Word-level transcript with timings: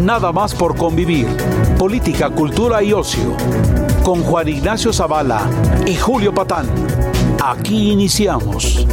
Nada 0.00 0.32
más 0.32 0.54
por 0.54 0.76
convivir. 0.76 1.26
Política, 1.78 2.30
cultura 2.30 2.82
y 2.82 2.94
ocio. 2.94 3.36
Con 4.02 4.22
Juan 4.22 4.48
Ignacio 4.48 4.94
Zavala 4.94 5.46
y 5.86 5.94
Julio 5.94 6.34
Patán. 6.34 6.66
Aquí 7.44 7.90
iniciamos. 7.90 8.86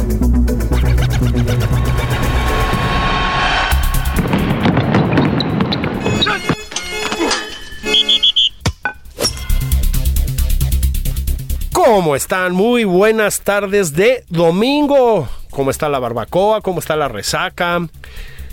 ¿Cómo 11.72 12.14
están? 12.14 12.52
Muy 12.52 12.84
buenas 12.84 13.40
tardes 13.40 13.94
de 13.94 14.24
domingo. 14.28 15.26
¿Cómo 15.48 15.70
está 15.70 15.88
la 15.88 15.98
barbacoa? 15.98 16.60
¿Cómo 16.60 16.80
está 16.80 16.96
la 16.96 17.08
resaca? 17.08 17.80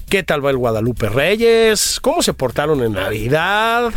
¿Qué 0.10 0.24
tal 0.24 0.46
va 0.46 0.52
el 0.52 0.58
Guadalupe 0.58 1.10
Reyes? 1.10 2.00
¿Cómo 2.02 2.22
se 2.22 2.34
portaron 2.34 2.84
en 2.84 2.94
Navidad? 2.94 3.92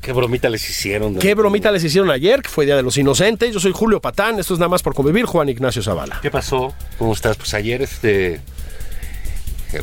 Qué 0.00 0.12
bromita 0.12 0.48
les 0.50 0.68
hicieron. 0.68 1.16
¿Qué 1.16 1.34
bromita 1.34 1.70
les 1.70 1.84
hicieron 1.84 2.10
ayer? 2.10 2.42
Que 2.42 2.48
fue 2.48 2.66
Día 2.66 2.76
de 2.76 2.82
los 2.82 2.96
Inocentes. 2.98 3.52
Yo 3.52 3.60
soy 3.60 3.72
Julio 3.72 4.00
Patán. 4.00 4.38
Esto 4.38 4.54
es 4.54 4.60
nada 4.60 4.68
más 4.68 4.82
por 4.82 4.94
convivir. 4.94 5.24
Juan 5.24 5.48
Ignacio 5.48 5.82
Zavala. 5.82 6.18
¿Qué 6.20 6.30
pasó? 6.30 6.74
¿Cómo 6.98 7.12
estás? 7.12 7.36
Pues 7.36 7.54
ayer 7.54 7.82
este 7.82 8.40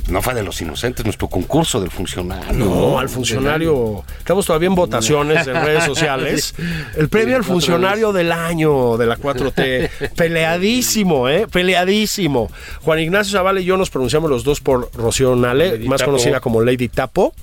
no 0.07 0.21
fue 0.21 0.33
de 0.33 0.43
los 0.43 0.61
inocentes 0.61 1.05
nuestro 1.05 1.27
concurso 1.27 1.79
del 1.79 1.91
funcionario. 1.91 2.53
No, 2.53 2.99
al 2.99 3.09
funcionario. 3.09 4.03
Estamos 4.17 4.45
todavía 4.45 4.67
en 4.67 4.75
votaciones 4.75 5.47
en 5.47 5.55
redes 5.55 5.83
sociales. 5.83 6.53
El 6.95 7.09
premio 7.09 7.35
al 7.35 7.43
funcionario 7.43 8.13
del 8.13 8.31
año 8.31 8.97
de 8.97 9.05
la 9.05 9.17
4T. 9.17 10.11
Peleadísimo, 10.15 11.29
¿eh? 11.29 11.47
Peleadísimo. 11.51 12.49
Juan 12.81 12.99
Ignacio 12.99 13.37
Zavala 13.37 13.59
y 13.59 13.65
yo 13.65 13.77
nos 13.77 13.89
pronunciamos 13.89 14.29
los 14.29 14.43
dos 14.43 14.59
por 14.59 14.89
Rocío 14.93 15.35
Nale, 15.35 15.71
Lady 15.71 15.87
más 15.87 15.99
Tapo. 15.99 16.11
conocida 16.11 16.39
como 16.39 16.61
Lady 16.61 16.87
Tapo. 16.87 17.33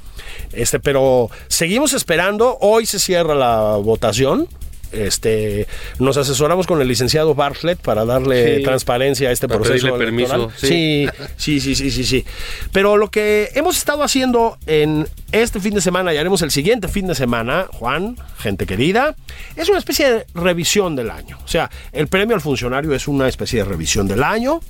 Este, 0.52 0.80
pero 0.80 1.30
seguimos 1.48 1.92
esperando. 1.92 2.58
Hoy 2.60 2.86
se 2.86 2.98
cierra 2.98 3.34
la 3.34 3.76
votación. 3.76 4.48
Este, 4.92 5.66
nos 5.98 6.16
asesoramos 6.16 6.66
con 6.66 6.80
el 6.80 6.88
licenciado 6.88 7.34
Bartlett 7.34 7.78
para 7.80 8.04
darle 8.04 8.56
Sí. 8.58 8.62
transparencia 8.62 9.28
a 9.28 9.32
este 9.32 9.48
Para 9.48 9.60
proceso 9.60 9.86
pedirle 9.88 10.04
permiso, 10.04 10.34
electoral. 10.34 10.58
sí. 10.58 11.06
Sí, 11.36 11.60
sí, 11.60 11.60
sí, 11.60 11.74
sí, 11.74 11.90
sí, 11.90 12.04
sí. 12.04 12.24
Pero 12.72 12.96
lo 12.96 13.10
que 13.10 13.50
hemos 13.54 13.76
estado 13.76 14.02
haciendo 14.02 14.58
en 14.66 15.08
este 15.32 15.60
fin 15.60 15.74
de 15.74 15.80
semana 15.80 16.12
y 16.14 16.16
haremos 16.16 16.42
el 16.42 16.50
siguiente 16.50 16.88
fin 16.88 17.06
de 17.06 17.14
semana, 17.14 17.66
Juan, 17.72 18.16
gente 18.38 18.66
querida, 18.66 19.14
es 19.56 19.68
una 19.68 19.78
especie 19.78 20.10
de 20.10 20.26
revisión 20.34 20.96
del 20.96 21.10
año. 21.10 21.38
O 21.44 21.48
sea, 21.48 21.70
el 21.92 22.08
premio 22.08 22.34
al 22.34 22.40
funcionario 22.40 22.92
es 22.94 23.08
una 23.08 23.28
especie 23.28 23.58
de 23.60 23.64
revisión 23.68 24.08
del 24.08 24.22
año. 24.22 24.60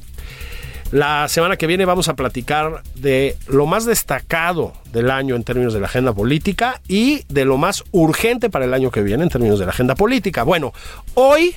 La 0.90 1.28
semana 1.28 1.56
que 1.58 1.66
viene 1.66 1.84
vamos 1.84 2.08
a 2.08 2.14
platicar 2.14 2.82
de 2.94 3.36
lo 3.46 3.66
más 3.66 3.84
destacado 3.84 4.72
del 4.90 5.10
año 5.10 5.36
en 5.36 5.44
términos 5.44 5.74
de 5.74 5.80
la 5.80 5.86
agenda 5.86 6.14
política 6.14 6.80
y 6.88 7.24
de 7.28 7.44
lo 7.44 7.58
más 7.58 7.84
urgente 7.90 8.48
para 8.48 8.64
el 8.64 8.72
año 8.72 8.90
que 8.90 9.02
viene 9.02 9.22
en 9.22 9.28
términos 9.28 9.58
de 9.58 9.66
la 9.66 9.72
agenda 9.72 9.94
política. 9.94 10.44
Bueno, 10.44 10.72
hoy 11.14 11.54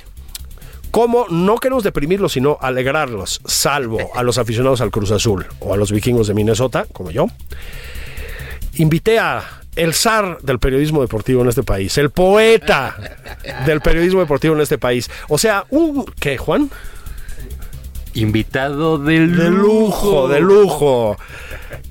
como 0.92 1.26
no 1.30 1.56
queremos 1.58 1.86
deprimirlos, 1.86 2.34
sino 2.34 2.58
alegrarlos, 2.60 3.40
salvo 3.46 4.12
a 4.14 4.24
los 4.24 4.38
aficionados 4.38 4.82
al 4.82 4.92
Cruz 4.92 5.12
Azul 5.12 5.46
o 5.62 5.74
a 5.74 5.78
los 5.78 5.94
vikingos 5.94 6.28
de 6.28 6.34
Minnesota, 6.34 6.86
como 6.92 7.12
yo, 7.12 7.28
invité 8.76 9.18
a 9.18 9.44
el 9.78 9.94
zar 9.94 10.40
del 10.42 10.60
periodismo 10.60 11.02
deportivo 11.02 11.42
en 11.44 11.48
este 11.48 11.64
país, 11.64 11.98
el 11.98 12.10
poeta 12.10 12.98
del 13.66 13.80
periodismo 13.80 14.20
deportivo 14.20 14.54
en 14.54 14.60
este 14.60 14.78
país. 14.78 15.10
O 15.30 15.38
sea, 15.38 15.66
un... 15.70 16.04
¿Qué, 16.20 16.38
Juan? 16.38 16.70
Invitado 18.14 18.98
del 18.98 19.38
De 19.38 19.50
lujo, 19.50 20.28
de 20.28 20.40
lujo. 20.42 21.18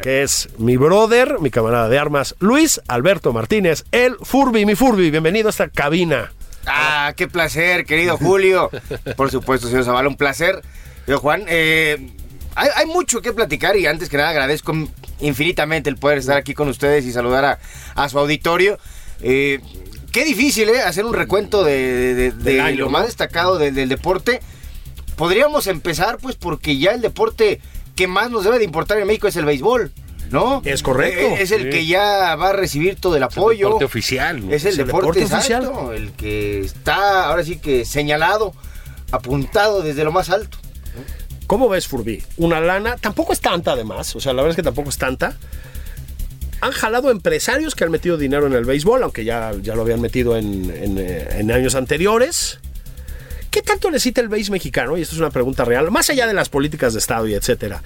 Que 0.03 0.22
es 0.22 0.48
mi 0.58 0.76
brother, 0.76 1.38
mi 1.41 1.50
camarada 1.50 1.88
de 1.88 1.98
armas, 1.98 2.34
Luis 2.41 2.81
Alberto 2.88 3.32
Martínez, 3.32 3.84
el 3.92 4.16
Furby, 4.22 4.66
mi 4.66 4.75
Furby. 4.75 5.10
Bienvenido 5.10 5.48
a 5.48 5.50
esta 5.50 5.69
cabina. 5.69 6.32
Ah, 6.66 7.14
qué 7.16 7.26
placer, 7.26 7.86
querido 7.86 8.19
Julio. 8.19 8.70
Por 9.16 9.30
supuesto, 9.30 9.69
señor 9.69 9.84
Zavala, 9.84 10.09
un 10.09 10.16
placer. 10.16 10.62
Yo, 11.06 11.19
Juan, 11.19 11.44
eh, 11.48 12.10
hay, 12.54 12.69
hay 12.76 12.86
mucho 12.86 13.22
que 13.22 13.32
platicar 13.32 13.76
y 13.76 13.86
antes 13.86 14.10
que 14.10 14.19
nada 14.19 14.28
agradezco 14.30 14.75
infinitamente 15.20 15.88
el 15.88 15.97
poder 15.97 16.19
estar 16.19 16.36
aquí 16.36 16.53
con 16.53 16.69
ustedes 16.69 17.06
y 17.06 17.12
saludar 17.12 17.44
a, 17.47 17.59
a 17.94 18.09
su 18.10 18.19
auditorio. 18.19 18.78
Eh, 19.22 19.60
qué 20.12 20.25
difícil, 20.26 20.69
¿eh? 20.69 20.82
Hacer 20.82 21.06
un 21.06 21.14
recuento 21.14 21.64
de, 21.64 21.72
de- 21.72 22.14
de- 22.14 22.30
de 22.32 22.53
Del 22.53 22.60
año, 22.60 22.78
lo 22.80 22.91
más 22.91 23.06
destacado 23.06 23.59
del 23.59 23.88
deporte. 23.88 24.41
Podríamos 25.20 25.66
empezar, 25.66 26.16
pues, 26.16 26.34
porque 26.34 26.78
ya 26.78 26.92
el 26.92 27.03
deporte 27.03 27.60
que 27.94 28.06
más 28.06 28.31
nos 28.31 28.42
debe 28.42 28.58
de 28.58 28.64
importar 28.64 28.97
en 28.98 29.06
México 29.06 29.28
es 29.28 29.36
el 29.36 29.44
béisbol, 29.44 29.92
¿no? 30.31 30.62
Es 30.64 30.82
correcto. 30.82 31.20
Eh, 31.20 31.42
es 31.42 31.50
el 31.50 31.64
Sí. 31.64 31.69
que 31.69 31.84
ya 31.84 32.36
va 32.36 32.48
a 32.48 32.53
recibir 32.54 32.97
todo 32.97 33.19
el 33.19 33.22
apoyo. 33.22 33.66
deporte 33.66 33.84
oficial, 33.84 34.47
¿no? 34.48 34.54
Es 34.54 34.64
el, 34.64 34.72
Es 34.72 34.78
el 34.78 34.86
deporte, 34.86 35.20
deporte 35.20 35.36
exacto, 35.36 35.70
oficial. 35.72 35.94
el 35.94 36.12
que 36.12 36.60
está 36.60 37.26
ahora 37.26 37.44
sí 37.44 37.56
que 37.59 37.84
señalado, 37.84 38.54
apuntado 39.12 39.82
desde 39.82 40.04
lo 40.04 40.10
más 40.10 40.30
alto. 40.30 40.56
¿Cómo 41.47 41.69
ves, 41.69 41.86
Furby? 41.86 42.22
Una 42.38 42.59
lana, 42.60 42.97
tampoco 42.97 43.34
es 43.34 43.41
tanta 43.42 43.72
además, 43.72 44.16
o 44.16 44.20
sea, 44.20 44.32
la 44.32 44.41
verdad 44.41 44.53
es 44.53 44.56
que 44.56 44.62
tampoco 44.62 44.88
es 44.88 44.97
tanta. 44.97 45.36
Han 46.62 46.72
jalado 46.72 47.10
empresarios 47.10 47.75
que 47.75 47.84
han 47.84 47.91
metido 47.91 48.16
dinero 48.16 48.47
en 48.47 48.54
el 48.54 48.64
béisbol, 48.64 49.03
aunque 49.03 49.25
ya, 49.26 49.53
ya 49.60 49.75
lo 49.75 49.82
habían 49.82 50.00
metido 50.00 50.38
en, 50.38 50.70
en, 50.75 50.97
eh, 50.98 51.28
en 51.32 51.50
años 51.53 51.75
anteriores. 51.75 52.59
¿Qué 53.70 53.75
tanto 53.75 53.92
necesita 53.92 54.20
el 54.20 54.28
béis 54.28 54.50
mexicano? 54.50 54.98
Y 54.98 55.03
esto 55.03 55.14
es 55.14 55.20
una 55.20 55.31
pregunta 55.31 55.64
real, 55.64 55.92
más 55.92 56.10
allá 56.10 56.26
de 56.26 56.34
las 56.34 56.48
políticas 56.48 56.92
de 56.92 56.98
Estado 56.98 57.28
y 57.28 57.34
etcétera. 57.34 57.81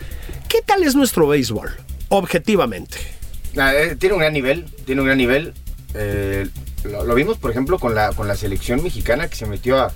¿Qué 0.49 0.63
tal 0.63 0.83
es 0.83 0.95
nuestro 0.95 1.29
béisbol? 1.29 1.77
Objetivamente. 2.09 2.97
Ah, 3.59 3.75
eh, 3.75 3.95
tiene 3.95 4.15
un 4.15 4.21
gran 4.23 4.33
nivel, 4.33 4.65
tiene 4.87 5.03
un 5.03 5.09
gran 5.09 5.19
nivel. 5.19 5.53
Eh, 5.93 6.49
lo, 6.85 7.05
lo 7.05 7.15
vimos, 7.15 7.37
por 7.37 7.51
ejemplo, 7.51 7.79
con 7.79 7.95
la, 7.95 8.13
con 8.13 8.27
la 8.27 8.35
selección 8.35 8.83
mexicana 8.83 9.29
que 9.29 9.37
se 9.37 9.45
metió 9.45 9.79
a, 9.79 9.93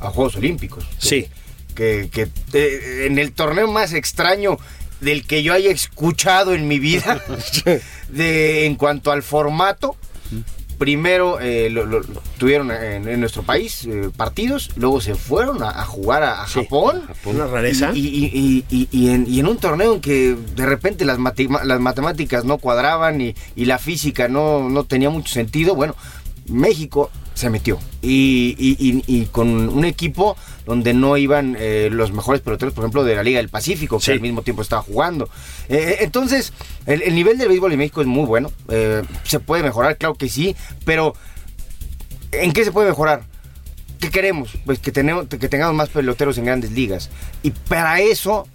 a 0.00 0.10
Juegos 0.10 0.36
Olímpicos. 0.36 0.86
Sí. 0.98 1.26
Que, 1.74 2.08
que, 2.12 2.28
eh, 2.52 3.06
en 3.06 3.18
el 3.18 3.32
torneo 3.32 3.66
más 3.66 3.94
extraño 3.94 4.58
del 5.00 5.26
que 5.26 5.42
yo 5.42 5.54
haya 5.54 5.72
escuchado 5.72 6.54
en 6.54 6.68
mi 6.68 6.78
vida, 6.78 7.20
de, 8.10 8.66
en 8.66 8.76
cuanto 8.76 9.10
al 9.10 9.24
formato, 9.24 9.96
primero 10.82 11.38
eh, 11.38 11.70
lo, 11.70 11.86
lo- 11.86 12.00
tuvieron 12.38 12.72
en, 12.72 13.06
en 13.08 13.20
nuestro 13.20 13.44
país 13.44 13.84
eh, 13.86 14.10
partidos, 14.16 14.70
luego 14.74 15.00
se 15.00 15.14
fueron 15.14 15.62
a, 15.62 15.68
a 15.70 15.84
jugar 15.84 16.24
a, 16.24 16.42
a 16.42 16.48
Sí. 16.48 16.54
Japón. 16.64 17.02
Una 17.24 17.46
rareza. 17.46 17.92
Y, 17.94 18.00
y- 18.00 18.64
y- 18.68 18.76
y- 18.76 18.88
y 18.90 19.10
en, 19.10 19.26
y 19.28 19.38
en 19.38 19.46
un 19.46 19.58
torneo 19.58 19.94
en 19.94 20.00
que 20.00 20.34
de 20.56 20.66
repente 20.66 21.04
las, 21.04 21.18
matima- 21.20 21.62
las 21.62 21.78
matemáticas 21.78 22.44
no 22.44 22.58
cuadraban 22.58 23.20
y, 23.20 23.36
y 23.54 23.66
la 23.66 23.78
física 23.78 24.26
no, 24.26 24.68
no 24.68 24.82
tenía 24.82 25.08
mucho 25.08 25.32
sentido, 25.32 25.76
bueno, 25.76 25.94
México 26.48 27.10
se 27.34 27.48
metió. 27.48 27.78
Y, 28.02 28.56
y- 28.58 28.76
y- 28.88 29.04
y 29.06 29.26
con 29.26 29.68
un 29.68 29.84
equipo 29.84 30.36
donde 30.66 30.94
no 30.94 31.16
iban 31.16 31.56
eh, 31.58 31.88
los 31.90 32.12
mejores 32.12 32.40
peloteros, 32.40 32.72
por 32.74 32.84
ejemplo, 32.84 33.04
de 33.04 33.14
la 33.16 33.22
Liga 33.22 33.38
del 33.38 33.48
Pacífico, 33.48 33.98
que 33.98 34.04
Sí. 34.04 34.12
al 34.12 34.20
mismo 34.20 34.42
tiempo 34.42 34.62
estaba 34.62 34.82
jugando. 34.82 35.28
Eh, 35.68 35.98
entonces, 36.00 36.52
el, 36.86 37.02
el 37.02 37.14
nivel 37.14 37.38
del 37.38 37.48
béisbol 37.48 37.72
en 37.72 37.78
México 37.78 38.00
es 38.00 38.06
muy 38.06 38.26
bueno. 38.26 38.52
Eh, 38.68 39.02
se 39.24 39.40
puede 39.40 39.62
mejorar, 39.62 39.96
claro 39.98 40.14
que 40.14 40.28
sí, 40.28 40.54
pero 40.84 41.14
¿en 42.32 42.52
qué 42.52 42.64
se 42.64 42.72
puede 42.72 42.88
mejorar? 42.88 43.24
¿Qué 44.00 44.10
queremos? 44.10 44.50
Pues 44.64 44.78
que, 44.78 44.90
tenemos, 44.92 45.26
que 45.26 45.48
tengamos 45.48 45.74
más 45.76 45.88
peloteros 45.88 46.36
en 46.38 46.44
grandes 46.46 46.72
ligas. 46.72 47.10
Y 47.42 47.50
para 47.50 48.00
eso 48.00 48.46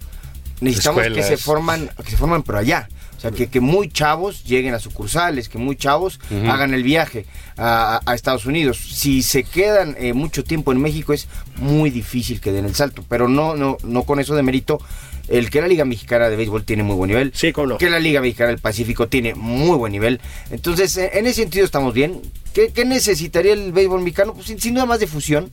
necesitamos 0.60 1.02
que 1.14 1.22
se 1.22 1.36
forman, 1.36 1.90
que 2.04 2.10
se 2.10 2.16
forman 2.16 2.42
por 2.42 2.56
allá. 2.56 2.88
O 3.18 3.20
sea, 3.20 3.32
que, 3.32 3.48
que 3.48 3.60
muy 3.60 3.90
chavos 3.90 4.44
lleguen 4.44 4.74
a 4.74 4.78
sucursales, 4.78 5.48
que 5.48 5.58
muy 5.58 5.74
chavos 5.74 6.20
hagan 6.48 6.72
el 6.72 6.84
viaje 6.84 7.26
a, 7.56 8.00
Estados 8.14 8.46
Unidos. 8.46 8.78
Si 8.78 9.22
se 9.22 9.42
quedan 9.42 9.96
eh, 9.98 10.12
mucho 10.12 10.44
tiempo 10.44 10.70
en 10.70 10.80
México 10.80 11.12
es 11.12 11.26
muy 11.56 11.90
difícil 11.90 12.40
que 12.40 12.52
den 12.52 12.64
el 12.64 12.76
salto. 12.76 13.04
Pero 13.08 13.26
no, 13.26 13.56
no, 13.56 13.76
no 13.82 14.04
con 14.04 14.20
eso 14.20 14.36
de 14.36 14.44
mérito. 14.44 14.80
El 15.26 15.50
que 15.50 15.60
la 15.60 15.66
Liga 15.66 15.84
Mexicana 15.84 16.30
de 16.30 16.36
Béisbol 16.36 16.64
tiene 16.64 16.84
muy 16.84 16.94
buen 16.94 17.08
nivel. 17.08 17.32
Sí, 17.34 17.52
cómo 17.52 17.66
no. 17.66 17.78
Que 17.78 17.90
la 17.90 17.98
Liga 17.98 18.20
Mexicana 18.20 18.50
del 18.50 18.60
Pacífico 18.60 19.08
tiene 19.08 19.34
muy 19.34 19.76
buen 19.76 19.90
nivel. 19.90 20.20
Entonces, 20.52 20.96
eh, 20.96 21.10
en 21.14 21.26
ese 21.26 21.42
sentido 21.42 21.64
estamos 21.64 21.92
bien. 21.92 22.22
¿Qué, 22.54 22.70
qué 22.72 22.84
necesitaría 22.84 23.52
el 23.52 23.72
béisbol 23.72 24.00
mexicano? 24.00 24.32
Pues 24.32 24.46
sin, 24.46 24.60
sin 24.60 24.74
duda 24.74 24.86
más 24.86 25.00
de 25.00 25.08
fusión. 25.08 25.50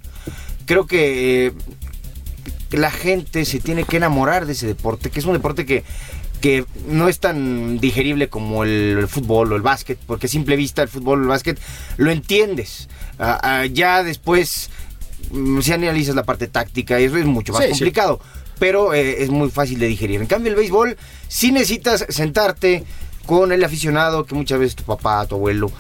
Creo 0.68 0.85
que 0.85 1.47
eh, 1.47 1.51
que 2.69 2.77
la 2.77 2.91
gente 2.91 3.45
se 3.45 3.59
tiene 3.59 3.83
que 3.83 3.97
enamorar 3.97 4.45
de 4.45 4.53
ese 4.53 4.68
deporte, 4.68 5.09
que 5.09 5.19
es 5.19 5.25
un 5.25 5.33
deporte 5.33 5.65
que 5.65 5.83
que 6.41 6.65
no 6.87 7.07
es 7.09 7.19
tan 7.19 7.79
digerible 7.79 8.29
como 8.29 8.63
el, 8.63 8.97
el 8.99 9.07
fútbol 9.07 9.53
o 9.53 9.55
el 9.55 9.61
básquet, 9.61 9.97
porque 10.05 10.27
a 10.27 10.29
simple 10.29 10.55
vista 10.55 10.81
el 10.83 10.89
fútbol 10.89 11.19
o 11.19 11.23
el 11.23 11.27
básquet 11.29 11.59
lo 11.97 12.11
entiendes. 12.11 12.87
Ah, 13.17 13.39
ah, 13.41 13.65
ya 13.65 14.03
después, 14.03 14.69
mm, 15.31 15.61
si 15.61 15.71
analizas 15.73 16.15
la 16.15 16.23
parte 16.23 16.47
táctica, 16.47 16.99
eso 16.99 17.17
es 17.17 17.25
mucho 17.25 17.53
más 17.53 17.61
Sí, 17.63 17.67
sí. 17.67 17.71
complicado, 17.79 18.19
pero 18.59 18.93
eh, 18.93 19.23
es 19.23 19.29
muy 19.29 19.49
fácil 19.49 19.79
de 19.79 19.87
digerir. 19.87 20.21
En 20.21 20.27
cambio, 20.27 20.51
el 20.51 20.55
béisbol, 20.57 20.97
sí 21.27 21.51
necesitas 21.51 22.05
sentarte 22.09 22.83
con 23.25 23.51
el 23.51 23.63
aficionado, 23.63 24.25
que 24.25 24.35
muchas 24.35 24.59
veces 24.59 24.75
tu 24.75 24.83
papá, 24.83 25.25
tu 25.25 25.35
abuelo, 25.35 25.71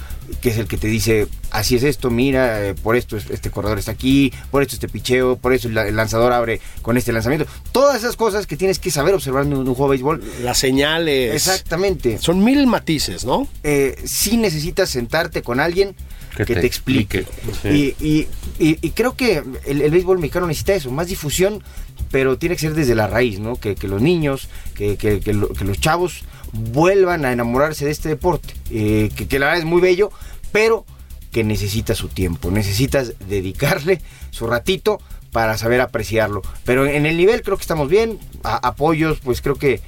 que 0.41 0.49
es 0.49 0.57
el 0.57 0.67
que 0.67 0.77
te 0.77 0.87
dice, 0.87 1.27
así 1.51 1.75
es 1.75 1.83
esto, 1.83 2.09
mira, 2.09 2.67
eh, 2.67 2.73
por 2.73 2.95
esto 2.95 3.17
es- 3.17 3.29
este 3.29 3.49
corredor 3.51 3.79
está 3.79 3.91
aquí, 3.91 4.31
por 4.51 4.61
esto 4.61 4.75
este 4.75 4.87
picheo, 4.87 5.37
por 5.37 5.53
eso 5.53 5.67
el, 5.67 5.75
la- 5.75 5.87
el 5.87 5.95
lanzador 5.95 6.33
abre 6.33 6.59
con 6.81 6.97
este 6.97 7.11
lanzamiento. 7.13 7.47
Todas 7.71 7.97
esas 7.97 8.15
cosas 8.15 8.47
que 8.47 8.57
tienes 8.57 8.79
que 8.79 8.91
saber 8.91 9.13
observar 9.13 9.45
en 9.45 9.53
un, 9.53 9.67
un 9.67 9.75
juego 9.75 9.91
de 9.91 9.97
béisbol. 9.97 10.23
Las 10.43 10.57
señales. 10.57 11.33
Exactamente. 11.35 12.17
Son 12.19 12.43
mil 12.43 12.65
matices, 12.67 13.25
¿no? 13.25 13.47
Eh, 13.63 13.95
sí 14.05 14.37
necesitas 14.37 14.89
sentarte 14.89 15.41
con 15.41 15.59
alguien 15.59 15.95
que, 16.35 16.43
Que 16.45 16.55
te, 16.55 16.61
te 16.61 16.67
explique. 16.67 17.19
explique, 17.19 17.95
Y, 17.99 18.05
y- 18.05 18.27
y- 18.59 18.77
y 18.81 18.89
creo 18.91 19.15
que 19.15 19.41
el, 19.65 19.81
el 19.81 19.91
béisbol 19.91 20.19
mexicano 20.19 20.47
necesita 20.47 20.73
eso, 20.73 20.91
más 20.91 21.07
difusión, 21.07 21.63
pero 22.11 22.37
tiene 22.37 22.55
que 22.55 22.61
ser 22.61 22.73
desde 22.73 22.93
la 22.93 23.07
raíz, 23.07 23.39
¿no? 23.39 23.55
Que, 23.55 23.75
que 23.75 23.87
los 23.87 24.01
niños, 24.01 24.49
que, 24.75 24.97
que- 24.97 25.21
que 25.21 25.33
lo- 25.33 25.49
que 25.49 25.63
los 25.63 25.79
chavos 25.79 26.23
vuelvan 26.55 27.25
a 27.25 27.31
enamorarse 27.31 27.85
de 27.85 27.91
este 27.91 28.09
deporte, 28.09 28.53
eh, 28.71 29.09
que, 29.15 29.39
la 29.39 29.47
verdad 29.47 29.59
es 29.59 29.65
muy 29.65 29.81
bello, 29.81 30.11
pero 30.51 30.85
que 31.31 31.43
necesita 31.43 31.95
su 31.95 32.07
tiempo, 32.07 32.49
necesitas 32.49 33.13
dedicarle 33.27 34.01
su 34.31 34.47
ratito 34.47 34.99
para 35.31 35.57
saber 35.57 35.81
apreciarlo. 35.81 36.41
Pero 36.63 36.85
en 36.85 37.05
el 37.05 37.17
nivel 37.17 37.41
creo 37.41 37.57
que 37.57 37.61
estamos 37.61 37.89
bien, 37.89 38.19
apoyos, 38.43 39.19
pues 39.19 39.41
creo 39.41 39.55
que... 39.55 39.81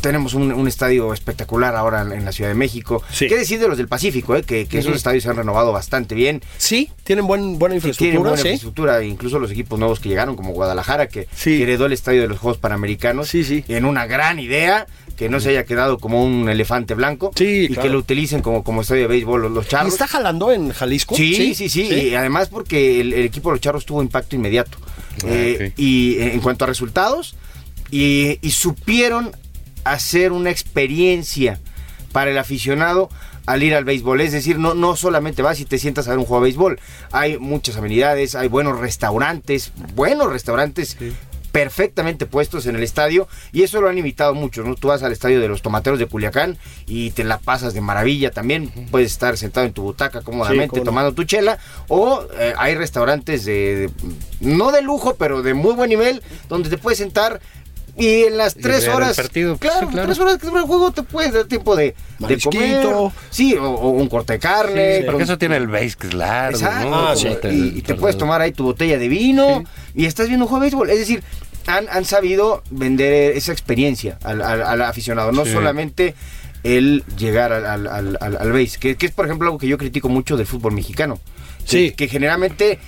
tenemos 0.00 0.34
un, 0.34 0.52
un 0.52 0.68
estadio 0.68 1.12
espectacular 1.12 1.74
ahora 1.76 2.02
en, 2.02 2.24
la 2.24 2.32
Ciudad 2.32 2.50
de 2.50 2.54
México. 2.54 3.02
Sí. 3.12 3.26
¿Qué 3.28 3.36
decir 3.36 3.58
de 3.58 3.68
los 3.68 3.76
del 3.78 3.88
Pacífico? 3.88 4.36
eh? 4.36 4.42
Que, 4.42 4.66
que 4.66 4.78
esos 4.78 4.94
estadios 4.96 5.24
se 5.24 5.30
han 5.30 5.36
renovado 5.36 5.72
bastante 5.72 6.14
bien. 6.14 6.42
Sí, 6.58 6.90
tienen 7.04 7.26
buen, 7.26 7.58
buena 7.58 7.74
Sí, 7.76 7.80
tienen 7.80 8.16
infraestructura, 8.16 8.18
buena 8.20 8.36
sí. 8.36 8.48
infraestructura, 8.48 9.02
incluso 9.04 9.38
los 9.38 9.50
equipos 9.50 9.78
nuevos 9.78 10.00
que 10.00 10.08
llegaron, 10.08 10.36
como 10.36 10.52
Guadalajara, 10.52 11.08
que, 11.08 11.28
Sí. 11.34 11.56
que 11.58 11.62
heredó 11.64 11.86
el 11.86 11.92
estadio 11.92 12.22
de 12.22 12.28
los 12.28 12.38
Juegos 12.38 12.58
Panamericanos. 12.58 13.28
Sí, 13.28 13.44
sí. 13.44 13.64
En 13.68 13.84
una 13.84 14.06
gran 14.06 14.38
idea, 14.38 14.86
que 15.16 15.28
no 15.30 15.40
se 15.40 15.48
haya 15.50 15.64
quedado 15.64 15.98
como 15.98 16.22
un 16.22 16.48
elefante 16.48 16.94
blanco. 16.94 17.32
Sí, 17.34 17.64
Y 17.64 17.68
claro. 17.68 17.82
que 17.82 17.88
lo 17.88 17.98
utilicen 17.98 18.42
como, 18.42 18.62
como 18.62 18.82
estadio 18.82 19.02
de 19.02 19.08
béisbol 19.08 19.42
los, 19.42 19.50
los 19.52 19.66
¿Y 19.66 19.68
charros. 19.70 19.92
está 19.94 20.06
jalando 20.06 20.52
en 20.52 20.70
Jalisco? 20.72 21.14
Sí, 21.16 21.54
sí, 21.54 21.68
sí, 21.70 21.82
Y 21.82 22.14
además 22.14 22.48
porque 22.48 23.00
el, 23.00 23.12
el 23.14 23.24
equipo 23.24 23.48
de 23.48 23.54
los 23.54 23.60
Charros 23.62 23.86
tuvo 23.86 24.02
impacto 24.02 24.36
inmediato. 24.36 24.76
Ah, 25.24 25.28
Eh. 25.28 25.72
Y 25.76 26.18
en 26.20 26.40
cuanto 26.40 26.64
a 26.64 26.68
resultados, 26.68 27.34
y, 27.90 28.38
y 28.42 28.50
supieron 28.50 29.30
hacer 29.92 30.32
una 30.32 30.50
experiencia 30.50 31.60
para 32.12 32.30
el 32.30 32.38
aficionado 32.38 33.08
al 33.46 33.62
ir 33.62 33.74
al 33.74 33.84
béisbol. 33.84 34.20
Es 34.20 34.32
decir, 34.32 34.58
no, 34.58 34.74
no 34.74 34.96
solamente 34.96 35.42
vas 35.42 35.60
y 35.60 35.64
te 35.64 35.78
sientas 35.78 36.06
a 36.06 36.10
ver 36.10 36.18
un 36.18 36.24
juego 36.24 36.42
de 36.42 36.48
béisbol. 36.48 36.80
Hay 37.12 37.38
muchas 37.38 37.76
amenidades, 37.76 38.34
hay 38.34 38.48
buenos 38.48 38.78
restaurantes, 38.80 39.72
buenos 39.94 40.32
restaurantes. 40.32 40.96
perfectamente 41.52 42.26
puestos 42.26 42.66
en 42.66 42.76
el 42.76 42.82
estadio 42.82 43.28
y 43.50 43.62
eso 43.62 43.80
lo 43.80 43.88
han 43.88 43.96
invitado 43.96 44.34
muchos, 44.34 44.66
¿no? 44.66 44.74
Tú 44.74 44.88
vas 44.88 45.02
al 45.02 45.12
estadio 45.12 45.40
de 45.40 45.48
los 45.48 45.62
Tomateros 45.62 45.98
de 45.98 46.04
Culiacán 46.04 46.58
y 46.86 47.12
te 47.12 47.24
la 47.24 47.38
pasas 47.38 47.72
de 47.72 47.80
maravilla 47.80 48.30
también, 48.30 48.68
puedes 48.90 49.10
estar 49.12 49.38
sentado 49.38 49.64
en 49.64 49.72
tu 49.72 49.80
butaca 49.80 50.20
cómodamente 50.20 50.66
tomando 50.84 51.14
tu 51.14 51.24
chela 51.24 51.56
o 51.88 52.26
eh, 52.38 52.52
hay 52.58 52.74
restaurantes 52.74 53.46
de, 53.46 53.88
de- 53.88 53.90
no 54.40 54.70
de 54.70 54.82
lujo, 54.82 55.14
pero 55.14 55.40
de 55.40 55.54
muy 55.54 55.72
buen 55.72 55.88
nivel 55.88 56.22
donde 56.50 56.68
te 56.68 56.76
puedes 56.76 56.98
sentar 56.98 57.40
y 57.98 58.24
en 58.24 58.36
las 58.36 58.54
Y 58.56 58.60
tres 58.60 58.86
horas, 58.88 59.16
partido, 59.16 59.56
pues, 59.56 59.70
claro, 59.70 59.86
sí, 59.86 59.92
claro. 59.92 60.06
tres 60.08 60.18
horas 60.20 60.38
que 60.38 60.46
dura 60.46 60.60
el 60.60 60.66
juego 60.66 60.90
te 60.92 61.02
puedes 61.02 61.32
dar 61.32 61.44
tiempo 61.44 61.74
de, 61.76 61.94
de 62.18 62.38
comer, 62.40 62.86
sí, 63.30 63.54
o, 63.54 63.64
o 63.70 63.90
un 63.90 64.08
corte 64.08 64.34
de 64.34 64.38
carne, 64.38 64.96
Porque 65.04 65.12
con- 65.12 65.22
eso 65.22 65.38
tiene 65.38 65.56
el 65.56 65.66
base 65.66 65.94
que 65.98 66.08
es 66.08 66.14
largo, 66.14 66.58
Exacto. 66.58 66.90
¿no? 66.90 67.08
Ah, 67.08 67.16
sí. 67.16 67.28
te- 67.40 67.52
Y, 67.52 67.78
y 67.78 67.82
te 67.82 67.94
puedes 67.94 68.18
tomar 68.18 68.40
ahí 68.42 68.52
tu 68.52 68.64
botella 68.64 68.98
de 68.98 69.08
vino 69.08 69.64
y 69.94 70.04
estás 70.04 70.28
viendo 70.28 70.44
un 70.44 70.48
juego 70.50 70.62
de 70.64 70.70
béisbol. 70.70 70.90
Es 70.90 70.98
decir, 70.98 71.22
han, 71.66 71.86
han 71.90 72.04
sabido 72.04 72.62
vender 72.70 73.36
esa 73.36 73.52
experiencia 73.52 74.18
al, 74.22 74.42
al- 74.42 74.62
al 74.62 74.82
aficionado, 74.82 75.32
no 75.32 75.44
Sí. 75.44 75.52
solamente 75.52 76.14
el 76.62 77.02
llegar 77.16 77.52
al, 77.52 77.64
al, 77.64 77.86
al, 77.86 78.18
al- 78.20 78.36
al 78.36 78.52
base, 78.52 78.78
que, 78.78 78.96
que 78.96 79.06
es 79.06 79.12
por 79.12 79.24
ejemplo 79.26 79.46
algo 79.48 79.58
que 79.58 79.68
yo 79.68 79.78
critico 79.78 80.08
mucho 80.08 80.36
del 80.36 80.46
fútbol 80.46 80.72
mexicano. 80.72 81.18
Que- 81.64 81.70
Sí. 81.70 81.90
Que, 81.92 82.08
generalmente 82.08 82.78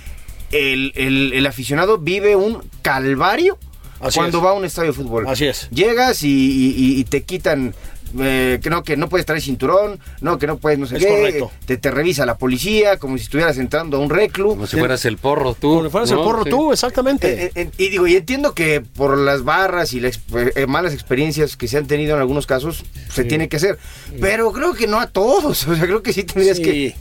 el, 0.51 0.91
el- 0.95 1.33
el 1.33 1.45
aficionado 1.47 1.97
vive 1.97 2.35
un 2.35 2.61
calvario 2.81 3.57
Así 3.99 4.17
cuando 4.19 4.37
es. 4.39 4.43
va 4.45 4.49
a 4.51 4.53
un 4.53 4.65
estadio 4.65 4.91
de 4.91 4.93
fútbol. 4.97 5.27
Así 5.27 5.45
es. 5.45 5.69
Llegas 5.71 6.23
y, 6.23 6.27
y- 6.29 6.75
y- 6.77 6.99
y 6.99 7.03
te 7.05 7.23
quitan... 7.23 7.73
eh, 8.19 8.59
que 8.63 8.71
no 8.71 8.81
que 8.81 8.97
no 8.97 9.07
puedes 9.07 9.27
traer 9.27 9.39
cinturón 9.39 9.99
no 10.19 10.39
que 10.39 10.47
no 10.47 10.57
puedes 10.57 10.79
no 10.79 10.87
sé 10.87 10.97
Es 10.97 11.03
qué 11.05 11.09
correcto. 11.09 11.51
te, 11.67 11.77
te 11.77 11.91
revisa 11.91 12.25
la 12.25 12.39
policía 12.39 12.97
como 12.97 13.17
si 13.19 13.23
estuvieras 13.25 13.59
entrando 13.59 13.97
a 13.97 13.99
un 13.99 14.09
reclu 14.09 14.49
Como 14.49 14.65
si 14.65 14.77
fueras 14.77 15.05
el 15.05 15.17
porro 15.17 15.53
tú. 15.53 15.75
Como 15.75 15.83
si 15.83 15.89
fueras 15.91 16.09
el 16.09 16.17
porro 16.17 16.43
Sí. 16.43 16.49
tú, 16.49 16.71
exactamente. 16.73 17.45
Eh, 17.45 17.51
eh, 17.53 17.69
y 17.77 17.89
digo, 17.89 18.07
y 18.07 18.15
entiendo 18.15 18.55
que 18.55 18.81
por 18.81 19.15
las 19.15 19.43
barras 19.43 19.93
y 19.93 19.99
las 19.99 20.19
eh, 20.55 20.65
malas 20.65 20.93
experiencias 20.95 21.55
que 21.55 21.67
se 21.67 21.77
han 21.77 21.85
tenido 21.85 22.15
en 22.15 22.21
algunos 22.21 22.47
casos, 22.47 22.83
se 23.13 23.25
tiene 23.25 23.47
que 23.47 23.57
hacer. 23.57 23.77
Pero 24.19 24.51
creo 24.53 24.73
que 24.73 24.87
no 24.87 24.99
a 24.99 25.05
todos. 25.05 25.67
O 25.67 25.75
sea, 25.75 25.83
creo 25.85 26.01
que 26.01 26.11
sí 26.11 26.23
tendrías 26.23 26.57
Sí. 26.57 26.63
que. 26.63 26.95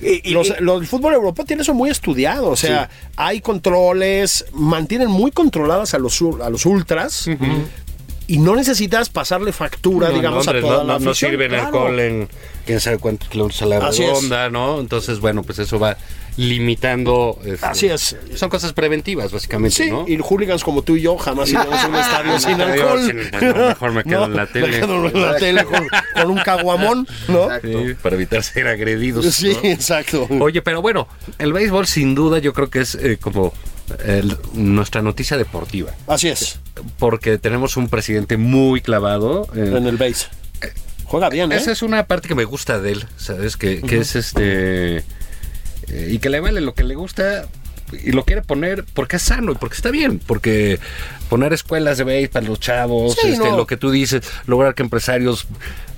Y- 0.00 0.30
y- 0.30 0.32
Los- 0.32 0.48
y- 0.48 0.54
los- 0.62 0.80
el 0.80 0.86
fútbol 0.86 1.14
europeo 1.14 1.44
tiene 1.44 1.62
eso 1.62 1.74
muy 1.74 1.90
estudiado, 1.90 2.48
o 2.48 2.56
sea, 2.56 2.88
hay 3.16 3.40
controles, 3.40 4.44
mantienen 4.52 5.08
muy 5.10 5.30
controladas 5.30 5.94
a 5.94 5.98
los, 5.98 6.20
a 6.42 6.50
los 6.50 6.66
ultras 6.66 7.26
y 8.32 8.38
no 8.38 8.54
necesitas 8.54 9.08
pasarle 9.10 9.52
factura, 9.52 10.08
No, 10.08 10.14
digamos, 10.14 10.46
no, 10.46 10.52
a 10.52 10.60
toda 10.60 10.84
no, 10.84 10.92
la 10.92 10.98
no, 11.00 11.14
sirve 11.14 11.46
alcohol 11.46 11.98
en 11.98 12.28
quién 12.64 12.78
sabe 12.80 12.98
cuántos 12.98 13.28
kilómetros 13.28 13.62
a 13.62 13.66
la 13.66 13.78
Así 13.78 14.02
es. 14.04 14.08
redonda, 14.08 14.48
¿no? 14.50 14.78
Entonces, 14.80 15.18
bueno, 15.20 15.42
pues 15.42 15.58
eso 15.58 15.78
va 15.78 15.96
limitando. 16.36 17.38
este, 17.44 17.66
Así 17.66 17.86
es. 17.86 18.16
Son 18.34 18.48
cosas 18.50 18.72
preventivas, 18.72 19.32
básicamente, 19.32 19.84
Sí, 19.84 19.90
¿no? 19.90 20.04
y 20.06 20.16
hooligans 20.18 20.62
como 20.64 20.82
tú 20.82 20.96
y 20.96 21.02
yo 21.02 21.16
jamás 21.16 21.50
iremos 21.50 21.74
a 21.74 21.88
un 21.88 21.94
estadio 21.96 22.38
sin 22.40 22.60
alcohol. 22.60 23.00
sin- 23.06 23.30
bueno, 23.40 23.68
mejor 23.68 23.92
me 23.92 24.04
quedo 24.04 24.24
en 24.26 24.36
la 24.36 24.46
tele. 24.52 24.66
Me 24.68 24.80
quedo 24.80 25.06
en 25.06 25.22
la 25.22 25.36
tele 25.36 25.64
con, 25.64 25.88
con 26.14 26.30
un 26.30 26.38
caguamón, 26.38 27.06
¿no? 27.28 27.44
Exacto. 27.44 27.68
Sí, 27.68 27.94
para 28.02 28.16
evitar 28.16 28.42
ser 28.42 28.68
agredidos. 28.68 29.26
Sí, 29.34 29.56
exacto. 29.62 30.26
Oye, 30.40 30.62
pero 30.62 30.82
bueno, 30.82 31.08
el 31.38 31.52
béisbol 31.52 31.86
sin 31.86 32.14
duda 32.14 32.38
yo 32.38 32.52
creo 32.52 32.70
que 32.70 32.80
es 32.80 32.94
eh, 32.94 33.18
como 33.20 33.52
el- 34.04 34.36
nuestra 34.54 35.02
noticia 35.02 35.36
deportiva. 35.36 35.92
Así 36.06 36.28
es, 36.28 36.58
Porque 36.98 37.38
tenemos 37.38 37.76
un 37.76 37.88
presidente 37.88 38.36
muy 38.36 38.80
clavado. 38.80 39.46
eh, 39.54 39.74
en 39.76 39.86
el 39.86 39.96
base. 39.96 40.26
Juega 41.04 41.28
bien, 41.28 41.50
¿eh? 41.50 41.56
Esa 41.56 41.72
es 41.72 41.82
una 41.82 42.04
parte 42.06 42.28
que 42.28 42.34
me 42.36 42.44
gusta 42.44 42.78
de 42.80 42.92
él, 42.92 43.04
¿sabes? 43.16 43.56
Que, 43.56 43.80
que 43.82 43.98
es 43.98 44.14
este. 44.16 44.98
eh, 45.88 46.08
y 46.10 46.18
que 46.20 46.30
le 46.30 46.38
vale 46.40 46.60
lo 46.60 46.72
que 46.74 46.84
le 46.84 46.94
gusta 46.94 47.48
y 48.04 48.12
lo 48.12 48.24
quiere 48.24 48.42
poner 48.42 48.84
porque 48.94 49.16
es 49.16 49.22
sano 49.22 49.50
y 49.50 49.54
porque 49.56 49.74
está 49.74 49.90
bien. 49.90 50.20
Porque 50.24 50.78
poner 51.28 51.52
escuelas 51.52 51.98
de 51.98 52.04
béisbol 52.04 52.30
para 52.32 52.46
los 52.46 52.60
chavos, 52.60 53.16
Sí, 53.20 53.30
este, 53.30 53.48
no. 53.50 53.56
lo 53.56 53.66
que 53.66 53.76
tú 53.76 53.90
dices, 53.90 54.22
lograr 54.46 54.74
que 54.76 54.82
empresarios. 54.84 55.48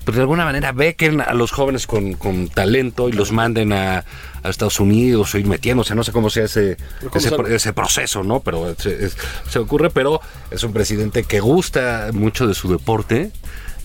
Pues 0.05 0.17
de 0.17 0.23
alguna 0.23 0.45
manera 0.45 0.73
bequen 0.73 1.21
a 1.21 1.33
los 1.33 1.53
jóvenes 1.53 1.87
con, 1.87 2.15
con 2.15 2.49
talento 2.49 3.09
y 3.09 3.13
los 3.13 3.31
manden 3.31 3.73
a, 3.73 4.05
a 4.43 4.49
Estados 4.51 4.81
Unidos 4.81 5.33
o 5.35 5.39
ir 5.39 5.47
metiéndose, 5.47 5.95
no 5.95 6.03
sé 6.03 6.11
cómo 6.11 6.29
sea 6.29 6.45
ese, 6.47 6.77
¿Cómo 7.01 7.13
ese, 7.15 7.29
se- 7.29 7.37
pro- 7.37 7.47
ese 7.47 7.73
proceso, 7.73 8.25
¿no? 8.25 8.41
Pero 8.41 8.75
se, 8.79 9.05
es- 9.07 9.17
se 9.49 9.59
ocurre, 9.61 9.91
pero 9.91 10.21
es 10.51 10.63
un 10.65 10.73
presidente 10.73 11.23
que 11.23 11.39
gusta 11.41 12.11
mucho 12.13 12.49
de 12.49 12.55
su 12.55 12.71
deporte 12.71 13.31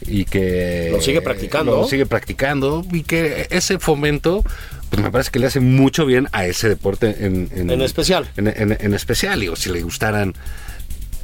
y 0.07 0.25
que 0.25 0.89
Lo 0.91 1.01
sigue 1.01 1.21
practicando. 1.21 1.75
lo 1.75 1.87
sigue 1.87 2.05
practicando 2.05 2.83
y 2.91 3.03
que 3.03 3.47
ese 3.51 3.77
fomento 3.79 4.43
pues 4.89 5.01
me 5.03 5.11
parece 5.11 5.31
que 5.31 5.39
le 5.39 5.47
hace 5.47 5.59
mucho 5.59 6.05
bien 6.05 6.29
a 6.31 6.45
ese 6.45 6.69
deporte 6.69 7.25
en, 7.25 7.49
En 7.53 7.81
especial. 7.81 8.29
en, 8.37 8.47
en- 8.47 8.77
en 8.79 8.93
especial 8.93 9.39
digo 9.39 9.55
si 9.55 9.69
le 9.69 9.81
gustaran 9.83 10.33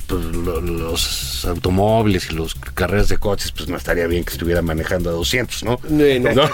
pues, 0.07 0.23
lo- 0.23 0.61
los 0.61 1.45
automóviles 1.45 2.29
y 2.29 2.35
las 2.35 2.55
carreras 2.55 3.09
de 3.09 3.17
coches 3.17 3.51
pues 3.51 3.67
no 3.69 3.77
estaría 3.77 4.07
bien 4.07 4.23
que 4.23 4.31
estuviera 4.33 4.61
manejando 4.61 5.09
a 5.09 5.13
200 5.13 5.63
no 5.63 5.79
no. 5.89 6.33
No, 6.33 6.49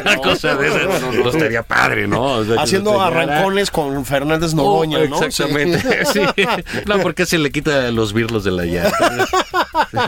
una 0.00 0.16
cosa 0.16 0.54
de 0.56 0.68
esa 0.68 0.98
no, 1.00 1.12
no 1.12 1.30
estaría 1.30 1.62
padre 1.62 2.06
no 2.08 2.22
O 2.22 2.44
sea, 2.44 2.54
que 2.56 2.60
Haciendo 2.62 2.90
se 2.92 2.96
pegara- 2.98 3.22
arrancones 3.22 3.70
con 3.70 4.04
Fernández 4.04 4.52
Oh, 4.54 4.56
Noroña, 4.56 4.98
¿no? 5.06 5.22
Exactamente, 5.22 6.04
sí. 6.12 6.20
No, 6.86 6.98
porque 7.00 7.26
se 7.26 7.38
le 7.38 7.50
quita 7.50 7.90
los 7.90 8.12
birlos 8.12 8.44
de 8.44 8.50
la 8.52 8.64
llanta. 8.64 9.26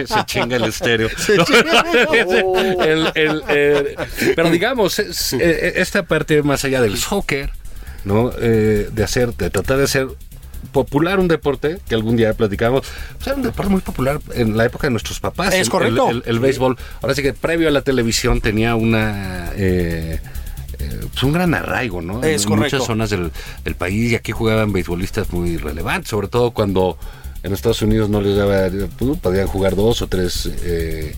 se 0.07 0.25
chinga 0.27 0.57
el 0.57 0.65
estéreo. 0.65 1.09
El- 2.81 3.13
el- 3.15 3.43
el- 3.49 3.97
pero 4.37 4.51
digamos, 4.51 4.99
es, 4.99 5.33
eh, 5.35 5.75
esta 5.77 6.03
parte 6.05 6.43
más 6.43 6.65
allá 6.65 6.81
del 6.81 6.97
soccer, 6.99 7.51
¿no? 8.05 8.31
Eh, 8.41 8.89
de 8.93 9.05
hacer, 9.05 9.35
de 9.35 9.51
tratar 9.51 9.79
de 9.79 9.85
hacer 9.85 10.09
popular 10.73 11.19
un 11.19 11.29
deporte 11.29 11.79
que 11.89 11.95
algún 11.95 12.17
día 12.17 12.33
platicamos, 12.35 12.83
pues 13.17 13.27
era 13.27 13.37
un 13.37 13.43
deporte 13.43 13.71
muy 13.71 13.81
popular 13.81 14.21
en 14.35 14.57
la 14.57 14.65
época 14.67 14.87
de 14.87 14.91
nuestros 14.93 15.21
papás. 15.21 15.55
Es 15.55 15.61
el- 15.63 15.69
correcto. 15.71 16.11
El, 16.11 16.17
el- 16.19 16.23
el 16.27 16.39
béisbol. 16.39 16.77
Ahora 17.03 17.15
sí 17.15 17.23
que 17.23 17.33
previo 17.33 17.69
a 17.69 17.71
la 17.71 17.83
televisión 17.83 18.41
tenía 18.41 18.75
una 18.77 19.51
eh, 19.57 20.21
eh, 20.79 21.01
pues 21.11 21.23
un 21.23 21.33
gran 21.33 21.55
arraigo, 21.55 22.01
¿no? 22.03 22.23
Es 22.23 22.43
en 22.45 22.49
correcto. 22.51 22.77
muchas 22.77 22.87
zonas 22.87 23.11
del, 23.11 23.31
del 23.65 23.75
país 23.75 24.13
y 24.13 24.15
aquí 24.15 24.33
jugaban 24.33 24.73
beisbolistas 24.73 25.33
muy 25.33 25.57
relevantes, 25.57 26.09
sobre 26.11 26.29
todo 26.29 26.53
cuando 26.53 26.97
En 27.43 27.53
Estados 27.55 27.81
Unidos 27.83 28.09
no 28.11 28.21
les 28.21 28.37
daba, 28.37 28.69
pues, 28.99 29.19
podían 29.19 29.47
jugar 29.47 29.75
dos 29.75 30.03
o 30.03 30.07
tres 30.09 30.47
eh, 30.63 31.15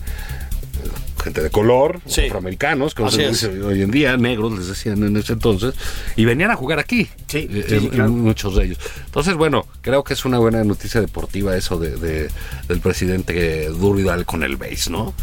gente 1.23 1.41
de 1.41 1.49
color, 1.49 1.99
Sí. 2.05 2.21
afroamericanos, 2.25 2.93
como 2.93 3.07
Así 3.09 3.17
se 3.17 3.27
dice 3.29 3.61
hoy 3.63 3.81
en 3.81 3.91
día, 3.91 4.17
negros 4.17 4.57
les 4.57 4.67
decían 4.67 5.01
en 5.03 5.15
ese 5.17 5.33
entonces, 5.33 5.73
y 6.15 6.25
venían 6.25 6.51
a 6.51 6.55
jugar 6.55 6.79
aquí, 6.79 7.07
Sí, 7.27 7.47
eh, 7.49 7.65
sí, 7.67 7.79
sí, 7.79 7.89
claro. 7.89 8.11
muchos 8.11 8.55
de 8.55 8.65
ellos. 8.65 8.77
Entonces, 9.05 9.35
bueno, 9.35 9.65
creo 9.81 10.03
que 10.03 10.13
es 10.13 10.25
una 10.25 10.37
buena 10.39 10.63
noticia 10.63 11.01
deportiva 11.01 11.55
eso 11.55 11.77
de, 11.79 11.95
de- 11.97 12.29
del 12.67 12.79
presidente 12.79 13.67
Duridal 13.69 14.25
con 14.25 14.43
el 14.43 14.57
base, 14.57 14.89
¿no? 14.89 15.13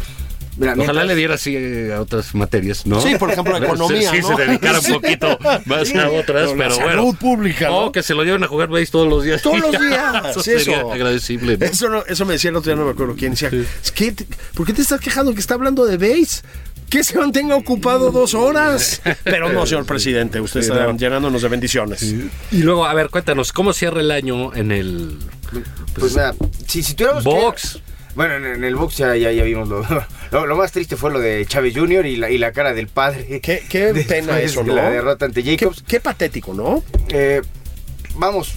Mira, 0.57 0.73
Ojalá 0.73 0.85
mientras- 0.85 1.07
le 1.07 1.15
diera 1.15 1.35
así 1.35 1.55
eh, 1.55 1.93
a 1.95 2.01
otras 2.01 2.35
materias, 2.35 2.85
¿no? 2.85 2.99
Sí, 3.01 3.15
por 3.17 3.31
ejemplo, 3.31 3.53
la 3.59 3.65
economía, 3.65 4.11
Sí, 4.11 4.19
¿no? 4.21 4.35
se 4.35 4.45
dedicara 4.45 4.79
un 4.79 4.85
poquito 5.01 5.39
más 5.65 5.87
Sí, 5.87 5.97
a 5.97 6.09
otras, 6.09 6.49
pero 6.51 6.57
pero 6.57 6.75
salud 6.75 6.83
bueno. 7.03 7.13
pública, 7.13 7.67
¿no? 7.69 7.77
O 7.85 7.91
que 7.91 8.03
se 8.03 8.13
lo 8.13 8.23
lleven 8.23 8.43
a 8.43 8.47
jugar 8.47 8.67
base 8.69 8.87
todos 8.87 9.07
los 9.07 9.23
días. 9.23 9.41
Todos 9.41 9.59
los 9.59 9.71
días, 9.81 10.25
Eso 10.31 10.41
sí, 10.43 10.51
sería 10.51 10.77
eso. 10.79 10.91
agradecible. 10.91 11.57
¿no? 11.57 11.65
Eso, 11.65 11.89
no- 11.89 12.03
eso 12.05 12.25
me 12.25 12.33
decía 12.33 12.49
el 12.49 12.55
otro 12.57 12.71
día, 12.71 12.79
no 12.79 12.85
me 12.85 12.91
acuerdo 12.91 13.15
quién. 13.17 13.31
Decía, 13.31 13.49
"Es 13.81 13.91
que 13.91 14.11
te- 14.11 14.27
¿por 14.53 14.65
qué 14.65 14.73
te 14.73 14.81
estás 14.81 14.99
quejando 14.99 15.33
que 15.33 15.39
está 15.39 15.53
hablando 15.53 15.85
de 15.85 15.97
base? 15.97 16.41
Que 16.89 17.05
se 17.05 17.17
mantenga 17.17 17.55
ocupado 17.55 18.11
dos 18.11 18.33
horas. 18.33 19.01
Pero 19.23 19.47
no, 19.53 19.65
señor 19.65 19.85
presidente, 19.85 20.41
usted 20.41 20.59
está 20.59 20.85
no. 20.91 20.97
llenándonos 20.97 21.41
de 21.41 21.47
bendiciones. 21.47 22.03
Y 22.51 22.57
luego, 22.63 22.85
a 22.85 22.93
ver, 22.93 23.07
cuéntanos, 23.09 23.53
¿cómo 23.53 23.71
cierra 23.71 24.01
el 24.01 24.11
año 24.11 24.53
en 24.53 24.73
el 24.73 25.17
Pues 25.97 26.17
nada, 26.17 26.35
si, 26.67 26.83
si 26.83 26.93
tuviéramos 26.93 27.23
que- 27.23 27.29
box? 27.29 27.79
Bueno, 28.15 28.35
en, 28.35 28.45
en 28.45 28.63
el 28.63 28.75
box 28.75 28.97
ya, 28.97 29.15
ya, 29.15 29.31
ya 29.31 29.43
vimos 29.43 29.69
lo, 29.69 29.85
lo, 30.31 30.45
lo 30.45 30.55
más 30.57 30.71
triste 30.71 30.97
fue 30.97 31.11
lo 31.11 31.19
de 31.19 31.45
Chávez 31.45 31.73
Jr. 31.75 32.05
y 32.05 32.15
la, 32.17 32.29
y 32.29 32.37
la 32.37 32.51
cara 32.51 32.73
del 32.73 32.87
padre. 32.87 33.39
Qué, 33.41 33.63
qué 33.69 33.93
pena 34.07 34.39
eso, 34.41 34.63
¿no? 34.63 34.75
La 34.75 34.89
derrota 34.89 35.25
ante 35.25 35.43
Qué, 35.43 35.57
Jacobs. 35.57 35.83
qué 35.87 35.99
patético, 35.99 36.53
¿no? 36.53 36.83
Eh, 37.09 37.41
vamos, 38.15 38.55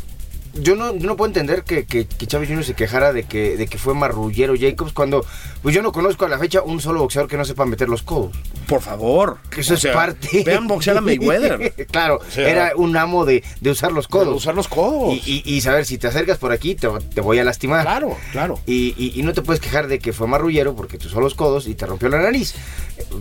yo 0.54 0.76
no, 0.76 0.94
yo 0.96 1.06
no 1.06 1.16
puedo 1.16 1.28
entender 1.28 1.62
que, 1.64 1.84
que, 1.84 2.06
que 2.06 2.26
Chávez 2.26 2.48
Jr. 2.48 2.64
se 2.64 2.74
quejara 2.74 3.12
de 3.12 3.24
que, 3.24 3.56
de 3.56 3.66
que 3.66 3.78
fue 3.78 3.94
marrullero 3.94 4.54
Jacobs 4.58 4.92
cuando 4.92 5.24
pues 5.62 5.74
yo 5.74 5.82
no 5.82 5.92
conozco 5.92 6.24
a 6.24 6.28
la 6.28 6.38
fecha 6.38 6.62
un 6.62 6.80
solo 6.80 7.00
boxeador 7.00 7.28
que 7.28 7.36
no 7.36 7.44
sepa 7.44 7.64
meter 7.66 7.88
los 7.88 8.02
codos. 8.02 8.36
Por 8.68 8.80
favor. 8.80 9.38
Que 9.50 9.60
eso 9.62 9.74
O 9.74 9.76
sea, 9.76 9.90
es 9.90 9.96
parte. 9.96 10.42
Vean 10.44 10.66
boxear 10.66 10.96
a 10.96 11.00
Mayweather. 11.00 11.72
claro, 11.90 12.20
sea, 12.30 12.48
era 12.48 12.72
un 12.76 12.96
amo 12.96 13.24
de, 13.24 13.42
de 13.60 13.70
usar 13.70 13.92
los 13.92 14.08
codos. 14.08 14.28
De 14.28 14.34
usar 14.34 14.54
los 14.54 14.68
codos. 14.68 15.12
Y, 15.26 15.42
y- 15.44 15.54
y 15.56 15.60
saber 15.60 15.84
si 15.86 15.98
te 15.98 16.06
acercas 16.06 16.38
por 16.38 16.52
aquí 16.52 16.74
te, 16.74 16.88
te 17.14 17.20
voy 17.20 17.38
a 17.38 17.44
lastimar. 17.44 17.82
Claro, 17.82 18.16
claro. 18.32 18.60
Y, 18.66 18.94
y- 18.96 19.22
no 19.22 19.32
te 19.32 19.42
puedes 19.42 19.60
quejar 19.60 19.86
de 19.88 19.98
que 19.98 20.12
fue 20.12 20.26
marrullero 20.26 20.74
porque 20.76 20.98
te 20.98 21.06
usó 21.06 21.20
los 21.20 21.34
codos 21.34 21.66
y 21.66 21.74
te 21.74 21.86
rompió 21.86 22.08
la 22.08 22.20
nariz. 22.20 22.54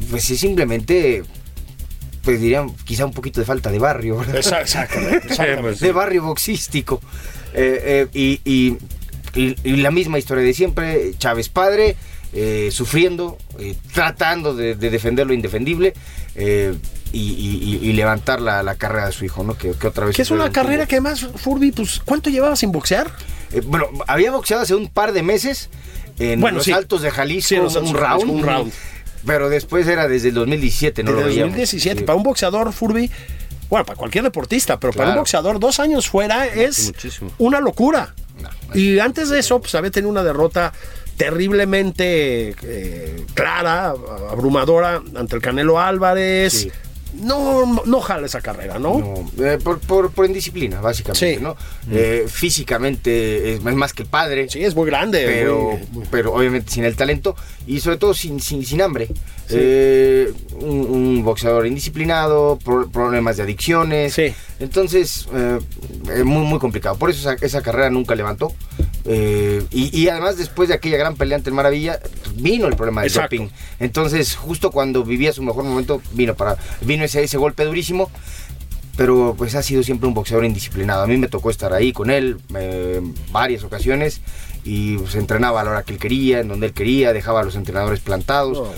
Pues 0.10 0.30
es 0.30 0.40
simplemente, 0.40 1.24
pues 2.24 2.40
dirían, 2.42 2.74
quizá 2.86 3.06
un 3.06 3.14
poquito 3.14 3.40
de 3.42 3.46
falta 3.46 3.70
de 3.70 3.80
barrio. 3.80 4.18
¿verdad? 4.18 4.38
Exactamente. 4.38 5.28
exactamente. 5.28 5.86
de 5.86 5.92
barrio 5.92 6.24
boxístico. 6.24 7.02
Eh, 7.54 8.08
eh, 8.14 8.40
y, 8.46 8.52
y- 8.52 8.78
y- 9.36 9.56
y 9.64 9.76
la 9.78 9.92
misma 9.92 10.18
historia 10.20 10.44
de 10.44 10.54
siempre, 10.54 11.12
Chávez 11.18 11.50
padre, 11.50 11.96
eh, 12.34 12.70
sufriendo, 12.72 13.38
eh, 13.60 13.76
tratando 13.94 14.56
de, 14.56 14.76
de 14.76 14.90
defender 14.90 15.28
lo 15.28 15.34
indefendible 15.34 15.94
eh, 16.36 16.74
y, 17.12 17.20
y- 17.20 17.80
y- 17.84 17.90
y 17.90 17.94
levantar 17.94 18.42
la, 18.42 18.64
la 18.64 18.76
carrera 18.76 19.08
de 19.08 19.12
su 19.12 19.24
hijo, 19.26 19.44
¿no? 19.44 19.56
Que, 19.56 19.72
que 19.74 19.88
otra 19.88 20.06
vez... 20.06 20.16
Que 20.16 20.24
es 20.24 20.32
una 20.32 20.52
carrera 20.52 20.88
que 20.88 20.96
además, 20.96 21.28
Furby, 21.36 21.72
pues, 21.72 22.02
¿cuánto 22.04 22.30
llevaba 22.32 22.56
sin 22.56 22.72
boxear? 22.72 23.12
Eh, 23.52 23.62
bueno, 23.64 23.88
había 24.08 24.32
boxeado 24.32 24.64
hace 24.64 24.74
un 24.74 24.88
par 24.90 25.12
de 25.14 25.22
meses 25.22 25.70
en 26.18 26.42
Bueno, 26.42 26.58
los 26.58 26.66
sí. 26.66 26.72
Altos 26.72 27.02
de 27.04 27.12
Jalisco, 27.12 27.50
Sí, 27.50 27.56
en 27.56 27.64
los 27.64 27.76
Altos 27.76 27.92
un 27.92 27.98
round. 27.98 28.30
un 28.32 28.44
round. 28.44 28.74
Pero 29.26 29.50
después 29.50 29.88
era 29.88 30.08
desde 30.08 30.30
el 30.30 30.34
2017, 30.36 31.04
no 31.04 31.12
Desde 31.12 31.24
veíamos. 31.26 31.52
2017. 31.52 32.00
Sí. 32.00 32.06
Para 32.06 32.16
un 32.18 32.24
boxeador, 32.24 32.74
Furby, 32.74 33.10
bueno, 33.70 33.86
para 33.86 33.98
cualquier 33.98 34.24
deportista, 34.24 34.80
pero 34.80 34.94
para 34.94 35.10
un 35.12 35.16
boxeador, 35.18 35.60
dos 35.60 35.80
años 35.80 36.08
fuera 36.10 36.46
es 36.46 36.88
muchísimo. 36.88 37.32
una 37.38 37.60
locura. 37.60 38.14
No, 38.42 38.50
Y 38.76 39.00
antes 39.00 39.30
de 39.30 39.40
eso, 39.40 39.60
pues 39.62 39.74
había 39.76 39.92
tenido 39.92 40.10
una 40.10 40.24
derrota 40.24 40.74
terriblemente 41.18 42.56
eh, 42.64 43.26
clara, 43.34 43.94
abrumadora 44.32 45.02
ante 45.16 45.36
el 45.36 45.42
Canelo 45.42 45.80
Álvarez. 45.80 46.54
Sí. 46.54 46.72
No, 47.22 47.82
no, 47.86 48.02
jala 48.02 48.26
esa 48.26 48.42
carrera, 48.42 48.80
¿no? 48.80 49.00
No, 49.38 49.46
eh, 49.46 49.58
por, 49.64 49.80
por, 49.80 50.12
por 50.12 50.26
indisciplina, 50.26 50.82
básicamente, 50.82 51.36
Sí. 51.36 51.42
¿no? 51.42 51.56
Eh, 51.92 52.26
físicamente 52.28 53.54
es, 53.54 53.62
más 53.64 53.94
que 53.94 54.06
padre. 54.06 54.50
Sí, 54.50 54.64
es 54.64 54.76
muy 54.76 54.88
grande. 54.88 55.24
pero, 55.26 55.80
muy- 55.92 56.06
pero 56.10 56.34
obviamente 56.34 56.72
sin 56.72 56.86
el 56.86 56.96
talento 56.96 57.36
y 57.68 57.80
sobre 57.82 57.98
todo 57.98 58.14
sin, 58.14 58.40
sin, 58.42 58.66
sin 58.66 58.82
hambre. 58.82 59.10
Eh, 59.50 60.32
un, 60.60 60.80
un 60.90 61.24
boxeador 61.24 61.68
indisciplinado, 61.68 62.58
pro- 62.64 62.90
problemas 62.90 63.38
de 63.38 63.44
adicciones. 63.44 64.14
Sí. 64.14 64.34
Entonces, 64.60 65.28
es 66.16 66.24
muy, 66.26 66.46
muy 66.46 66.60
complicado. 66.60 66.96
Por 66.98 67.10
eso 67.10 67.20
esa, 67.32 67.46
esa 67.46 67.62
carrera 67.62 67.90
nunca 67.90 68.16
levantó. 68.16 68.54
Eh, 69.06 69.62
y, 69.72 69.98
y 70.00 70.08
además, 70.08 70.38
después 70.38 70.70
de 70.70 70.76
aquella 70.76 70.98
gran 70.98 71.16
pelea 71.18 71.38
ante 71.38 71.50
el 71.50 71.56
Maravilla, 71.56 72.00
vino 72.36 72.68
el 72.68 72.76
problema 72.78 73.02
del 73.02 73.10
Exacto. 73.12 73.36
doping. 73.36 73.50
Entonces, 73.80 74.36
justo 74.36 74.72
cuando 74.72 75.04
vivía 75.04 75.34
su 75.34 75.44
mejor 75.44 75.66
momento, 75.66 76.02
vino, 76.14 76.36
para, 76.36 76.58
vino 76.82 77.03
ese, 77.04 77.24
ese 77.24 77.38
golpe 77.38 77.66
durísimo 77.66 78.10
pero 78.96 79.34
pues 79.36 79.56
ha 79.56 79.64
sido 79.64 79.82
siempre 79.82 80.08
un 80.08 80.14
boxeador 80.14 80.46
indisciplinado. 80.46 81.02
A 81.02 81.08
mí 81.08 81.18
me 81.18 81.28
tocó 81.28 81.50
estar 81.50 81.74
ahí 81.74 81.92
con 81.94 82.12
él 82.12 82.38
eh, 82.56 83.02
varias 83.32 83.64
ocasiones 83.64 84.22
y 84.64 84.98
se 85.10 85.18
entrenaba 85.18 85.62
a 85.62 85.64
la 85.64 85.72
hora 85.72 85.84
que 85.84 85.94
él 85.94 86.00
quería, 86.00 86.42
en 86.42 86.48
donde 86.48 86.68
él 86.68 86.74
quería, 86.74 87.12
dejaba 87.12 87.40
a 87.42 87.44
los 87.44 87.56
entrenadores 87.56 88.02
plantados. 88.02 88.60
Bueno. 88.60 88.72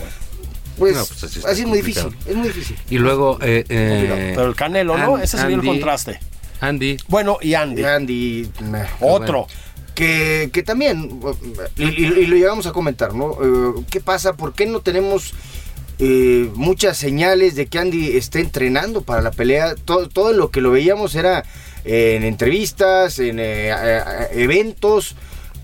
Pues, 0.78 0.96
No, 0.96 1.04
pues 1.04 1.22
así 1.44 1.60
es 1.62 1.66
muy 1.68 1.78
difícil, 1.78 2.16
es 2.26 2.34
muy 2.34 2.48
difícil. 2.48 2.76
Y 2.88 2.96
luego, 2.96 3.38
eh, 3.42 3.64
eh, 3.68 4.32
Pero 4.34 4.48
el 4.48 4.54
Canelo, 4.54 4.96
¿no? 4.96 5.18
Ese 5.18 5.36
sería 5.36 5.54
el 5.54 5.60
Andy- 5.60 5.66
contraste. 5.68 6.18
Andy. 6.60 6.96
Bueno, 7.08 7.36
y 7.42 7.52
Andy. 7.52 7.82
Y 7.82 7.84
Andy, 7.84 8.42
eh, 8.74 8.86
Otro. 9.00 9.46
que, 9.94 10.48
que 10.52 10.62
también, 10.62 11.20
y, 11.76 11.84
y- 11.84 12.06
y 12.06 12.26
lo 12.26 12.36
llegamos 12.36 12.66
a 12.66 12.72
comentar, 12.72 13.14
¿no? 13.14 13.32
Eh, 13.42 13.84
¿Qué 13.90 14.00
pasa? 14.00 14.32
¿Por 14.34 14.54
qué 14.54 14.64
no 14.66 14.80
tenemos 14.80 15.34
eh, 15.98 16.50
muchas 16.54 16.96
señales 16.98 17.54
de 17.54 17.66
que 17.66 17.78
Andy 17.78 18.16
esté 18.16 18.40
entrenando 18.40 19.02
para 19.02 19.22
la 19.22 19.30
pelea? 19.30 19.74
Todo, 19.84 20.08
todo 20.08 20.32
lo 20.32 20.50
que 20.50 20.60
lo 20.60 20.70
veíamos 20.70 21.14
era 21.14 21.44
eh, 21.84 22.14
en 22.16 22.24
entrevistas, 22.24 23.18
en 23.18 23.38
eh, 23.40 23.72
eventos, 24.32 25.14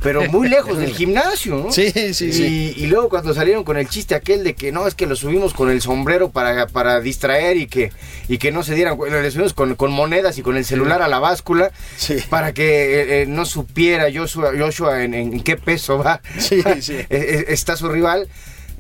pero 0.01 0.29
muy 0.31 0.49
lejos 0.49 0.79
del 0.79 0.93
gimnasio, 0.97 1.57
¿no? 1.59 1.71
Sí, 1.73 1.91
sí, 1.93 2.27
y, 2.27 2.33
sí. 2.33 2.75
y 2.77 2.87
luego 2.87 3.09
cuando 3.09 3.35
salieron 3.35 3.63
con 3.63 3.77
el 3.77 3.89
chiste 3.89 4.15
aquel 4.17 4.43
de 4.43 4.55
que 4.55 4.73
no, 4.73 4.89
es 4.89 4.95
que 4.97 5.07
lo 5.07 5.15
subimos 5.15 5.53
con 5.55 5.71
el 5.71 5.81
sombrero 5.81 6.31
para, 6.31 6.67
para 6.67 7.01
distraer 7.01 7.57
y 7.57 7.67
que, 7.69 7.93
y 8.27 8.39
que 8.39 8.51
no 8.51 8.65
se 8.65 8.75
dieran, 8.75 8.97
cu- 8.97 9.07
lo 9.07 9.31
subimos 9.31 9.53
con, 9.55 9.77
con 9.77 9.93
monedas 9.93 10.39
y 10.39 10.43
con 10.43 10.57
el 10.57 10.65
celular 10.65 11.03
a 11.03 11.09
la 11.09 11.21
báscula 11.21 11.71
Sí. 11.97 12.17
para 12.31 12.53
que 12.53 13.23
eh, 13.23 13.27
no 13.27 13.45
supiera 13.45 14.07
Joshua, 14.13 14.51
Joshua 14.59 15.05
en, 15.05 15.15
en 15.15 15.41
qué 15.41 15.57
peso 15.57 15.99
va. 15.99 16.21
Sí, 16.39 16.63
sí. 16.81 16.97
Está 17.11 17.77
su 17.77 17.89
rival. 17.89 18.29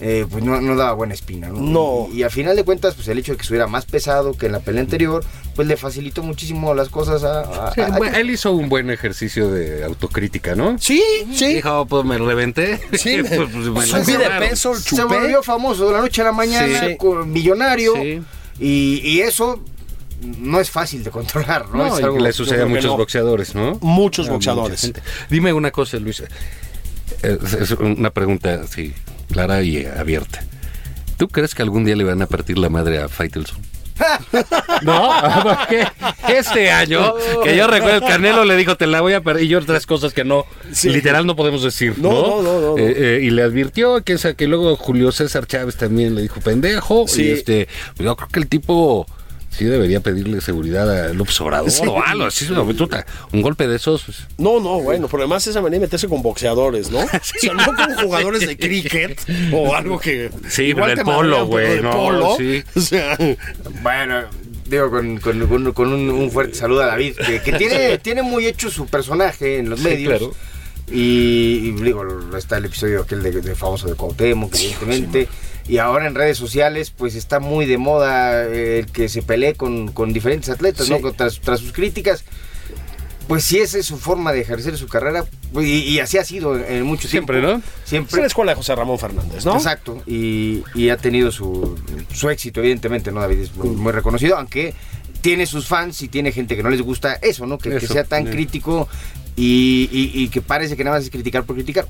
Eh, 0.00 0.26
pues 0.30 0.42
no, 0.42 0.60
no 0.60 0.74
daba 0.76 0.92
buena 0.94 1.14
espina, 1.14 1.48
¿no? 1.48 1.60
No. 1.60 2.08
Y, 2.12 2.18
y 2.18 2.22
a 2.24 2.30
final 2.30 2.56
de 2.56 2.64
cuentas, 2.64 2.94
pues 2.94 3.06
el 3.08 3.18
hecho 3.18 3.32
de 3.32 3.36
que 3.38 3.42
estuviera 3.42 3.66
más 3.66 3.84
pesado 3.86 4.32
que 4.36 4.46
en 4.46 4.52
la 4.52 4.60
pelea 4.60 4.80
anterior, 4.82 5.24
pues 5.54 5.68
le 5.68 5.76
facilitó 5.76 6.22
muchísimo 6.22 6.74
las 6.74 6.88
cosas 6.88 7.22
a... 7.24 7.68
a- 7.68 7.74
Sí, 7.74 7.80
a- 7.82 7.88
bueno, 7.98 8.16
él 8.16 8.30
hizo 8.30 8.52
un 8.52 8.68
buen 8.68 8.90
ejercicio 8.90 9.50
de 9.50 9.84
autocrítica, 9.84 10.54
¿no? 10.56 10.76
Sí, 10.78 11.02
sí. 11.32 11.54
Dijo, 11.54 11.86
pues 11.86 12.04
me 12.04 12.18
reventé. 12.18 12.80
Sí, 12.94 13.16
me- 13.22 13.28
Pues, 13.28 13.48
pues, 13.52 13.92
me 13.92 14.04
subí 14.04 14.16
de 14.16 14.28
peso, 14.40 14.74
se 14.74 14.96
chupé. 14.96 15.02
volvió 15.04 15.42
famoso 15.42 15.86
de 15.86 15.92
la 15.92 16.00
noche 16.00 16.22
a 16.22 16.24
la 16.26 16.32
mañana, 16.32 16.80
Sí. 16.88 16.96
con- 16.96 17.30
millonario, 17.32 17.94
Sí. 17.94 18.20
y, 18.58 19.00
y 19.04 19.20
eso 19.20 19.62
no 20.38 20.60
es 20.60 20.70
fácil 20.70 21.02
de 21.04 21.10
controlar, 21.10 21.68
¿no? 21.70 21.78
No, 21.88 21.94
Es 21.96 22.00
y 22.00 22.04
algo- 22.04 22.18
le 22.18 22.32
sucede 22.32 22.62
a 22.62 22.66
muchos 22.66 22.84
no. 22.86 22.96
boxeadores, 22.96 23.54
¿no? 23.54 23.78
Muchos 23.80 24.28
boxeadores. 24.28 24.92
Dime 25.30 25.52
una 25.52 25.70
cosa, 25.70 25.96
Luis. 25.98 26.22
Eh, 27.22 27.38
es 27.60 27.70
una 27.72 28.10
pregunta, 28.10 28.66
sí, 28.66 28.92
clara 29.32 29.62
y 29.62 29.84
abierta. 29.86 30.44
¿Tú 31.16 31.28
crees 31.28 31.54
que 31.54 31.62
algún 31.62 31.84
día 31.84 31.96
le 31.96 32.04
van 32.04 32.22
a 32.22 32.26
partir 32.26 32.58
la 32.58 32.68
madre 32.68 33.00
a 33.00 33.08
Faitelson? 33.08 33.58
No, 34.82 35.10
porque 35.42 35.86
este 36.28 36.70
año, 36.70 37.14
que 37.44 37.56
yo 37.56 37.66
recuerdo, 37.66 37.98
el 37.98 38.12
Canelo 38.12 38.44
le 38.44 38.56
dijo, 38.56 38.76
te 38.76 38.86
la 38.86 39.00
voy 39.00 39.12
a 39.12 39.20
perder, 39.20 39.44
y 39.44 39.48
yo 39.48 39.58
otras 39.58 39.86
cosas 39.86 40.12
que 40.12 40.24
no, 40.24 40.44
Sí. 40.72 40.88
literal 40.88 41.26
no 41.26 41.36
podemos 41.36 41.62
decir, 41.62 41.94
No, 41.98 42.42
¿no? 42.42 42.60
no. 42.60 42.78
Eh, 42.78 42.94
eh, 42.96 43.20
y 43.22 43.30
le 43.30 43.42
advirtió 43.42 44.02
que, 44.02 44.16
que 44.36 44.46
luego 44.48 44.74
Julio 44.76 45.12
César 45.12 45.46
Chávez 45.46 45.76
también 45.76 46.14
le 46.14 46.22
dijo 46.22 46.40
pendejo, 46.40 47.06
Sí. 47.06 47.22
y 47.24 47.30
este, 47.30 47.68
yo 47.98 48.16
creo 48.16 48.28
que 48.28 48.40
el 48.40 48.48
tipo 48.48 49.06
sí 49.56 49.64
debería 49.66 50.00
pedirle 50.00 50.40
seguridad 50.40 50.90
a 50.90 51.12
López 51.12 51.40
Obrador 51.40 51.70
Sí. 51.70 51.82
o 51.86 52.02
algo, 52.02 52.24
así, 52.24 52.46
puta, 52.46 53.06
un 53.32 53.42
golpe 53.42 53.66
de 53.68 53.76
esos, 53.76 54.02
pues, 54.04 54.18
No, 54.38 54.58
no, 54.60 54.80
bueno, 54.80 55.08
pero 55.08 55.22
además 55.22 55.46
esa 55.46 55.60
manera 55.60 55.78
de 55.80 55.86
meterse 55.86 56.08
con 56.08 56.22
boxeadores, 56.22 56.90
¿no? 56.90 56.98
O 57.02 57.08
sea, 57.40 57.52
no 57.54 57.64
con 57.74 57.94
jugadores 58.04 58.46
de 58.46 58.56
cricket 58.56 59.20
o 59.52 59.74
algo 59.74 59.98
que. 60.00 60.30
Sí, 60.48 60.64
igual 60.64 60.88
del 60.90 60.98
te 60.98 61.04
polo, 61.04 61.46
güey, 61.46 61.66
pero 61.66 61.76
de 61.76 61.82
no, 61.82 61.90
polo. 61.92 62.36
sí. 62.38 62.62
O 62.74 62.80
sea, 62.80 63.16
Bueno, 63.82 64.22
digo, 64.66 64.90
con, 64.90 65.18
con- 65.18 65.46
con- 65.46 65.72
con 65.72 65.92
un, 65.92 66.10
un 66.10 66.30
fuerte 66.30 66.54
saludo 66.54 66.82
a 66.82 66.86
David, 66.86 67.16
que, 67.16 67.40
que 67.42 67.52
tiene, 67.52 67.98
tiene 67.98 68.22
muy 68.22 68.46
hecho 68.46 68.70
su 68.70 68.86
personaje 68.86 69.58
en 69.58 69.68
los 69.70 69.80
Sí, 69.80 69.84
medios. 69.86 70.18
claro. 70.18 70.34
Y, 70.90 71.68
y 71.68 71.70
digo, 71.82 72.02
está 72.36 72.58
el 72.58 72.64
episodio 72.66 73.02
aquel 73.02 73.22
de, 73.22 73.30
de 73.40 73.54
famoso 73.54 73.86
de 73.88 73.94
Cuauhtémoc, 73.94 74.54
evidentemente. 74.54 75.28
Y 75.68 75.78
ahora 75.78 76.06
en 76.06 76.14
redes 76.14 76.36
sociales, 76.38 76.90
pues 76.90 77.14
está 77.14 77.40
muy 77.40 77.66
de 77.66 77.78
moda 77.78 78.44
eh, 78.46 78.80
el 78.80 78.86
que 78.86 79.08
se 79.08 79.22
pelee 79.22 79.54
con, 79.54 79.88
con 79.92 80.12
diferentes 80.12 80.48
atletas, 80.50 80.86
Sí. 80.86 80.92
¿no? 81.00 81.12
Tras, 81.12 81.40
tras 81.40 81.60
sus 81.60 81.72
críticas. 81.72 82.24
pues 83.28 83.44
si 83.44 83.58
esa 83.58 83.78
es 83.78 83.86
su 83.86 83.96
forma 83.98 84.32
de 84.32 84.40
ejercer 84.40 84.76
su 84.76 84.88
carrera, 84.88 85.24
y, 85.54 85.60
y 85.64 86.00
así 86.00 86.18
ha 86.18 86.24
sido 86.24 86.58
en, 86.58 86.82
mucho 86.82 87.06
Siempre, 87.08 87.38
tiempo. 87.40 87.58
¿no? 87.58 87.62
Es 87.84 87.88
Siempre. 87.88 88.20
la 88.20 88.26
escuela 88.26 88.52
de 88.52 88.56
José 88.56 88.74
Ramón 88.74 88.98
Fernández, 88.98 89.44
¿no? 89.44 89.54
Exacto, 89.54 90.02
y, 90.06 90.64
y 90.74 90.90
ha 90.90 90.96
tenido 90.96 91.30
su, 91.30 91.78
su 92.12 92.28
éxito, 92.30 92.60
evidentemente, 92.60 93.12
¿no? 93.12 93.20
David 93.20 93.38
es 93.40 93.54
muy, 93.54 93.68
muy 93.68 93.92
reconocido, 93.92 94.36
aunque 94.36 94.74
tiene 95.20 95.46
sus 95.46 95.68
fans 95.68 96.02
y 96.02 96.08
tiene 96.08 96.32
gente 96.32 96.56
que 96.56 96.62
no 96.64 96.70
les 96.70 96.82
gusta 96.82 97.14
eso, 97.22 97.46
¿no? 97.46 97.56
Que, 97.58 97.78
sea 97.80 98.02
tan 98.04 98.24
sí. 98.26 98.32
crítico 98.32 98.88
y, 99.36 99.88
y- 99.92 100.22
y 100.24 100.28
que 100.28 100.42
parece 100.42 100.76
que 100.76 100.82
nada 100.84 100.96
más 100.96 101.04
es 101.04 101.10
criticar 101.10 101.44
por 101.44 101.54
criticar. 101.56 101.86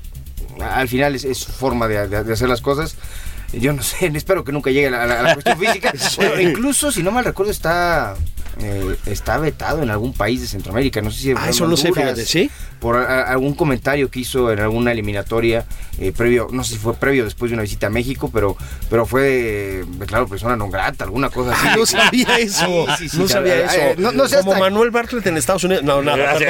Al 0.61 0.87
final 0.87 1.15
es, 1.15 1.23
es 1.25 1.39
su 1.39 1.51
forma 1.51 1.87
de, 1.87 2.07
de- 2.07 2.23
de 2.23 2.33
hacer 2.33 2.47
las 2.47 2.61
cosas. 2.61 2.95
Yo 3.53 3.73
no 3.73 3.83
sé, 3.83 4.07
espero 4.15 4.43
que 4.43 4.51
nunca 4.51 4.71
llegue 4.71 4.87
a 4.87 5.05
la, 5.05 5.31
a 5.31 5.33
cuestión 5.33 5.57
física. 5.57 5.93
Bueno, 6.17 6.41
incluso, 6.41 6.91
si 6.91 7.03
no 7.03 7.11
mal 7.11 7.25
recuerdo, 7.25 7.51
está, 7.51 8.15
eh, 8.61 8.95
está 9.05 9.37
vetado 9.37 9.81
en 9.81 9.89
algún 9.89 10.13
país 10.13 10.41
de 10.41 10.47
Centroamérica. 10.47 11.01
No 11.01 11.11
sé 11.11 11.19
si 11.19 11.31
Ah, 11.35 11.49
eso 11.49 11.67
no 11.67 11.77
sé, 11.77 11.91
fíjate, 11.91 12.25
¿sí? 12.25 12.49
por 12.79 12.97
a- 12.97 13.23
algún 13.23 13.53
comentario 13.55 14.11
que 14.11 14.19
hizo 14.19 14.51
en 14.51 14.59
alguna 14.59 14.91
eliminatoria 14.91 15.65
eh, 15.99 16.11
previo, 16.11 16.47
no 16.51 16.63
sé 16.63 16.73
si 16.73 16.79
fue 16.79 16.93
previo 16.95 17.23
después 17.23 17.49
de 17.49 17.53
una 17.55 17.61
visita 17.63 17.87
a 17.87 17.89
México, 17.89 18.29
pero, 18.33 18.57
pero 18.89 19.05
fue 19.05 19.21
de- 19.23 19.85
declarado 19.99 20.27
persona 20.27 20.55
non 20.57 20.69
grata, 20.69 21.05
alguna 21.05 21.29
cosa 21.29 21.53
así. 21.53 21.67
Ah, 21.69 21.75
no 21.77 21.85
sabía 21.85 22.37
eso. 22.39 22.85
Sí, 22.97 23.07
sí, 23.07 23.09
sí, 23.09 23.17
no 23.19 23.27
sabía 23.27 23.55
eh, 23.55 23.65
eso. 23.65 23.75
eh, 23.77 23.95
no- 23.97 24.11
no 24.11 24.27
sé 24.27 24.37
Como 24.37 24.51
hasta- 24.53 24.63
Manuel 24.63 24.91
Bartlett 24.91 25.25
en 25.27 25.37
Estados 25.37 25.63
Unidos. 25.63 25.83
No, 25.83 26.01
nada. 26.01 26.33
No, 26.33 26.39
de 26.39 26.45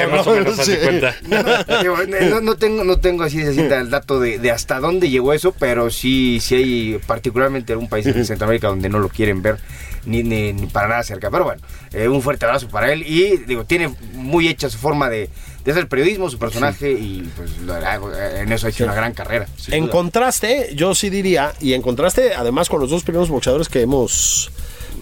no, 2.30 2.40
no 2.40 2.56
tengo, 2.56 2.84
no 2.84 2.98
tengo 2.98 3.24
así 3.24 3.38
de 3.38 3.54
cita 3.54 3.80
el 3.80 3.90
dato 3.90 4.20
de, 4.20 4.38
de 4.38 4.50
hasta 4.50 4.80
dónde 4.80 5.10
llegó 5.10 5.32
eso, 5.32 5.54
pero 5.58 5.90
sí, 5.90 6.38
sí 6.40 6.54
hay 6.54 7.00
particularmente 7.06 7.72
algún 7.72 7.88
país 7.88 8.06
en 8.06 8.24
Centroamérica 8.26 8.68
donde 8.68 8.88
no 8.88 8.98
lo 8.98 9.08
quieren 9.08 9.42
ver 9.42 9.58
ni, 10.06 10.22
ni, 10.22 10.52
ni 10.52 10.66
para 10.66 10.88
nada 10.88 11.02
cerca. 11.02 11.30
Pero 11.30 11.44
bueno, 11.44 11.62
eh, 11.92 12.08
un 12.08 12.22
fuerte 12.22 12.44
abrazo 12.44 12.68
para 12.68 12.92
él 12.92 13.02
y 13.06 13.38
digo, 13.38 13.64
tiene 13.64 13.94
muy 14.12 14.48
hecha 14.48 14.68
su 14.70 14.78
forma 14.78 15.08
de, 15.08 15.30
de 15.64 15.72
hacer 15.72 15.88
periodismo, 15.88 16.30
su 16.30 16.38
personaje 16.38 16.92
y 16.92 17.30
pues 17.36 17.58
lo 17.58 17.76
eh, 17.76 18.40
en 18.40 18.52
eso 18.52 18.66
ha 18.66 18.70
hecho 18.70 18.84
una 18.84 18.94
gran 18.94 19.12
carrera. 19.12 19.46
En 19.68 19.84
duda. 19.84 19.92
contraste, 19.92 20.72
yo 20.74 20.94
sí 20.94 21.10
diría, 21.10 21.52
y 21.60 21.72
en 21.72 21.82
contraste, 21.82 22.34
además 22.34 22.68
con 22.68 22.80
los 22.80 22.90
dos 22.90 23.02
primeros 23.02 23.28
boxeadores 23.28 23.68
que 23.68 23.80
hemos 23.80 24.50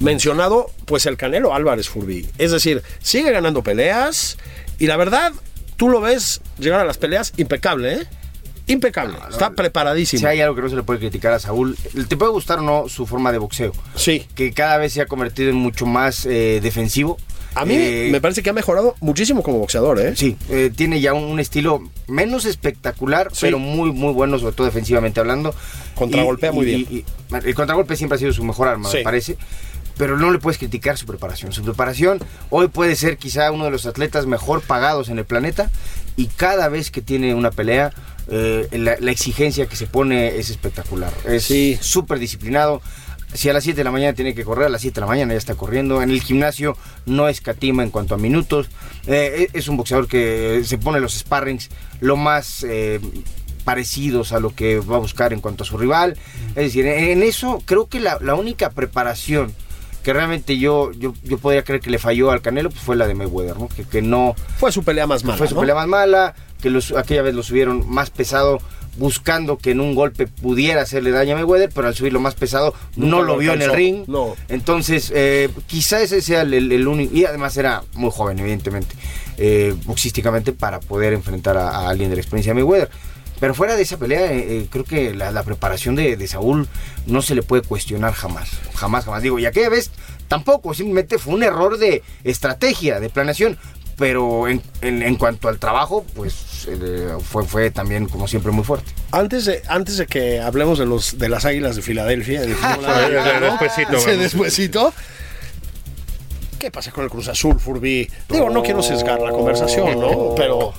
mencionado, 0.00 0.70
pues 0.86 1.06
el 1.06 1.16
Canelo 1.16 1.54
Álvarez 1.54 1.88
Furby. 1.88 2.28
Es 2.38 2.50
decir, 2.50 2.82
sigue 3.00 3.30
ganando 3.32 3.62
peleas 3.62 4.38
y 4.78 4.86
la 4.86 4.96
verdad, 4.96 5.32
tú 5.76 5.88
lo 5.88 6.00
ves 6.00 6.40
llegar 6.58 6.80
a 6.80 6.84
las 6.84 6.98
peleas 6.98 7.32
impecable, 7.36 7.94
¿eh? 7.94 8.06
Impecable. 8.72 9.16
Está 9.30 9.50
preparadísimo. 9.50 10.20
Si 10.20 10.26
hay 10.26 10.40
algo 10.40 10.54
que 10.54 10.62
no 10.62 10.68
se 10.68 10.76
le 10.76 10.82
puede 10.82 10.98
criticar 11.00 11.32
a 11.32 11.38
Saúl, 11.38 11.76
te 12.08 12.16
puede 12.16 12.32
gustar 12.32 12.58
o 12.58 12.62
no 12.62 12.88
su 12.88 13.06
forma 13.06 13.32
de 13.32 13.38
boxeo, 13.38 13.72
Sí. 13.94 14.26
que 14.34 14.52
cada 14.52 14.78
vez 14.78 14.92
se 14.92 15.00
ha 15.00 15.06
convertido 15.06 15.50
en 15.50 15.56
mucho 15.56 15.86
más 15.86 16.26
eh, 16.26 16.60
defensivo. 16.62 17.18
A 17.54 17.66
mí 17.66 17.74
Eh, 17.76 18.08
me 18.10 18.18
parece 18.22 18.42
que 18.42 18.48
ha 18.48 18.54
mejorado 18.54 18.94
muchísimo 19.00 19.42
como 19.42 19.58
boxeador, 19.58 20.00
¿eh? 20.00 20.14
Sí, 20.16 20.38
eh, 20.48 20.70
tiene 20.74 21.02
ya 21.02 21.12
un, 21.12 21.24
un 21.24 21.38
estilo 21.38 21.82
menos 22.08 22.46
espectacular, 22.46 23.28
Sí. 23.32 23.40
pero 23.42 23.58
muy, 23.58 23.92
muy 23.92 24.14
bueno, 24.14 24.38
sobre 24.38 24.54
todo 24.54 24.66
defensivamente 24.66 25.20
hablando. 25.20 25.54
Contragolpea 25.94 26.50
Y- 26.50 26.54
muy 26.54 26.64
y- 26.70 26.84
bien. 26.86 26.86
y- 26.90 27.46
el 27.46 27.54
contragolpe 27.54 27.94
siempre 27.96 28.16
ha 28.16 28.18
sido 28.18 28.32
su 28.32 28.42
mejor 28.42 28.68
arma, 28.68 28.88
Sí. 28.90 28.98
me 28.98 29.02
parece. 29.02 29.36
Pero 29.98 30.16
no 30.16 30.30
le 30.30 30.38
puedes 30.38 30.56
criticar 30.56 30.96
su 30.96 31.04
preparación. 31.04 31.52
Su 31.52 31.62
preparación 31.62 32.18
hoy 32.48 32.68
puede 32.68 32.96
ser 32.96 33.18
quizá 33.18 33.50
uno 33.52 33.66
de 33.66 33.70
los 33.70 33.84
atletas 33.84 34.24
mejor 34.24 34.62
pagados 34.62 35.10
en 35.10 35.18
el 35.18 35.26
planeta. 35.26 35.70
Y 36.16 36.26
cada 36.28 36.68
vez 36.68 36.90
que 36.90 37.02
tiene 37.02 37.34
una 37.34 37.50
pelea, 37.50 37.92
eh, 38.28 38.68
la, 38.72 38.96
la 39.00 39.10
exigencia 39.10 39.66
que 39.66 39.76
se 39.76 39.86
pone 39.86 40.38
es 40.38 40.50
espectacular. 40.50 41.12
Es 41.26 41.44
Sí. 41.44 41.78
súper 41.80 42.18
disciplinado. 42.18 42.80
Si 43.34 43.48
a 43.48 43.54
las 43.54 43.64
7 43.64 43.78
de 43.78 43.84
la 43.84 43.90
mañana 43.90 44.12
tiene 44.12 44.34
que 44.34 44.44
correr, 44.44 44.66
a 44.66 44.68
las 44.68 44.82
7 44.82 44.94
de 44.96 45.00
la 45.00 45.06
mañana 45.06 45.32
ya 45.32 45.38
está 45.38 45.54
corriendo. 45.54 46.02
En 46.02 46.10
el 46.10 46.20
gimnasio 46.22 46.76
no 47.06 47.28
escatima 47.28 47.82
en 47.82 47.88
cuanto 47.90 48.14
a 48.14 48.18
minutos. 48.18 48.68
Eh, 49.06 49.48
es 49.54 49.68
un 49.68 49.78
boxeador 49.78 50.06
que 50.06 50.62
se 50.64 50.76
pone 50.76 51.00
los 51.00 51.14
sparrings 51.14 51.70
lo 52.00 52.16
más 52.18 52.62
eh, 52.68 53.00
parecidos 53.64 54.32
a 54.32 54.40
lo 54.40 54.54
que 54.54 54.80
va 54.80 54.96
a 54.96 55.00
buscar 55.00 55.32
en 55.32 55.40
cuanto 55.40 55.62
a 55.62 55.66
su 55.66 55.78
rival. 55.78 56.16
Es 56.50 56.54
decir, 56.64 56.86
en, 56.86 57.04
en 57.04 57.22
eso 57.22 57.62
creo 57.64 57.86
que 57.88 58.00
la, 58.00 58.18
la 58.20 58.34
única 58.34 58.70
preparación 58.70 59.52
que 60.02 60.12
realmente 60.12 60.58
yo, 60.58 60.90
yo, 60.92 61.14
yo 61.22 61.38
podría 61.38 61.62
creer 61.62 61.80
que 61.80 61.88
le 61.90 61.98
falló 62.00 62.32
al 62.32 62.42
Canelo 62.42 62.70
pues 62.70 62.82
fue 62.82 62.96
la 62.96 63.06
de 63.06 63.14
Mayweather, 63.14 63.56
¿no? 63.56 63.68
Que, 63.68 63.84
que 63.84 64.02
no 64.02 64.34
Fue 64.58 64.72
su 64.72 64.82
pelea 64.82 65.06
más 65.06 65.22
mala. 65.22 65.38
fue 65.38 65.46
su 65.46 65.54
¿no? 65.54 65.60
pelea 65.60 65.76
más 65.76 65.86
mala, 65.86 66.34
que 66.62 66.70
los, 66.70 66.92
aquella 66.92 67.22
vez 67.22 67.34
lo 67.34 67.42
subieron 67.42 67.88
más 67.90 68.10
pesado 68.10 68.58
buscando 68.98 69.56
que 69.56 69.70
en 69.70 69.80
un 69.80 69.94
golpe 69.94 70.26
pudiera 70.26 70.82
hacerle 70.82 71.10
daño 71.12 71.32
a 71.32 71.36
Mayweather, 71.38 71.70
pero 71.74 71.88
al 71.88 71.94
subirlo 71.94 72.20
más 72.20 72.34
pesado 72.34 72.74
Nunca 72.96 73.10
no 73.16 73.22
lo 73.22 73.32
lo 73.34 73.38
vio 73.38 73.52
en 73.54 73.62
el 73.62 73.72
ring. 73.72 74.04
No. 74.06 74.34
Entonces, 74.48 75.10
eh, 75.14 75.48
quizá 75.66 76.00
ese 76.02 76.20
sea 76.20 76.42
el, 76.42 76.52
el- 76.54 76.72
el 76.72 76.86
único, 76.86 77.14
y 77.14 77.24
además 77.24 77.56
era 77.56 77.82
muy 77.94 78.10
joven, 78.10 78.38
evidentemente, 78.38 78.94
eh, 79.38 79.74
boxísticamente, 79.86 80.52
para 80.52 80.78
poder 80.80 81.14
enfrentar 81.14 81.56
a, 81.56 81.70
a 81.70 81.88
alguien 81.88 82.10
de 82.10 82.16
la 82.16 82.22
experiencia 82.22 82.50
de 82.54 82.62
Mayweather. 82.62 82.90
Pero 83.40 83.54
fuera 83.54 83.74
de 83.76 83.82
esa 83.82 83.96
pelea, 83.96 84.30
eh, 84.30 84.58
eh, 84.58 84.66
creo 84.70 84.84
que 84.84 85.14
la, 85.14 85.32
la 85.32 85.42
preparación 85.42 85.96
de, 85.96 86.16
de 86.16 86.28
Saúl 86.28 86.68
no 87.06 87.22
se 87.22 87.34
le 87.34 87.42
puede 87.42 87.62
cuestionar 87.62 88.12
jamás. 88.12 88.50
Jamás, 88.74 89.04
jamás. 89.06 89.22
Digo, 89.22 89.38
y 89.38 89.46
aquella 89.46 89.68
vez 89.70 89.90
tampoco, 90.28 90.74
simplemente 90.74 91.18
fue 91.18 91.34
un 91.34 91.42
error 91.42 91.78
de 91.78 92.02
estrategia, 92.24 93.00
de 93.00 93.08
planeación. 93.08 93.56
Pero 93.96 94.48
en, 94.48 94.62
en- 94.80 95.02
en 95.02 95.16
cuanto 95.16 95.48
al 95.48 95.58
trabajo, 95.58 96.04
pues 96.14 96.66
eh, 96.68 97.08
fue, 97.22 97.44
fue 97.44 97.70
también, 97.70 98.08
como 98.08 98.26
siempre, 98.26 98.50
muy 98.50 98.64
fuerte. 98.64 98.90
Antes 99.12 99.44
de, 99.44 99.62
antes 99.68 99.98
de 99.98 100.06
que 100.06 100.40
hablemos 100.40 100.78
de 100.78 100.86
los 100.86 101.18
de 101.18 101.28
las 101.28 101.44
águilas 101.44 101.76
de 101.76 101.82
Filadelfia, 101.82 102.40
de 102.40 102.54
vamos. 102.54 104.06
despuesito. 104.18 104.92
¿Qué 106.58 106.70
pasa 106.70 106.92
con 106.92 107.04
el 107.04 107.10
Cruz 107.10 107.28
Azul, 107.28 107.58
Furby? 107.58 108.08
Digo, 108.28 108.48
no 108.48 108.62
quiero 108.62 108.82
sesgar 108.82 109.20
la 109.20 109.30
conversación, 109.30 109.98
¿no? 110.00 110.34
Pero 110.36 110.72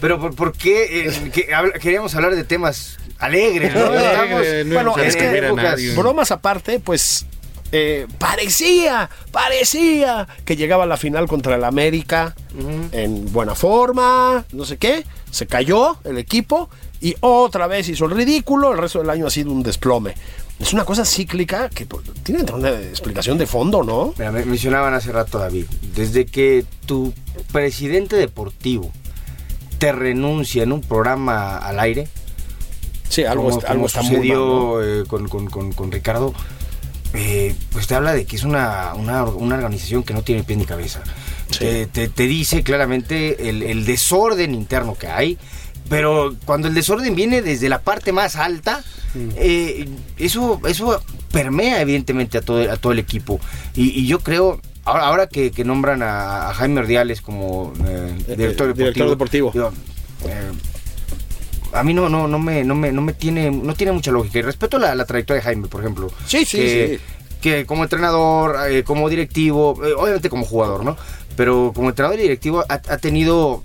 Pero 0.00 0.18
¿por, 0.20 0.34
por 0.34 0.52
qué 0.52 1.06
eh, 1.08 1.30
que 1.32 1.48
queríamos 1.80 2.14
hablar 2.14 2.34
de 2.34 2.42
temas 2.44 2.96
alegres? 3.18 3.72
¿no? 3.74 3.86
Alegre, 3.86 4.60
Estamos- 4.60 4.66
no 4.66 4.74
bueno, 4.74 4.98
es 4.98 5.16
que 5.16 5.38
épocas- 5.38 5.94
bromas 5.96 6.30
aparte, 6.32 6.80
pues 6.80 7.26
eh, 7.72 8.06
parecía, 8.18 9.08
parecía 9.32 10.26
que 10.44 10.56
llegaba 10.56 10.84
a 10.84 10.86
la 10.86 10.96
final 10.96 11.26
contra 11.28 11.54
el 11.56 11.64
América 11.64 12.34
en 12.92 13.32
buena 13.32 13.54
forma, 13.54 14.44
no 14.52 14.64
sé 14.64 14.76
qué. 14.76 15.04
Se 15.30 15.46
cayó 15.46 15.96
el 16.04 16.18
equipo 16.18 16.68
y 17.00 17.14
otra 17.20 17.66
vez 17.68 17.88
hizo 17.88 18.06
el 18.06 18.12
ridículo. 18.12 18.72
El 18.72 18.78
resto 18.78 18.98
del 18.98 19.10
año 19.10 19.26
ha 19.26 19.30
sido 19.30 19.52
un 19.52 19.62
desplome. 19.62 20.14
Es 20.58 20.72
una 20.74 20.84
cosa 20.84 21.04
cíclica 21.04 21.68
que 21.70 21.86
pues, 21.86 22.04
tiene 22.22 22.42
una 22.52 22.70
explicación 22.70 23.38
de 23.38 23.46
fondo, 23.46 23.82
¿no? 23.82 24.12
Mira, 24.18 24.30
me 24.32 24.44
mencionaban 24.44 24.92
hace 24.92 25.10
rato, 25.12 25.38
David, 25.38 25.64
desde 25.94 26.26
que 26.26 26.64
tu 26.84 27.14
presidente 27.52 28.16
deportivo 28.16 28.90
te 29.78 29.92
renuncia 29.92 30.62
en 30.64 30.72
un 30.72 30.82
programa 30.82 31.56
al 31.56 31.80
aire, 31.80 32.08
Sí, 33.08 33.24
algo, 33.24 33.44
como, 33.44 33.58
está- 33.58 33.70
algo 33.72 33.78
como 33.80 33.86
está 33.86 34.02
muy 34.02 34.10
mal, 34.10 34.16
sucedió 34.18 34.38
¿no? 34.38 34.82
eh, 34.82 35.04
con, 35.06 35.28
con- 35.28 35.46
con- 35.48 35.72
con 35.72 35.90
Ricardo, 35.90 36.34
eh, 37.14 37.54
pues 37.72 37.86
te 37.86 37.94
habla 37.94 38.12
de 38.14 38.24
que 38.24 38.36
es 38.36 38.44
una, 38.44 38.94
una, 38.94 39.24
una 39.24 39.56
organización 39.56 40.02
que 40.02 40.14
no 40.14 40.22
tiene 40.22 40.44
pie 40.44 40.56
ni 40.56 40.64
cabeza. 40.64 41.02
Te, 41.58 41.86
te- 41.86 42.08
te 42.08 42.22
dice 42.24 42.62
claramente 42.62 43.48
el, 43.48 43.62
el 43.62 43.84
desorden 43.84 44.54
interno 44.54 44.96
que 44.96 45.08
hay, 45.08 45.36
pero 45.88 46.36
cuando 46.44 46.68
el 46.68 46.74
desorden 46.74 47.14
viene 47.16 47.42
desde 47.42 47.68
la 47.68 47.80
parte 47.80 48.12
más 48.12 48.36
alta, 48.36 48.82
Mm. 49.12 49.30
eh, 49.34 49.88
eso, 50.18 50.60
eso 50.68 51.02
permea 51.32 51.80
evidentemente 51.80 52.38
a 52.38 52.42
todo, 52.42 52.70
a 52.70 52.76
todo 52.76 52.92
el 52.92 53.00
equipo. 53.00 53.40
Y, 53.74 53.88
y 54.00 54.06
yo 54.06 54.20
creo... 54.20 54.60
Ahora, 54.84 55.06
ahora 55.08 55.26
que, 55.26 55.50
que 55.50 55.64
nombran 55.64 56.00
a, 56.04 56.48
a 56.50 56.54
Jaime 56.54 56.78
Ordiales 56.78 57.20
como 57.20 57.72
eh, 57.88 58.14
director 58.36 58.66
eh, 58.68 58.72
deportivo, 58.72 58.74
director 58.74 59.08
deportivo. 59.10 59.52
A 61.72 61.82
mí 61.82 61.94
no, 61.94 62.08
no, 62.08 62.26
no 62.28 62.38
me, 62.38 62.64
no 62.64 62.74
me, 62.74 62.92
no 62.92 63.00
me 63.02 63.12
tiene, 63.12 63.50
no 63.50 63.74
tiene 63.74 63.92
mucha 63.92 64.10
lógica. 64.10 64.38
Y 64.38 64.42
respeto 64.42 64.78
la, 64.78 64.94
la 64.94 65.04
trayectoria 65.04 65.40
de 65.40 65.44
Jaime, 65.44 65.68
por 65.68 65.80
ejemplo. 65.80 66.10
Sí, 66.26 66.44
sí, 66.44 66.58
que, 66.58 66.98
sí. 66.98 67.38
Que 67.40 67.66
como 67.66 67.82
entrenador, 67.84 68.56
eh, 68.70 68.82
como 68.84 69.08
directivo, 69.08 69.80
eh, 69.84 69.92
obviamente 69.96 70.28
como 70.28 70.44
jugador, 70.44 70.84
¿no? 70.84 70.96
Pero 71.36 71.72
como 71.74 71.88
entrenador 71.88 72.18
y 72.18 72.22
directivo 72.22 72.64
ha, 72.68 72.74
ha 72.74 72.98
tenido 72.98 73.62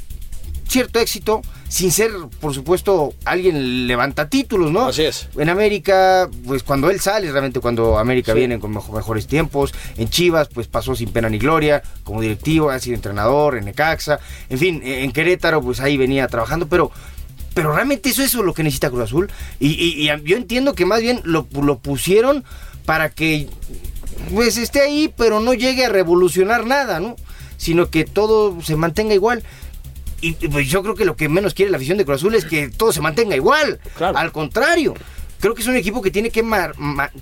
cierto 0.67 0.99
éxito 0.99 1.41
sin 1.67 1.91
ser, 1.91 2.11
por 2.39 2.53
supuesto, 2.53 3.13
alguien 3.25 3.87
levanta 3.87 4.29
títulos, 4.29 4.71
¿no? 4.71 4.85
Así 4.87 5.03
es. 5.03 5.27
En 5.37 5.49
América, 5.49 6.29
pues 6.45 6.63
cuando 6.63 6.89
él 6.89 6.99
sale, 7.01 7.29
realmente 7.31 7.59
cuando 7.59 7.97
América 7.97 8.31
Sí. 8.33 8.39
viene 8.39 8.59
con 8.59 8.71
mejo- 8.73 8.93
mejores 8.93 9.27
tiempos. 9.27 9.73
En 9.97 10.09
Chivas, 10.09 10.47
pues 10.47 10.67
pasó 10.67 10.95
sin 10.95 11.09
pena 11.09 11.27
ni 11.27 11.37
gloria, 11.37 11.81
como 12.03 12.21
directivo, 12.21 12.69
ha 12.69 12.79
sido 12.79 12.95
entrenador, 12.95 13.57
en 13.57 13.65
Necaxa. 13.65 14.19
En 14.49 14.57
fin, 14.57 14.81
en 14.85 15.11
Querétaro, 15.11 15.61
pues 15.61 15.79
ahí 15.81 15.97
venía 15.97 16.27
trabajando, 16.27 16.67
pero... 16.67 16.91
Pero 17.55 17.73
realmente 17.73 18.09
eso 18.09 18.21
es 18.21 18.33
lo 18.35 18.53
que 18.53 18.61
necesita 18.61 18.91
Cruz 18.91 19.03
Azul. 19.05 19.31
Y, 19.59 19.69
y- 19.69 20.07
y 20.07 20.23
yo 20.29 20.37
entiendo 20.37 20.75
que 20.75 20.85
más 20.85 21.01
bien 21.01 21.21
lo, 21.23 21.47
lo 21.51 21.79
pusieron 21.79 22.43
para 22.85 23.09
que 23.09 23.47
pues 24.33 24.57
esté 24.57 24.81
ahí, 24.81 25.11
pero 25.17 25.39
no 25.39 25.53
llegue 25.55 25.85
a 25.85 25.89
revolucionar 25.89 26.67
nada, 26.67 26.99
¿no? 26.99 27.15
Sino 27.57 27.89
que 27.89 28.05
todo 28.05 28.61
se 28.61 28.75
mantenga 28.75 29.13
igual. 29.15 29.41
Y 30.21 30.33
pues 30.33 30.67
yo 30.69 30.81
creo 30.83 30.95
que 30.95 31.05
lo 31.05 31.15
que 31.15 31.29
menos 31.29 31.53
quiere 31.53 31.71
la 31.71 31.77
afición 31.77 31.97
de 31.97 32.05
Cruz 32.05 32.17
Azul 32.17 32.35
es 32.35 32.45
que 32.45 32.69
todo 32.69 32.91
se 32.93 33.01
mantenga 33.01 33.35
igual. 33.35 33.79
Claro. 33.97 34.17
Al 34.17 34.31
contrario, 34.31 34.93
creo 35.39 35.53
que 35.55 35.61
es 35.61 35.67
un 35.67 35.75
equipo 35.75 36.01
que 36.01 36.11
tiene 36.11 36.29
que 36.31 36.43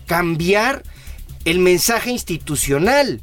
cambiar 0.08 0.84
el 1.46 1.60
mensaje 1.60 2.12
institucional. 2.12 3.22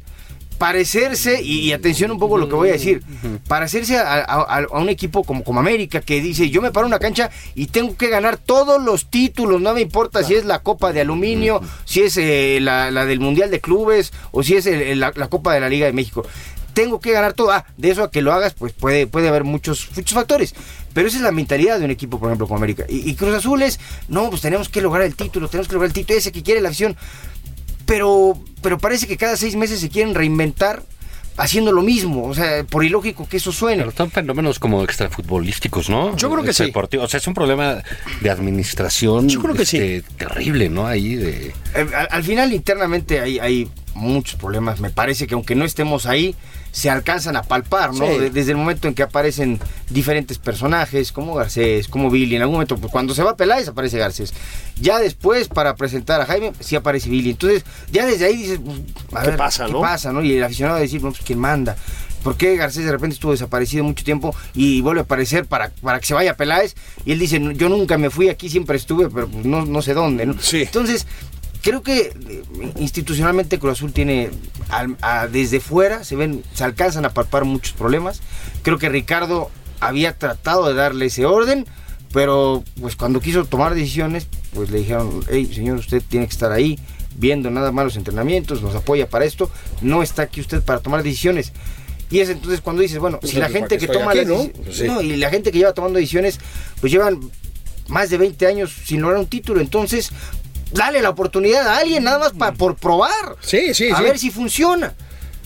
Parecerse, 0.61 1.41
y, 1.41 1.71
atención 1.73 2.11
un 2.11 2.19
poco 2.19 2.37
lo 2.37 2.47
que 2.47 2.53
voy 2.53 2.69
a 2.69 2.73
decir, 2.73 3.01
parecerse 3.47 3.97
a, 3.97 4.19
a- 4.19 4.59
a 4.71 4.77
un 4.79 4.89
equipo 4.89 5.23
como, 5.23 5.43
como 5.43 5.59
América 5.59 6.01
que 6.01 6.21
dice, 6.21 6.51
yo 6.51 6.61
me 6.61 6.69
paro 6.71 6.85
una 6.85 6.99
cancha 6.99 7.31
y 7.55 7.65
tengo 7.65 7.97
que 7.97 8.09
ganar 8.09 8.37
todos 8.37 8.79
los 8.79 9.09
títulos, 9.09 9.59
no 9.59 9.73
me 9.73 9.81
importa 9.81 10.23
si 10.23 10.35
es 10.35 10.45
la 10.45 10.59
Copa 10.59 10.93
de 10.93 11.01
Aluminio, 11.01 11.61
si 11.83 12.01
es 12.03 12.15
eh, 12.17 12.59
la, 12.61 12.91
del 12.91 13.19
Mundial 13.19 13.49
de 13.49 13.59
Clubes 13.59 14.13
o 14.29 14.43
si 14.43 14.55
es 14.55 14.67
el- 14.67 14.83
el- 14.83 14.99
la, 14.99 15.11
Copa 15.29 15.55
de 15.55 15.61
la 15.61 15.67
Liga 15.67 15.87
de 15.87 15.93
México. 15.93 16.23
Tengo 16.75 16.99
que 16.99 17.11
ganar 17.11 17.33
todo. 17.33 17.51
Ah, 17.51 17.65
de 17.77 17.89
eso 17.89 18.03
a 18.03 18.11
que 18.11 18.21
lo 18.21 18.31
hagas, 18.31 18.53
pues 18.53 18.71
puede, 18.71 19.07
puede 19.07 19.27
haber 19.29 19.43
muchos, 19.43 19.89
muchos 19.95 20.13
factores. 20.13 20.53
Pero 20.93 21.07
esa 21.07 21.17
es 21.17 21.23
la 21.23 21.31
mentalidad 21.31 21.79
de 21.79 21.85
un 21.85 21.91
equipo, 21.91 22.19
por 22.19 22.29
ejemplo, 22.29 22.45
como 22.47 22.57
América. 22.59 22.85
Y, 22.87 23.15
Cruz 23.15 23.33
Azul 23.35 23.61
es, 23.63 23.79
no, 24.09 24.29
pues 24.29 24.41
tenemos 24.41 24.69
que 24.69 24.79
lograr 24.79 25.03
el 25.05 25.15
título, 25.15 25.47
tenemos 25.49 25.67
que 25.67 25.73
lograr 25.73 25.87
el 25.89 25.93
título, 25.93 26.17
ese 26.19 26.31
que 26.31 26.43
quiere 26.43 26.61
la 26.61 26.69
afición 26.69 26.95
pero, 27.91 28.37
pero 28.61 28.77
parece 28.77 29.05
que 29.05 29.17
cada 29.17 29.35
seis 29.35 29.57
meses 29.57 29.81
se 29.81 29.89
quieren 29.89 30.15
reinventar 30.15 30.83
haciendo 31.35 31.73
lo 31.73 31.81
mismo. 31.81 32.23
O 32.23 32.33
sea, 32.33 32.63
por 32.63 32.85
ilógico 32.85 33.27
que 33.27 33.35
eso 33.35 33.51
suene. 33.51 33.83
Pero 33.83 33.91
son 33.91 34.09
fenómenos 34.09 34.59
como 34.59 34.81
extrafutbolísticos, 34.85 35.89
¿no? 35.89 36.15
Yo 36.15 36.31
creo 36.31 36.41
que 36.41 36.53
sí. 36.53 36.63
Deportivo. 36.63 37.03
O 37.03 37.09
sea, 37.09 37.17
es 37.17 37.27
un 37.27 37.33
problema 37.33 37.83
de 38.21 38.29
administración. 38.29 39.27
Yo 39.27 39.41
creo 39.41 39.55
que 39.55 39.65
sí. 39.65 39.77
este, 39.77 40.03
Terrible, 40.15 40.69
¿no? 40.69 40.87
Ahí 40.87 41.15
de. 41.15 41.47
Eh, 41.47 41.53
al, 41.93 42.07
al 42.09 42.23
final, 42.23 42.53
internamente 42.53 43.19
hay, 43.19 43.39
hay 43.39 43.69
muchos 43.93 44.39
problemas. 44.39 44.79
Me 44.79 44.91
parece 44.91 45.27
que 45.27 45.33
aunque 45.33 45.55
no 45.55 45.65
estemos 45.65 46.05
ahí, 46.05 46.33
se 46.71 46.89
alcanzan 46.89 47.35
a 47.35 47.43
palpar, 47.43 47.93
¿no? 47.93 48.05
Sí. 48.07 48.29
Desde 48.31 48.51
el 48.51 48.57
momento 48.57 48.87
en 48.87 48.93
que 48.93 49.03
aparecen 49.03 49.59
diferentes 49.89 50.37
personajes, 50.37 51.11
como 51.11 51.35
Garcés, 51.35 51.87
como 51.87 52.09
Billy. 52.09 52.35
En 52.35 52.41
algún 52.43 52.55
momento, 52.55 52.77
pues 52.77 52.91
cuando 52.91 53.13
se 53.13 53.23
va 53.23 53.35
Peláez, 53.35 53.67
aparece 53.67 53.97
Garcés. 53.97 54.33
Ya 54.79 54.99
después, 54.99 55.47
para 55.47 55.75
presentar 55.75 56.21
a 56.21 56.25
Jaime, 56.25 56.53
sí 56.59 56.75
aparece 56.75 57.09
Billy. 57.09 57.31
Entonces, 57.31 57.63
ya 57.91 58.05
desde 58.05 58.25
ahí 58.25 58.37
dices, 58.37 58.59
pues, 58.63 58.79
a 59.13 59.21
¿Qué 59.23 59.27
ver, 59.31 59.37
pasa, 59.37 59.65
¿qué 59.65 59.71
no? 59.73 59.81
pasa, 59.81 60.11
no? 60.13 60.23
Y 60.23 60.33
el 60.37 60.43
aficionado 60.43 60.75
va 60.75 60.79
a 60.79 60.81
decir, 60.83 61.01
no, 61.03 61.09
pues 61.11 61.21
quién 61.25 61.39
manda. 61.39 61.75
¿Por 62.23 62.37
qué 62.37 62.55
Garcés 62.55 62.85
de 62.85 62.91
repente 62.91 63.15
estuvo 63.15 63.31
desaparecido 63.31 63.83
mucho 63.83 64.03
tiempo 64.03 64.35
y 64.53 64.81
vuelve 64.81 64.99
a 65.01 65.03
aparecer 65.03 65.45
para, 65.45 65.71
para 65.81 65.99
que 65.99 66.05
se 66.05 66.13
vaya 66.13 66.37
Peláez? 66.37 66.75
Y 67.03 67.13
él 67.13 67.19
dice, 67.19 67.39
"No, 67.39 67.49
yo 67.49 67.67
nunca 67.67 67.97
me 67.97 68.11
fui, 68.11 68.29
aquí 68.29 68.47
siempre 68.47 68.77
estuve, 68.77 69.09
pero 69.09 69.27
pues, 69.27 69.43
no, 69.43 69.65
no 69.65 69.81
sé 69.81 69.95
dónde, 69.95 70.27
¿no? 70.27 70.35
Sí. 70.39 70.61
Entonces, 70.61 71.07
creo 71.61 71.81
que 71.83 72.13
eh, 72.29 72.43
institucionalmente 72.77 73.59
Cruz 73.59 73.73
Azul 73.73 73.93
tiene, 73.93 74.29
a- 74.69 75.27
desde 75.27 75.59
fuera, 75.59 76.03
se 76.03 76.15
ven, 76.15 76.43
se 76.53 76.63
alcanzan 76.63 77.05
a 77.05 77.13
palpar 77.13 77.45
muchos 77.45 77.73
problemas. 77.73 78.21
Creo 78.63 78.77
que 78.77 78.89
Ricardo 78.89 79.49
había 79.79 80.17
tratado 80.17 80.67
de 80.67 80.73
darle 80.73 81.07
ese 81.07 81.25
orden, 81.25 81.65
pero 82.13 82.63
pues 82.79 82.95
cuando 82.95 83.19
quiso 83.21 83.45
tomar 83.45 83.73
decisiones, 83.73 84.27
pues 84.53 84.69
le 84.69 84.79
dijeron, 84.79 85.21
hey, 85.29 85.49
señor, 85.53 85.77
usted 85.77 86.01
tiene 86.07 86.27
que 86.27 86.33
estar 86.33 86.51
ahí 86.51 86.77
viendo 87.15 87.49
nada 87.51 87.71
más 87.71 87.85
los 87.85 87.95
entrenamientos, 87.95 88.61
nos 88.61 88.75
apoya 88.75 89.09
para 89.09 89.25
esto, 89.25 89.49
no 89.81 90.01
está 90.03 90.23
aquí 90.23 90.41
usted 90.41 90.61
para 90.63 90.79
tomar 90.79 91.03
decisiones. 91.03 91.51
Y 92.09 92.19
es 92.19 92.29
entonces 92.29 92.59
cuando 92.61 92.81
dices, 92.81 92.99
bueno, 92.99 93.19
si 93.23 93.37
la 93.37 93.47
gente 93.49 93.77
¿para 93.77 93.79
que 93.79 93.87
toma 93.87 94.11
aquí, 94.11 94.25
no? 94.25 94.49
Pues 94.63 94.77
sí. 94.77 94.83
no, 94.85 95.01
y 95.01 95.15
la 95.15 95.29
gente 95.29 95.51
que 95.51 95.59
lleva 95.59 95.73
tomando 95.73 95.97
decisiones, 95.97 96.39
pues 96.81 96.91
llevan 96.91 97.19
más 97.87 98.09
de 98.09 98.17
20 98.17 98.45
años 98.47 98.73
sin 98.85 99.01
lograr 99.01 99.19
un 99.19 99.27
título, 99.27 99.61
entonces 99.61 100.11
dale 100.73 101.01
la 101.01 101.09
oportunidad 101.09 101.67
a 101.67 101.77
alguien 101.77 102.03
nada 102.03 102.19
más 102.19 102.31
para 102.33 102.53
por 102.53 102.75
probar. 102.75 103.35
Sí, 103.41 103.73
sí, 103.73 103.89
a 103.91 103.97
sí. 103.97 104.03
ver 104.03 104.17
si 104.19 104.31
funciona. 104.31 104.93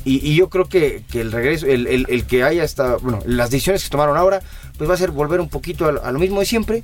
Y, 0.04 0.18
y 0.28 0.36
yo 0.36 0.50
creo 0.50 0.66
que, 0.66 1.04
que 1.12 1.22
el 1.22 1.32
regreso, 1.32 1.66
el, 1.66 1.88
el- 1.88 2.06
el 2.10 2.26
que 2.28 2.44
haya 2.44 2.64
hasta, 2.64 2.98
bueno, 2.98 3.20
las 3.26 3.50
decisiones 3.50 3.84
que 3.84 3.90
tomaron 3.90 4.18
ahora, 4.18 4.42
pues 4.78 4.88
va 4.90 4.94
a 4.94 4.98
ser 4.98 5.10
volver 5.12 5.40
un 5.40 5.50
poquito 5.50 5.88
a, 5.88 5.92
lo- 5.92 6.04
a 6.06 6.12
lo 6.12 6.20
mismo 6.20 6.40
de 6.42 6.46
siempre. 6.46 6.84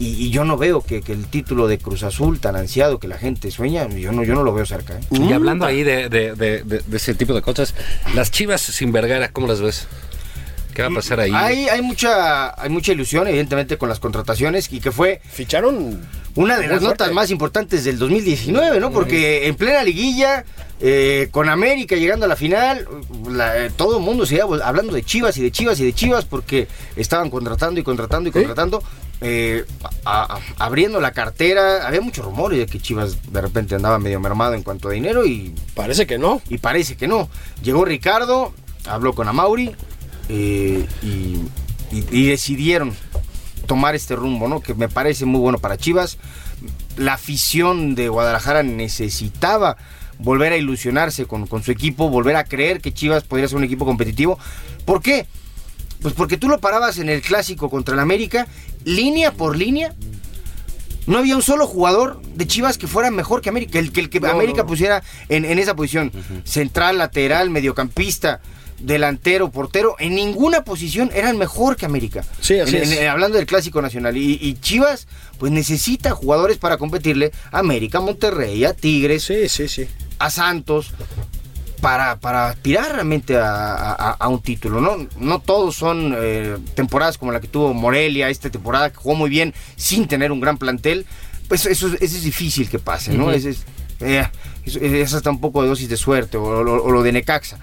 Y, 0.00 0.08
y 0.08 0.30
yo 0.30 0.44
no 0.44 0.56
veo 0.58 0.82
que, 0.82 1.02
que 1.02 1.12
el 1.12 1.26
título 1.26 1.68
de 1.68 1.78
Cruz 1.78 2.02
Azul 2.02 2.40
tan 2.40 2.56
ansiado 2.56 2.98
que 2.98 3.06
la 3.08 3.16
gente 3.16 3.50
sueña, 3.52 3.88
yo 3.88 4.10
no, 4.12 4.24
yo 4.24 4.34
no 4.34 4.42
lo 4.42 4.52
veo 4.52 4.66
cerca. 4.66 4.98
¿eh? 4.98 5.00
Y 5.12 5.32
hablando 5.32 5.64
ahí 5.64 5.84
de, 5.84 6.08
de- 6.08 6.34
de- 6.34 6.64
de- 6.64 6.80
de 6.84 6.96
ese 6.96 7.14
tipo 7.14 7.32
de 7.32 7.42
cosas, 7.42 7.74
las 8.14 8.30
chivas 8.32 8.60
sin 8.60 8.90
Vergara, 8.92 9.28
¿cómo 9.30 9.46
las 9.46 9.60
ves? 9.60 9.86
¿Qué 10.74 10.82
va 10.82 10.88
a 10.88 10.90
pasar 10.90 11.20
ahí? 11.20 11.30
Hay, 11.34 11.68
hay, 11.68 11.80
mucha, 11.82 12.60
hay 12.60 12.68
mucha 12.68 12.92
ilusión, 12.92 13.26
evidentemente, 13.28 13.78
con 13.78 13.88
las 13.88 14.00
contrataciones 14.00 14.70
y 14.72 14.80
que 14.80 14.90
fue 14.92 15.20
Ficharon. 15.30 16.00
una 16.34 16.58
de 16.58 16.66
las 16.66 16.82
notas 16.82 17.12
más 17.12 17.30
importantes 17.30 17.84
del 17.84 17.98
2019, 17.98 18.80
¿no? 18.80 18.90
Porque 18.90 19.46
en 19.46 19.54
plena 19.54 19.82
liguilla, 19.84 20.44
eh, 20.80 21.28
con 21.30 21.48
América 21.48 21.94
llegando 21.96 22.26
a 22.26 22.28
la 22.28 22.34
final, 22.36 22.86
la- 23.30 23.66
eh, 23.66 23.70
todo 23.76 23.98
el 23.98 24.04
mundo 24.04 24.26
se 24.26 24.34
iba 24.34 24.44
hablando 24.66 24.92
de 24.92 25.02
Chivas 25.04 25.36
y 25.38 25.42
de 25.42 25.52
Chivas 25.52 25.78
y 25.78 25.84
de 25.84 25.92
Chivas 25.92 26.24
porque 26.24 26.66
estaban 26.96 27.30
contratando 27.30 27.78
y 27.80 27.84
contratando 27.84 28.28
y 28.28 28.32
Sí. 28.32 28.38
contratando. 28.38 28.82
eh, 29.20 29.64
a- 30.04 30.34
a- 30.58 30.64
abriendo 30.66 31.00
la 31.00 31.12
cartera, 31.12 31.86
había 31.86 32.00
muchos 32.02 32.24
rumores 32.24 32.58
de 32.58 32.66
que 32.66 32.78
Chivas 32.80 33.32
de 33.32 33.40
repente 33.40 33.74
andaba 33.74 33.98
medio 33.98 34.18
mermado 34.20 34.52
en 34.54 34.62
cuanto 34.62 34.88
a 34.88 34.92
dinero 34.92 35.24
y 35.24 35.54
Parece 35.74 36.04
que 36.06 36.18
no. 36.18 36.42
y 36.50 36.58
parece 36.58 36.96
que 36.96 37.06
no. 37.08 37.30
Llegó 37.62 37.84
Ricardo, 37.86 38.52
habló 38.86 39.14
con 39.14 39.26
Amauri 39.28 39.74
eh, 40.28 40.86
y, 41.02 41.06
y- 41.96 42.06
y 42.10 42.26
decidieron 42.28 42.94
tomar 43.66 43.94
este 43.94 44.16
rumbo, 44.16 44.48
¿no? 44.48 44.60
Que 44.60 44.74
me 44.74 44.88
parece 44.88 45.24
muy 45.24 45.40
bueno 45.40 45.58
para 45.58 45.76
Chivas. 45.76 46.18
La 46.96 47.14
afición 47.14 47.94
de 47.94 48.08
Guadalajara 48.08 48.62
necesitaba 48.62 49.76
volver 50.18 50.52
a 50.52 50.56
ilusionarse 50.56 51.26
con, 51.26 51.46
con 51.46 51.62
su 51.62 51.70
equipo, 51.72 52.08
volver 52.08 52.36
a 52.36 52.44
creer 52.44 52.80
que 52.80 52.92
Chivas 52.92 53.24
podría 53.24 53.48
ser 53.48 53.58
un 53.58 53.64
equipo 53.64 53.84
competitivo. 53.84 54.38
¿Por 54.84 55.02
qué? 55.02 55.26
Pues 56.02 56.14
porque 56.14 56.36
tú 56.36 56.48
lo 56.48 56.60
parabas 56.60 56.98
en 56.98 57.08
el 57.08 57.22
clásico 57.22 57.70
contra 57.70 57.94
el 57.94 58.00
América, 58.00 58.46
línea 58.84 59.32
por 59.32 59.56
línea. 59.56 59.94
No 61.06 61.18
había 61.18 61.36
un 61.36 61.42
solo 61.42 61.66
jugador 61.66 62.22
de 62.34 62.46
Chivas 62.46 62.78
que 62.78 62.86
fuera 62.86 63.10
mejor 63.10 63.40
que 63.42 63.48
América, 63.50 63.78
el 63.78 63.92
que, 63.92 64.00
el 64.00 64.08
que 64.10 64.18
América 64.26 64.64
pusiera 64.66 65.02
en, 65.28 65.44
en 65.44 65.58
esa 65.58 65.74
posición. 65.74 66.10
Central, 66.44 66.96
lateral, 66.98 67.50
mediocampista, 67.50 68.40
delantero, 68.80 69.50
portero, 69.50 69.96
en 69.98 70.14
ninguna 70.14 70.64
posición 70.64 71.10
eran 71.14 71.38
mejor 71.38 71.76
que 71.76 71.86
América. 71.86 72.24
Sí, 72.40 72.58
así 72.58 72.76
En- 72.76 72.82
es. 72.82 72.92
en- 72.92 73.08
hablando 73.08 73.36
del 73.38 73.46
clásico 73.46 73.80
nacional. 73.80 74.16
Y, 74.16 74.38
y 74.40 74.54
Chivas, 74.60 75.06
pues 75.38 75.52
necesita 75.52 76.10
jugadores 76.12 76.58
para 76.58 76.76
competirle 76.76 77.32
a 77.52 77.60
América, 77.60 78.00
Monterrey, 78.00 78.64
a 78.64 78.74
Tigres, 78.74 79.24
Sí, 79.24 79.48
sí, 79.48 79.68
sí. 79.68 79.86
a 80.18 80.30
Santos 80.30 80.92
para, 81.80 82.16
para 82.18 82.48
aspirar 82.48 82.92
realmente 82.92 83.36
a, 83.36 83.92
a- 83.92 84.16
a 84.18 84.28
un 84.28 84.40
título, 84.40 84.80
¿no? 84.80 85.06
No 85.18 85.38
todos 85.40 85.76
son 85.76 86.14
eh, 86.18 86.56
temporadas 86.74 87.18
como 87.18 87.30
la 87.32 87.40
que 87.40 87.48
tuvo 87.48 87.74
Morelia 87.74 88.28
esta 88.30 88.48
temporada, 88.50 88.90
que 88.90 88.96
jugó 88.96 89.14
muy 89.14 89.28
bien 89.30 89.52
sin 89.76 90.06
tener 90.08 90.32
un 90.32 90.40
gran 90.40 90.56
plantel. 90.58 91.04
Pues 91.48 91.66
eso, 91.66 91.88
es- 91.88 92.00
eso 92.00 92.16
es 92.16 92.22
difícil 92.24 92.70
que 92.70 92.78
pase, 92.78 93.12
¿no? 93.12 93.30
Es, 93.30 93.44
eh, 94.00 94.26
eso- 94.64 94.78
es 94.80 95.12
hasta 95.12 95.30
un 95.30 95.40
poco 95.40 95.62
de 95.62 95.68
dosis 95.68 95.88
de 95.90 95.96
suerte, 95.98 96.38
o, 96.38 96.42
o 96.44 96.90
lo 96.90 97.02
de 97.02 97.12
Necaxa. 97.12 97.58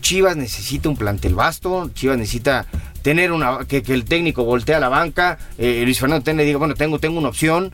Chivas 0.00 0.36
necesita 0.36 0.88
un 0.88 0.96
plantel 0.96 1.34
vasto, 1.34 1.90
Chivas 1.94 2.18
necesita 2.18 2.66
tener 3.02 3.32
una 3.32 3.58
que, 3.66 3.82
que 3.82 3.94
el 3.94 4.04
técnico 4.04 4.44
voltee 4.44 4.74
a 4.74 4.80
la 4.80 4.88
banca, 4.88 5.38
eh, 5.58 5.82
Luis 5.84 6.00
Fernando 6.00 6.24
Tena 6.24 6.42
diga, 6.42 6.58
bueno, 6.58 6.74
tengo, 6.74 6.98
tengo 6.98 7.18
una 7.18 7.28
opción, 7.28 7.72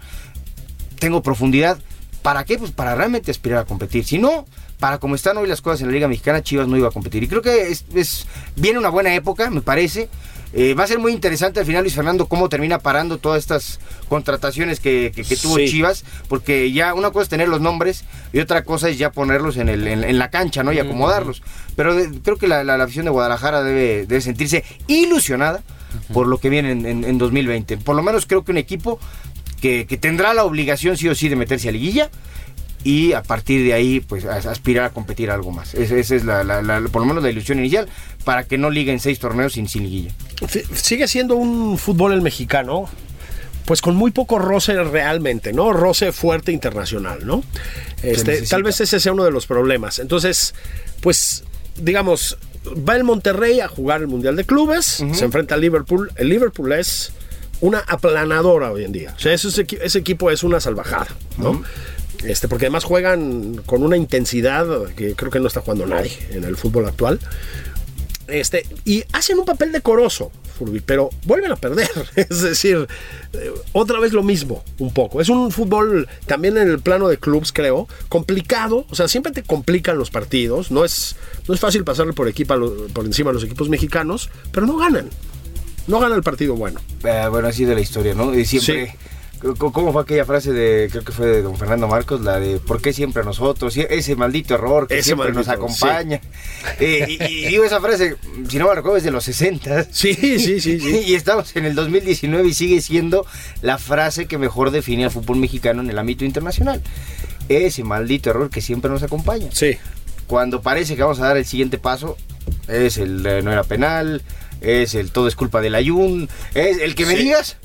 tengo 0.98 1.22
profundidad. 1.22 1.78
¿Para 2.22 2.44
qué? 2.44 2.56
Pues 2.58 2.70
para 2.70 2.94
realmente 2.94 3.30
aspirar 3.30 3.60
a 3.60 3.64
competir. 3.64 4.04
Si 4.04 4.18
no, 4.18 4.46
para 4.82 4.98
como 4.98 5.14
están 5.14 5.36
hoy 5.36 5.46
las 5.46 5.60
cosas 5.62 5.80
en 5.82 5.86
la 5.86 5.92
Liga 5.92 6.08
Mexicana, 6.08 6.42
Chivas 6.42 6.66
no 6.66 6.76
iba 6.76 6.88
a 6.88 6.90
competir. 6.90 7.22
Y 7.22 7.28
creo 7.28 7.40
que 7.40 7.68
es, 7.70 7.84
es- 7.94 8.26
viene 8.56 8.80
una 8.80 8.88
buena 8.88 9.14
época, 9.14 9.48
me 9.48 9.60
parece. 9.60 10.08
Eh, 10.54 10.74
va 10.74 10.82
a 10.82 10.86
ser 10.88 10.98
muy 10.98 11.12
interesante 11.12 11.60
al 11.60 11.66
final 11.66 11.82
Luis 11.84 11.94
Fernando 11.94 12.26
cómo 12.26 12.48
termina 12.48 12.80
parando 12.80 13.18
todas 13.18 13.38
estas 13.38 13.78
contrataciones 14.08 14.80
que, 14.80 15.12
que- 15.14 15.22
que 15.22 15.36
tuvo 15.36 15.56
Sí. 15.56 15.68
Chivas, 15.68 16.04
porque 16.26 16.72
ya 16.72 16.94
una 16.94 17.12
cosa 17.12 17.22
es 17.22 17.28
tener 17.28 17.46
los 17.48 17.60
nombres 17.60 18.04
y 18.32 18.40
otra 18.40 18.64
cosa 18.64 18.88
es 18.88 18.98
ya 18.98 19.12
ponerlos 19.12 19.56
en, 19.56 19.68
el, 19.68 19.86
en, 19.86 20.02
en 20.02 20.18
la 20.18 20.30
cancha, 20.30 20.64
¿no? 20.64 20.72
Y 20.72 20.80
acomodarlos. 20.80 21.44
Pero 21.76 21.94
de- 21.94 22.20
creo 22.20 22.36
que 22.36 22.48
la, 22.48 22.64
la- 22.64 22.76
la 22.76 22.82
afición 22.82 23.04
de 23.04 23.12
Guadalajara 23.12 23.62
debe, 23.62 24.04
debe 24.06 24.20
sentirse 24.20 24.64
ilusionada 24.88 25.62
por 26.12 26.26
lo 26.26 26.38
que 26.38 26.50
viene 26.50 26.72
en, 26.72 26.86
en- 26.86 27.04
en 27.04 27.18
2020. 27.18 27.76
Por 27.78 27.94
lo 27.94 28.02
menos 28.02 28.26
creo 28.26 28.42
que 28.44 28.50
un 28.50 28.58
equipo 28.58 28.98
que, 29.60 29.86
que 29.86 29.96
tendrá 29.96 30.34
la 30.34 30.42
obligación 30.44 30.96
sí 30.96 31.08
o 31.08 31.14
sí 31.14 31.28
de 31.28 31.36
meterse 31.36 31.68
a 31.68 31.72
liguilla 31.72 32.10
y 32.84 33.12
a 33.12 33.22
partir 33.22 33.64
de 33.64 33.72
ahí 33.74 34.00
pues 34.00 34.24
aspirar 34.24 34.84
a 34.86 34.90
competir 34.90 35.30
a 35.30 35.34
algo 35.34 35.50
más. 35.52 35.74
Esa, 35.74 35.96
esa 35.96 36.14
es 36.16 36.24
la, 36.24 36.42
la- 36.44 36.62
la- 36.62 36.80
por 36.88 37.02
lo 37.02 37.06
menos 37.06 37.22
la 37.22 37.30
ilusión 37.30 37.58
inicial 37.58 37.88
para 38.24 38.44
que 38.44 38.58
no 38.58 38.70
liguen 38.70 38.98
seis 39.00 39.18
torneos 39.18 39.52
sin, 39.52 39.68
sin 39.68 39.82
liguilla. 39.84 40.12
Sigue 40.74 41.06
siendo 41.08 41.36
un 41.36 41.78
fútbol 41.78 42.12
el 42.12 42.22
mexicano, 42.22 42.88
pues 43.64 43.80
con 43.80 43.94
muy 43.94 44.10
poco 44.10 44.38
roce 44.40 44.74
realmente, 44.82 45.52
¿no? 45.52 45.72
Roce 45.72 46.10
fuerte 46.12 46.50
internacional, 46.52 47.24
¿no? 47.26 47.44
Este, 48.02 48.42
tal 48.50 48.62
vez 48.64 48.80
ese 48.80 48.98
sea 48.98 49.12
uno 49.12 49.24
de 49.24 49.30
los 49.30 49.46
problemas. 49.46 50.00
Entonces, 50.00 50.54
pues, 51.00 51.44
digamos, 51.76 52.36
va 52.88 52.96
el 52.96 53.04
Monterrey 53.04 53.60
a 53.60 53.68
jugar 53.68 54.00
el 54.00 54.08
Mundial 54.08 54.34
de 54.34 54.44
Clubes, 54.44 55.04
se 55.14 55.24
enfrenta 55.24 55.54
al 55.54 55.60
Liverpool. 55.60 56.10
El 56.16 56.28
Liverpool 56.28 56.72
es 56.72 57.12
una 57.60 57.78
aplanadora 57.78 58.72
hoy 58.72 58.84
en 58.84 58.90
día. 58.90 59.14
O 59.16 59.20
sea, 59.20 59.32
ese, 59.32 59.48
ese 59.80 59.98
equipo 60.00 60.32
es 60.32 60.42
una 60.42 60.58
salvajada, 60.58 61.06
¿no? 61.38 61.62
Este, 62.24 62.48
porque 62.48 62.66
además 62.66 62.84
juegan 62.84 63.60
con 63.66 63.82
una 63.82 63.96
intensidad 63.96 64.66
que 64.94 65.14
creo 65.14 65.30
que 65.30 65.40
no 65.40 65.48
está 65.48 65.60
jugando 65.60 65.86
nadie 65.86 66.12
en 66.30 66.44
el 66.44 66.56
fútbol 66.56 66.86
actual. 66.86 67.18
Este, 68.28 68.66
y 68.84 69.04
hacen 69.12 69.38
un 69.38 69.44
papel 69.44 69.72
decoroso, 69.72 70.30
Furby, 70.56 70.80
pero 70.80 71.10
vuelven 71.24 71.52
a 71.52 71.56
perder. 71.56 71.90
Es 72.16 72.42
decir, 72.42 72.86
eh, 73.32 73.52
otra 73.72 73.98
vez 73.98 74.12
lo 74.12 74.22
mismo, 74.22 74.64
un 74.78 74.94
poco. 74.94 75.20
Es 75.20 75.28
un 75.28 75.50
fútbol 75.50 76.08
también 76.26 76.56
en 76.56 76.68
el 76.68 76.78
plano 76.78 77.08
de 77.08 77.18
clubs, 77.18 77.52
creo, 77.52 77.88
complicado. 78.08 78.86
O 78.90 78.94
sea, 78.94 79.08
siempre 79.08 79.32
te 79.32 79.42
complican 79.42 79.98
los 79.98 80.10
partidos. 80.10 80.70
No 80.70 80.84
es, 80.84 81.16
no 81.48 81.54
es 81.54 81.60
fácil 81.60 81.84
pasarle 81.84 82.12
por, 82.12 82.28
equipo 82.28 82.54
por 82.92 83.04
encima 83.04 83.30
a 83.30 83.32
los 83.32 83.44
equipos 83.44 83.68
mexicanos, 83.68 84.30
pero 84.52 84.66
no 84.66 84.76
ganan. 84.76 85.10
No 85.88 85.98
gana 85.98 86.14
el 86.14 86.22
partido 86.22 86.54
bueno. 86.54 86.80
Eh, 87.04 87.26
bueno, 87.28 87.48
así 87.48 87.64
de 87.64 87.74
la 87.74 87.80
historia, 87.80 88.14
¿no? 88.14 88.32
Y 88.34 88.44
siempre. 88.44 88.86
Sí. 88.86 89.11
¿Cómo 89.58 89.92
fue 89.92 90.02
aquella 90.02 90.24
frase 90.24 90.52
de, 90.52 90.88
creo 90.90 91.04
que 91.04 91.10
fue 91.12 91.26
de 91.26 91.42
don 91.42 91.56
Fernando 91.56 91.88
Marcos, 91.88 92.20
la 92.20 92.38
de 92.38 92.58
¿por 92.58 92.80
qué 92.80 92.92
siempre 92.92 93.22
a 93.22 93.24
nosotros? 93.24 93.76
Ese 93.76 94.14
maldito 94.14 94.54
error 94.54 94.86
que 94.86 94.94
Ese 94.98 95.06
siempre 95.06 95.32
nos 95.32 95.48
acompaña. 95.48 96.20
Eh, 96.78 97.06
y, 97.08 97.22
y 97.24 97.46
digo 97.46 97.64
esa 97.64 97.80
frase, 97.80 98.16
si 98.48 98.58
no 98.58 98.68
me 98.68 98.74
recuerdo, 98.76 98.98
es 98.98 99.02
de 99.04 99.10
los 99.10 99.24
60. 99.24 99.84
Sí, 99.90 100.14
sí, 100.14 100.38
sí, 100.38 100.60
sí. 100.60 101.02
Y 101.06 101.14
estamos 101.14 101.54
en 101.56 101.64
el 101.64 101.74
2019 101.74 102.48
y 102.48 102.54
sigue 102.54 102.80
siendo 102.80 103.26
la 103.62 103.78
frase 103.78 104.26
que 104.26 104.38
mejor 104.38 104.70
define 104.70 105.04
al 105.06 105.10
fútbol 105.10 105.38
mexicano 105.38 105.82
en 105.82 105.90
el 105.90 105.98
ámbito 105.98 106.24
internacional. 106.24 106.80
Ese 107.48 107.82
maldito 107.82 108.30
error 108.30 108.48
que 108.48 108.60
siempre 108.60 108.90
nos 108.90 109.02
acompaña. 109.02 109.48
Sí. 109.52 109.76
Cuando 110.28 110.62
parece 110.62 110.94
que 110.94 111.02
vamos 111.02 111.18
a 111.18 111.26
dar 111.26 111.36
el 111.36 111.44
siguiente 111.44 111.78
paso, 111.78 112.16
es 112.68 112.96
el 112.96 113.26
eh, 113.26 113.42
no 113.42 113.50
era 113.52 113.64
penal, 113.64 114.22
es 114.60 114.94
el 114.94 115.10
todo 115.10 115.26
es 115.26 115.34
culpa 115.34 115.60
del 115.60 115.74
Ayun, 115.74 116.28
es 116.54 116.78
el 116.78 116.94
que 116.94 117.06
me 117.06 117.16
Sí. 117.16 117.22
digas. 117.24 117.56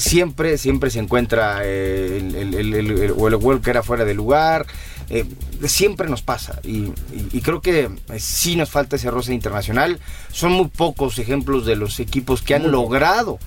Siempre, 0.00 0.58
siempre 0.58 0.90
se 0.90 0.98
encuentra 0.98 1.60
eh, 1.62 2.18
el, 2.18 2.54
el- 2.54 2.74
el- 2.74 2.90
el- 2.98 3.12
gol 3.12 3.60
que 3.62 3.70
era 3.70 3.82
fuera 3.82 4.04
de 4.04 4.14
lugar. 4.14 4.66
eh, 5.12 5.24
siempre 5.66 6.08
nos 6.08 6.22
pasa. 6.22 6.60
Y, 6.62 6.78
y- 7.12 7.28
y 7.32 7.40
creo 7.40 7.60
que 7.60 7.80
eh, 8.12 8.20
sí 8.20 8.54
nos 8.56 8.70
falta 8.70 8.96
ese 8.96 9.10
roce 9.10 9.34
internacional. 9.34 9.98
Son 10.32 10.52
muy 10.52 10.68
pocos 10.68 11.18
ejemplos 11.18 11.66
de 11.66 11.74
los 11.76 11.98
equipos 12.00 12.42
que 12.42 12.54
han 12.54 12.70
logrado 12.70 13.38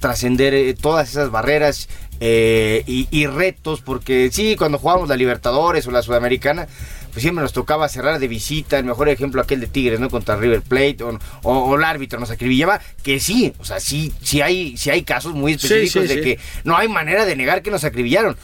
trascender 0.00 0.76
todas 0.80 1.10
esas 1.10 1.30
barreras 1.30 1.88
eh, 2.20 2.84
y, 2.86 3.08
y 3.10 3.26
retos, 3.26 3.80
porque 3.82 4.30
sí, 4.32 4.54
cuando 4.56 4.78
jugábamos 4.78 5.08
la 5.08 5.16
Libertadores 5.16 5.86
o 5.86 5.90
la 5.90 6.02
Sudamericana, 6.02 6.68
pues 7.10 7.22
siempre 7.22 7.42
nos 7.42 7.52
tocaba 7.52 7.88
cerrar 7.88 8.18
de 8.18 8.28
visita, 8.28 8.78
el 8.78 8.84
mejor 8.84 9.08
ejemplo 9.08 9.40
aquel 9.40 9.60
de 9.60 9.66
Tigres, 9.66 10.00
¿no? 10.00 10.08
Contra 10.10 10.36
River 10.36 10.62
Plate, 10.62 10.98
o, 11.02 11.18
o- 11.42 11.58
o 11.58 11.76
el 11.76 11.84
árbitro 11.84 12.18
nos 12.20 12.30
acribillaba, 12.30 12.80
que 13.02 13.20
sí, 13.20 13.52
o 13.58 13.64
sea, 13.64 13.80
sí, 13.80 14.12
sí 14.22 14.40
hay, 14.40 14.76
sí 14.76 14.90
hay 14.90 15.02
casos 15.02 15.34
muy 15.34 15.52
específicos 15.52 16.08
sí, 16.08 16.14
de 16.14 16.20
que 16.22 16.38
no 16.64 16.76
hay 16.76 16.88
manera 16.88 17.24
de 17.24 17.36
negar 17.36 17.62
que 17.62 17.70
nos 17.70 17.84
acribillaron. 17.84 18.36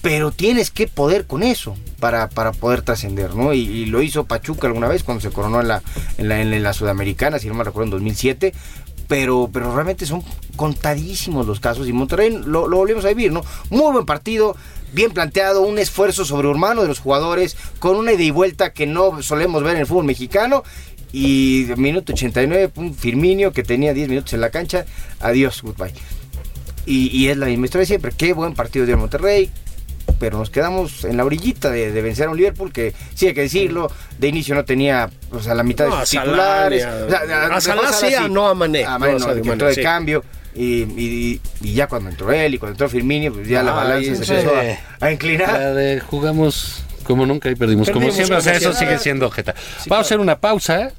Pero 0.00 0.30
tienes 0.30 0.70
que 0.70 0.86
poder 0.86 1.26
con 1.26 1.42
eso 1.42 1.76
para, 1.98 2.28
para 2.28 2.52
poder 2.52 2.82
trascender, 2.82 3.34
¿no? 3.34 3.52
Y, 3.52 3.58
y 3.62 3.86
lo 3.86 4.00
hizo 4.00 4.26
Pachuca 4.26 4.68
alguna 4.68 4.86
vez 4.86 5.02
cuando 5.02 5.20
se 5.20 5.30
coronó 5.30 5.60
en 5.60 5.66
la, 5.68 5.82
en 6.18 6.28
la, 6.28 6.40
en 6.40 6.62
la 6.62 6.72
Sudamericana, 6.72 7.40
si 7.40 7.48
no 7.48 7.54
me 7.54 7.64
recuerdo, 7.64 7.86
en 7.86 7.90
2007. 7.90 8.54
Pero, 9.08 9.48
pero 9.52 9.74
realmente 9.74 10.04
son 10.06 10.22
contadísimos 10.54 11.46
los 11.46 11.60
casos 11.60 11.88
y 11.88 11.92
Monterrey 11.92 12.30
lo, 12.44 12.68
lo 12.68 12.76
volvimos 12.76 13.04
a 13.06 13.08
vivir, 13.08 13.32
¿no? 13.32 13.42
Muy 13.70 13.90
buen 13.92 14.04
partido, 14.06 14.54
bien 14.92 15.12
planteado, 15.12 15.62
un 15.62 15.78
esfuerzo 15.78 16.24
sobrehumano 16.24 16.82
de 16.82 16.88
los 16.88 16.98
jugadores, 17.00 17.56
con 17.78 17.96
una 17.96 18.12
ida 18.12 18.22
y 18.22 18.30
vuelta 18.30 18.72
que 18.72 18.86
no 18.86 19.22
solemos 19.22 19.62
ver 19.62 19.74
en 19.74 19.80
el 19.80 19.86
fútbol 19.86 20.04
mexicano. 20.04 20.64
Y 21.12 21.68
minuto 21.76 22.12
89, 22.12 22.70
un 22.76 22.94
Firminio 22.94 23.52
que 23.52 23.62
tenía 23.62 23.94
10 23.94 24.08
minutos 24.10 24.32
en 24.34 24.40
la 24.42 24.50
cancha, 24.50 24.84
adiós, 25.20 25.62
goodbye. 25.62 25.92
Y, 26.84 27.08
y 27.16 27.28
es 27.28 27.36
la 27.36 27.46
misma 27.46 27.64
historia 27.66 27.82
de 27.82 27.86
siempre. 27.86 28.12
Qué 28.16 28.32
buen 28.32 28.54
partido 28.54 28.84
de 28.86 28.96
Monterrey. 28.96 29.50
Pero 30.18 30.38
nos 30.38 30.50
quedamos 30.50 31.04
en 31.04 31.16
la 31.16 31.24
orillita 31.24 31.70
de, 31.70 31.92
de 31.92 32.02
vencer 32.02 32.26
a 32.26 32.30
un 32.30 32.36
Liverpool 32.38 32.72
que, 32.72 32.92
sí 33.14 33.26
hay 33.28 33.34
que 33.34 33.42
decirlo, 33.42 33.90
de 34.18 34.28
inicio 34.28 34.54
no 34.54 34.64
tenía 34.64 35.10
o 35.30 35.40
sea, 35.40 35.54
la 35.54 35.62
mitad 35.62 35.86
No, 35.86 35.94
de 36.00 36.06
sus 36.06 36.10
titulares. 36.20 36.84
a- 36.84 37.04
O 37.06 37.10
sea, 37.10 37.20
a 37.20 37.48
mejor 37.48 37.62
Salah 37.62 37.92
sí, 37.92 38.14
a 38.14 38.26
no 38.28 38.48
a 38.48 38.54
Mané. 38.54 38.84
A 38.84 38.98
Mané 38.98 39.18
No, 39.18 39.26
que 39.34 39.42
Mané, 39.48 39.64
de 39.66 39.74
sí. 39.76 39.82
cambio. 39.82 40.24
Y, 40.54 40.82
y- 40.82 41.40
y 41.60 41.72
ya 41.74 41.86
cuando 41.86 42.10
entró 42.10 42.32
él 42.32 42.54
y 42.54 42.58
cuando 42.58 42.74
entró 42.74 42.88
Firmino, 42.88 43.32
pues 43.32 43.46
ya 43.48 43.62
la 43.62 43.72
Ay, 43.72 43.76
balanza 43.76 44.14
se 44.16 44.24
sí. 44.24 44.32
empezó 44.32 44.56
a, 45.00 45.06
a 45.06 45.12
inclinar. 45.12 45.52
La 45.52 45.74
de 45.74 46.00
jugamos 46.00 46.82
como 47.04 47.24
nunca 47.26 47.50
y 47.50 47.54
perdimos, 47.54 47.88
como 47.88 48.06
Perdimos 48.06 48.14
siempre. 48.16 48.36
O 48.38 48.40
sea, 48.40 48.54
como 48.58 48.70
eso 48.70 48.78
sigue 48.78 48.98
siendo 48.98 49.26
objeta. 49.26 49.54
Vamos 49.86 50.04
a 50.04 50.06
hacer 50.06 50.20
una 50.20 50.38
pausa. 50.38 50.90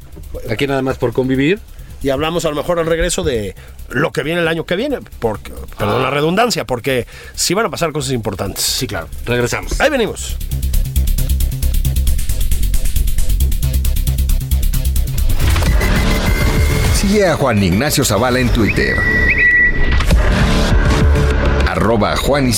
Aquí 0.49 0.65
nada 0.67 0.81
más 0.81 0.97
por 0.97 1.13
convivir. 1.13 1.59
y 2.01 2.09
hablamos 2.09 2.45
a 2.45 2.49
lo 2.49 2.55
mejor 2.55 2.79
al 2.79 2.85
regreso 2.85 3.23
de 3.23 3.55
lo 3.89 4.11
que 4.13 4.23
viene 4.23 4.39
el 4.39 4.47
año 4.47 4.65
que 4.65 4.77
viene, 4.77 4.99
porque, 5.19 5.51
perdón 5.77 6.01
la 6.01 6.09
redundancia, 6.09 6.63
porque 6.65 7.05
sí 7.35 7.53
van 7.53 7.65
a 7.65 7.69
pasar 7.69 7.91
cosas 7.91 8.13
importantes. 8.13 8.63
Sí, 8.63 8.87
claro. 8.87 9.09
Regresamos. 9.25 9.79
Ahí 9.81 9.89
venimos. 9.89 10.37
Sigue 16.99 17.25
a 17.25 17.37
Juan 17.37 17.63
Ignacio 17.63 18.03
Zavala 18.03 18.39
en 18.39 18.49
Twitter. 18.49 18.97
Arroba 21.65 22.17
Juan. 22.17 22.51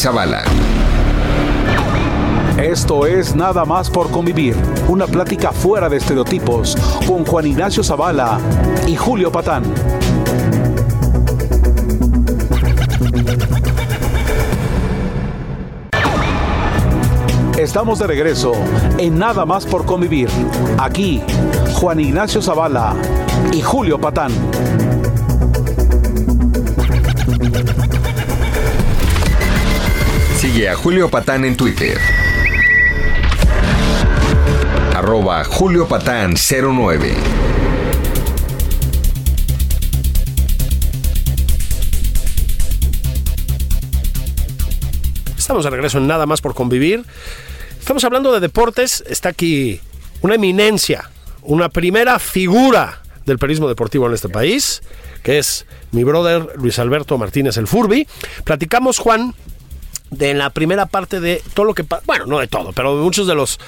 Esto 2.58 3.06
es 3.06 3.36
Nada 3.36 3.66
más 3.66 3.92
por 3.92 4.10
convivir, 4.10 4.56
una 4.88 5.06
plática 5.06 5.52
fuera 5.52 5.88
de 5.90 5.98
estereotipos 5.98 6.76
con 7.06 7.24
Juan 7.24 7.46
Ignacio 7.46 7.84
Zavala 7.84 8.40
y 8.88 8.96
Julio 8.96 9.32
Patán. 9.32 9.62
Estamos 17.60 18.00
de 18.00 18.08
regreso 18.08 18.54
en 18.98 19.20
Nada 19.20 19.46
más 19.46 19.68
por 19.68 19.86
convivir. 19.86 20.30
Aquí, 20.80 21.22
Juan 21.76 22.00
Ignacio 22.00 22.42
Zavala 22.42 22.96
y 23.52 23.62
Julio 23.62 24.00
Patán. 24.00 24.32
Sigue 30.38 30.70
a 30.70 30.76
Julio 30.76 31.10
Patán 31.10 31.46
en 31.46 31.58
Twitter. 31.58 31.98
Arroba 34.96 35.44
Julio 35.44 35.88
Patán 35.88 36.36
09. 36.36 37.14
Estamos 45.38 45.64
de 45.66 45.70
regreso 45.70 45.98
en 45.98 46.08
Nada 46.08 46.26
más 46.26 46.40
por 46.40 46.54
convivir. 46.54 47.04
Estamos 47.80 48.04
hablando 48.06 48.32
de 48.32 48.40
deportes. 48.40 49.04
Está 49.08 49.30
aquí 49.30 49.82
una 50.22 50.36
eminencia, 50.36 51.10
una 51.42 51.68
primera 51.68 52.20
figura 52.20 53.02
del 53.32 53.40
periodismo 53.40 53.68
deportivo 53.68 54.08
en 54.08 54.14
este 54.14 54.30
país, 54.30 54.82
que 55.24 55.40
es 55.40 55.66
mi 55.92 56.04
brother 56.04 56.48
Luis 56.58 56.78
Alberto 56.80 57.18
Martínez 57.18 57.58
el 57.58 57.68
Furby. 57.68 58.08
Platicamos, 58.44 59.00
Juan, 59.00 59.34
de 60.10 60.34
la 60.34 60.50
primera 60.50 60.86
parte 60.86 61.20
de 61.20 61.42
todo 61.54 61.66
lo 61.66 61.74
que 61.74 61.84
pa- 61.84 62.02
bueno, 62.06 62.26
no 62.26 62.40
de 62.40 62.48
todo, 62.48 62.74
pero 62.74 62.98
de 62.98 63.04
muchos 63.04 63.28
de 63.28 63.36
los 63.36 63.60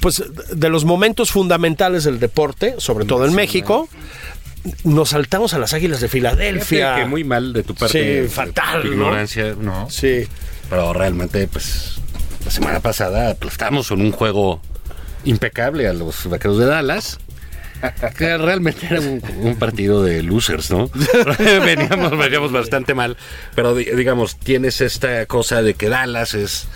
pues 0.00 0.22
de 0.52 0.68
los 0.70 0.84
momentos 0.84 1.30
fundamentales 1.30 2.04
del 2.04 2.18
deporte, 2.20 2.74
sobre 2.78 3.04
todo 3.04 3.26
en 3.26 3.34
México. 3.34 3.88
Nos 4.84 5.10
saltamos 5.10 5.54
a 5.54 5.58
las 5.58 5.72
Águilas 5.72 6.00
de 6.00 6.08
Filadelfia. 6.08 6.96
Que 6.96 7.04
muy 7.06 7.24
mal 7.24 7.52
de 7.52 7.62
tu 7.62 7.74
parte. 7.74 8.24
Sí, 8.24 8.28
fatal, 8.28 8.82
tu 8.82 8.88
¿no? 8.88 8.94
Ignorancia, 8.94 9.54
¿no? 9.58 9.88
Sí. 9.88 10.26
Pero 10.68 10.92
realmente, 10.92 11.46
pues, 11.48 11.94
la 12.44 12.50
semana 12.50 12.80
pasada 12.80 13.30
aplastamos 13.30 13.90
en 13.90 14.00
un 14.02 14.12
juego 14.12 14.60
impecable 15.24 15.86
a 15.88 15.92
los 15.92 16.26
vaqueros 16.28 16.58
de 16.58 16.66
Dallas. 16.66 17.18
Que 18.16 18.36
realmente 18.38 18.86
era 18.90 19.00
un, 19.00 19.22
un 19.40 19.56
partido 19.56 20.02
de 20.02 20.22
losers, 20.22 20.70
¿no? 20.70 20.90
veníamos, 21.64 22.16
veníamos 22.18 22.52
bastante 22.52 22.94
mal. 22.94 23.16
Pero 23.54 23.74
di- 23.74 23.84
digamos, 23.96 24.36
tienes 24.38 24.80
esta 24.80 25.24
cosa 25.26 25.62
de 25.62 25.74
que 25.74 25.88
Dallas 25.88 26.34
es 26.34 26.66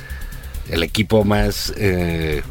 el 0.71 0.83
equipo 0.83 1.25
más. 1.25 1.73
eh, 1.77 2.43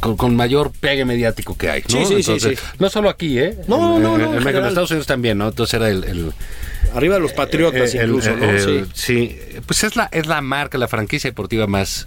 con, 0.00 0.16
con 0.16 0.34
mayor 0.34 0.72
pegue 0.80 1.04
mediático 1.04 1.56
que 1.58 1.68
hay, 1.68 1.82
¿no? 1.82 1.88
Sí, 1.90 1.98
sí, 1.98 2.06
sí, 2.06 2.32
Entonces, 2.32 2.58
sí. 2.58 2.64
No 2.78 2.88
solo 2.88 3.10
aquí, 3.10 3.38
¿eh? 3.38 3.56
No, 3.68 3.96
En- 3.98 4.02
no, 4.02 4.14
en- 4.18 4.22
no, 4.42 4.50
en. 4.50 4.64
Estados 4.66 4.90
Unidos 4.90 5.06
también, 5.06 5.36
¿no? 5.36 5.48
Entonces 5.48 5.74
era 5.74 5.90
el- 5.90 6.04
el 6.04 6.32
Arriba 6.94 7.16
de 7.16 7.20
los 7.20 7.32
Patriotas 7.34 7.94
eh, 7.94 7.98
el- 7.98 8.08
incluso, 8.08 8.34
¿no? 8.34 8.44
el- 8.50 8.86
sí. 8.86 8.90
sí. 8.94 9.38
Pues 9.66 9.84
es 9.84 9.96
la, 9.96 10.08
es 10.10 10.26
la 10.26 10.40
marca, 10.40 10.78
la 10.78 10.88
franquicia 10.88 11.28
deportiva 11.30 11.66
más 11.66 12.06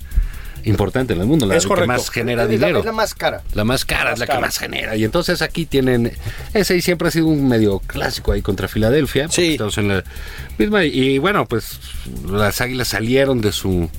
importante 0.65 1.13
en 1.13 1.21
el 1.21 1.27
mundo, 1.27 1.45
la 1.45 1.55
Es 1.55 1.65
que 1.65 1.85
más 1.85 2.09
genera 2.09 2.43
la- 2.43 2.47
dinero. 2.47 2.79
es 2.79 2.85
la 2.85 2.91
más 2.91 3.13
cara. 3.13 3.41
La 3.53 3.63
más 3.63 3.85
cara 3.85 4.05
Más 4.05 4.13
es 4.13 4.19
la 4.19 4.27
cara. 4.27 4.39
que 4.39 4.45
más 4.45 4.57
genera. 4.57 4.95
Y 4.95 5.03
entonces 5.03 5.41
aquí 5.41 5.65
tienen. 5.65 6.11
Ese 6.53 6.75
y 6.77 6.81
siempre 6.81 7.07
ha 7.07 7.11
sido 7.11 7.27
un 7.27 7.47
medio 7.47 7.79
clásico 7.79 8.31
ahí 8.31 8.41
contra 8.41 8.67
Filadelfia. 8.67 9.27
Sí. 9.29 9.51
Estamos 9.53 9.77
en 9.77 9.87
la 9.89 10.03
misma. 10.57 10.83
Y 10.85 11.17
bueno, 11.19 11.45
pues 11.45 11.79
las 12.29 12.61
águilas 12.61 12.87
salieron 12.89 13.41
de 13.41 13.51
su. 13.51 13.89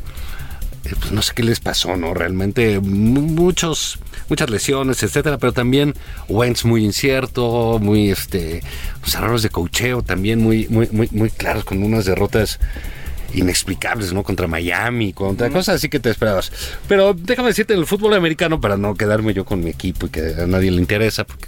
eh, 0.85 0.92
pues 1.00 1.12
no 1.12 1.22
sé 1.22 1.33
qué 1.35 1.42
les 1.42 1.61
pasó, 1.61 1.96
¿no? 1.96 2.12
Realmente 2.12 2.79
mu- 2.79 3.22
muchos, 3.22 3.98
muchas 4.29 4.50
lesiones, 4.50 5.03
etcétera, 5.03 5.38
pero 5.38 5.53
también 5.53 5.94
Wentz 6.29 6.64
muy 6.66 6.85
incierto, 6.85 7.79
muy 7.81 8.11
este, 8.11 8.62
los 9.03 9.14
errores 9.14 9.42
de 9.42 9.48
cocheo 9.48 10.03
también 10.03 10.40
muy, 10.42 10.68
muy, 10.68 10.87
muy, 10.92 11.09
muy 11.12 11.31
claros 11.31 11.64
con 11.64 11.83
unas 11.83 12.05
derrotas 12.05 12.61
inexplicables, 13.35 14.12
¿no? 14.12 14.23
Contra 14.23 14.47
Miami, 14.47 15.12
contra 15.12 15.51
cosas 15.51 15.77
así 15.77 15.88
que 15.88 16.01
te 16.01 16.11
esperabas. 16.11 16.51
Pero 16.88 17.14
déjame 17.14 17.49
decirte, 17.49 17.75
en 17.75 17.81
el 17.81 17.87
fútbol 17.87 18.14
americano, 18.14 18.61
para 18.61 18.77
no 18.77 18.94
quedarme 18.94 19.35
yo 19.35 19.44
con 19.44 19.62
mi 19.62 19.70
equipo 19.70 20.07
y 20.07 20.11
que 20.11 20.20
a 20.42 20.47
nadie 20.47 20.70
le 20.70 20.79
interesa, 20.79 21.25
porque 21.25 21.47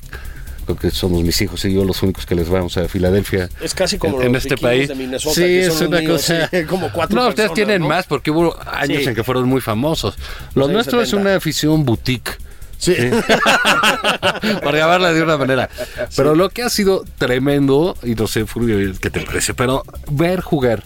creo 0.65 0.77
que 0.77 0.91
somos 0.91 1.23
mis 1.23 1.41
hijos 1.41 1.65
y 1.65 1.73
yo 1.73 1.85
los 1.85 2.03
únicos 2.03 2.27
que 2.27 2.35
les 2.35 2.49
vamos 2.49 2.77
a 2.77 2.89
Filadelfia. 2.89 3.49
Es 3.61 3.73
casi 3.75 3.99
como 3.99 4.21
en, 4.21 4.27
en 4.29 4.33
los 4.33 4.43
este 4.45 4.55
vikingos 4.57 4.71
país. 4.71 4.89
de 4.89 4.95
Minnesota, 4.97 5.35
sí, 5.35 5.41
que 5.43 5.65
son 5.71 5.75
es 5.77 5.81
una 5.89 6.01
niños, 6.01 6.23
cosa. 6.23 6.49
sí, 6.53 6.65
como 6.65 6.91
cuatro 6.93 7.17
no, 7.17 7.29
ustedes 7.29 7.51
personas, 7.51 7.55
tienen 7.55 7.83
¿no? 7.83 7.89
más 7.89 8.07
porque 8.07 8.31
hubo 8.33 8.57
años 8.73 9.03
Sí. 9.03 9.09
en 9.09 9.15
que 9.15 9.23
fueron 9.25 9.49
muy 9.49 9.61
famosos. 9.61 10.17
Los 10.55 10.65
años 10.67 10.75
nuestros 10.75 11.03
es 11.05 11.11
70. 11.11 11.29
una 11.29 11.37
afición 11.37 11.85
boutique. 11.85 12.33
Sí. 12.79 12.95
por 14.63 14.75
llamarla 14.75 15.13
de 15.13 15.23
una 15.23 15.37
manera. 15.37 15.69
Pero 16.15 16.35
lo 16.35 16.51
que 16.51 16.63
ha 16.63 16.69
sido 16.69 17.05
tremendo, 17.17 17.97
y 18.03 18.15
no 18.15 18.27
sé, 18.27 18.45
Fulvio, 18.47 18.93
qué 19.01 19.09
te 19.11 19.21
parece, 19.21 19.55
pero 19.55 19.83
ver 20.11 20.41
jugar 20.41 20.83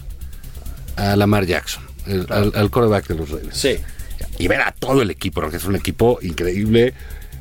a 1.01 1.15
Lamar 1.15 1.45
Jackson, 1.45 1.83
el- 2.05 2.27
al, 2.29 2.51
al 2.55 2.69
quarterback 2.69 3.07
de 3.07 3.15
los 3.15 3.29
Ravens. 3.29 3.57
Sí. 3.57 3.77
Y 4.37 4.47
ver 4.47 4.61
a 4.61 4.71
todo 4.71 5.01
el 5.01 5.09
equipo, 5.11 5.41
porque 5.41 5.57
es 5.57 5.65
un 5.65 5.75
equipo 5.75 6.19
increíble, 6.21 6.93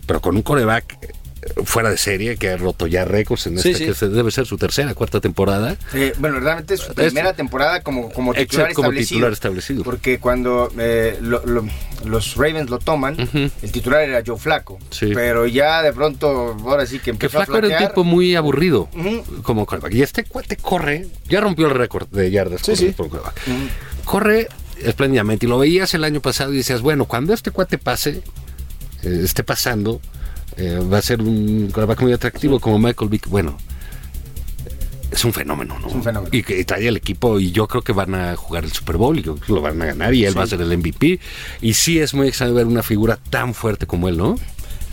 pero 0.06 0.20
con 0.20 0.34
un 0.36 0.42
coreback 0.42 0.96
fuera 1.64 1.90
de 1.90 1.96
serie 1.96 2.36
que 2.36 2.50
ha 2.50 2.56
roto 2.56 2.86
ya 2.86 3.04
récords 3.04 3.46
en 3.46 3.58
Sí, 3.58 3.70
esta 3.70 3.92
sí. 3.94 3.98
que 3.98 4.06
debe 4.14 4.30
ser 4.30 4.46
su 4.46 4.58
tercera, 4.58 4.94
cuarta 4.94 5.20
temporada. 5.20 5.76
Eh, 5.94 6.12
bueno, 6.18 6.38
realmente 6.40 6.74
es 6.74 6.80
su 6.80 6.92
primera 6.94 7.32
temporada 7.32 7.82
como, 7.82 8.10
como 8.12 8.34
titular 8.34 8.72
como 8.74 8.88
establecido. 8.88 9.08
titular 9.16 9.32
establecido. 9.32 9.82
Porque 9.84 10.18
cuando 10.18 10.70
eh, 10.78 11.18
lo- 11.22 11.44
lo- 11.46 11.66
los 12.04 12.36
Ravens 12.36 12.70
lo 12.70 12.78
toman, 12.78 13.16
el 13.62 13.72
titular 13.72 14.02
era 14.02 14.22
Joe 14.26 14.38
Flaco. 14.38 14.78
Sí. 14.90 15.10
Pero 15.14 15.46
ya 15.46 15.82
de 15.82 15.92
pronto, 15.92 16.56
ahora 16.64 16.86
sí 16.86 16.98
que 16.98 17.04
Que 17.04 17.10
empezó 17.10 17.40
a 17.40 17.46
Flaco 17.46 17.66
era 17.66 17.78
un 17.80 17.86
tipo 17.88 18.04
muy 18.04 18.36
aburrido 18.36 18.88
Ujú. 18.94 19.42
como 19.42 19.66
quarterback. 19.66 19.94
Y 19.94 20.02
este 20.02 20.24
cuate 20.24 20.56
corre, 20.56 21.06
ya 21.28 21.40
rompió 21.40 21.66
el 21.66 21.74
récord 21.74 22.06
de 22.08 22.30
yardas 22.30 22.60
Sí, 22.62 22.70
por, 22.72 22.76
sí. 22.78 22.86
por 22.96 23.08
quarterback. 23.08 23.40
Corre 24.04 24.48
espléndidamente. 24.82 25.46
Y 25.46 25.48
lo 25.48 25.58
veías 25.58 25.92
el 25.94 26.04
año 26.04 26.20
pasado 26.20 26.52
y 26.52 26.58
decías, 26.58 26.80
bueno, 26.80 27.04
cuando 27.04 27.32
este 27.34 27.50
cuate 27.50 27.76
pase, 27.78 28.22
eh, 29.02 29.20
esté 29.24 29.44
pasando, 29.44 30.00
eh, 30.60 30.78
va 30.80 30.98
a 30.98 31.02
ser 31.02 31.20
un 31.22 31.68
quarterback 31.72 32.02
muy 32.02 32.12
atractivo 32.12 32.60
como 32.60 32.78
Michael 32.78 33.08
Vick. 33.10 33.28
Bueno, 33.28 33.56
es 35.10 35.24
un 35.24 35.32
fenómeno, 35.32 35.78
¿no? 35.80 35.88
Es 35.88 35.94
un 35.94 36.02
fenómeno. 36.04 36.30
Y 36.34 36.42
que 36.42 36.64
trae 36.64 36.86
el 36.86 36.96
equipo 36.96 37.40
y 37.40 37.50
yo 37.50 37.66
creo 37.66 37.82
que 37.82 37.92
van 37.92 38.14
a 38.14 38.36
jugar 38.36 38.64
el 38.64 38.72
Super 38.72 38.96
Bowl 38.96 39.18
y 39.18 39.22
creo 39.22 39.34
que 39.36 39.52
lo 39.52 39.60
van 39.60 39.80
a 39.82 39.86
ganar 39.86 40.14
y 40.14 40.24
él 40.24 40.38
va 40.38 40.44
a 40.44 40.46
ser 40.46 40.60
el 40.60 40.76
MVP. 40.78 41.18
Y 41.60 41.74
sí 41.74 41.98
es 41.98 42.14
muy 42.14 42.28
extraño 42.28 42.54
ver 42.54 42.66
una 42.66 42.82
figura 42.82 43.18
tan 43.30 43.54
fuerte 43.54 43.86
como 43.86 44.08
él, 44.08 44.16
¿no? 44.16 44.36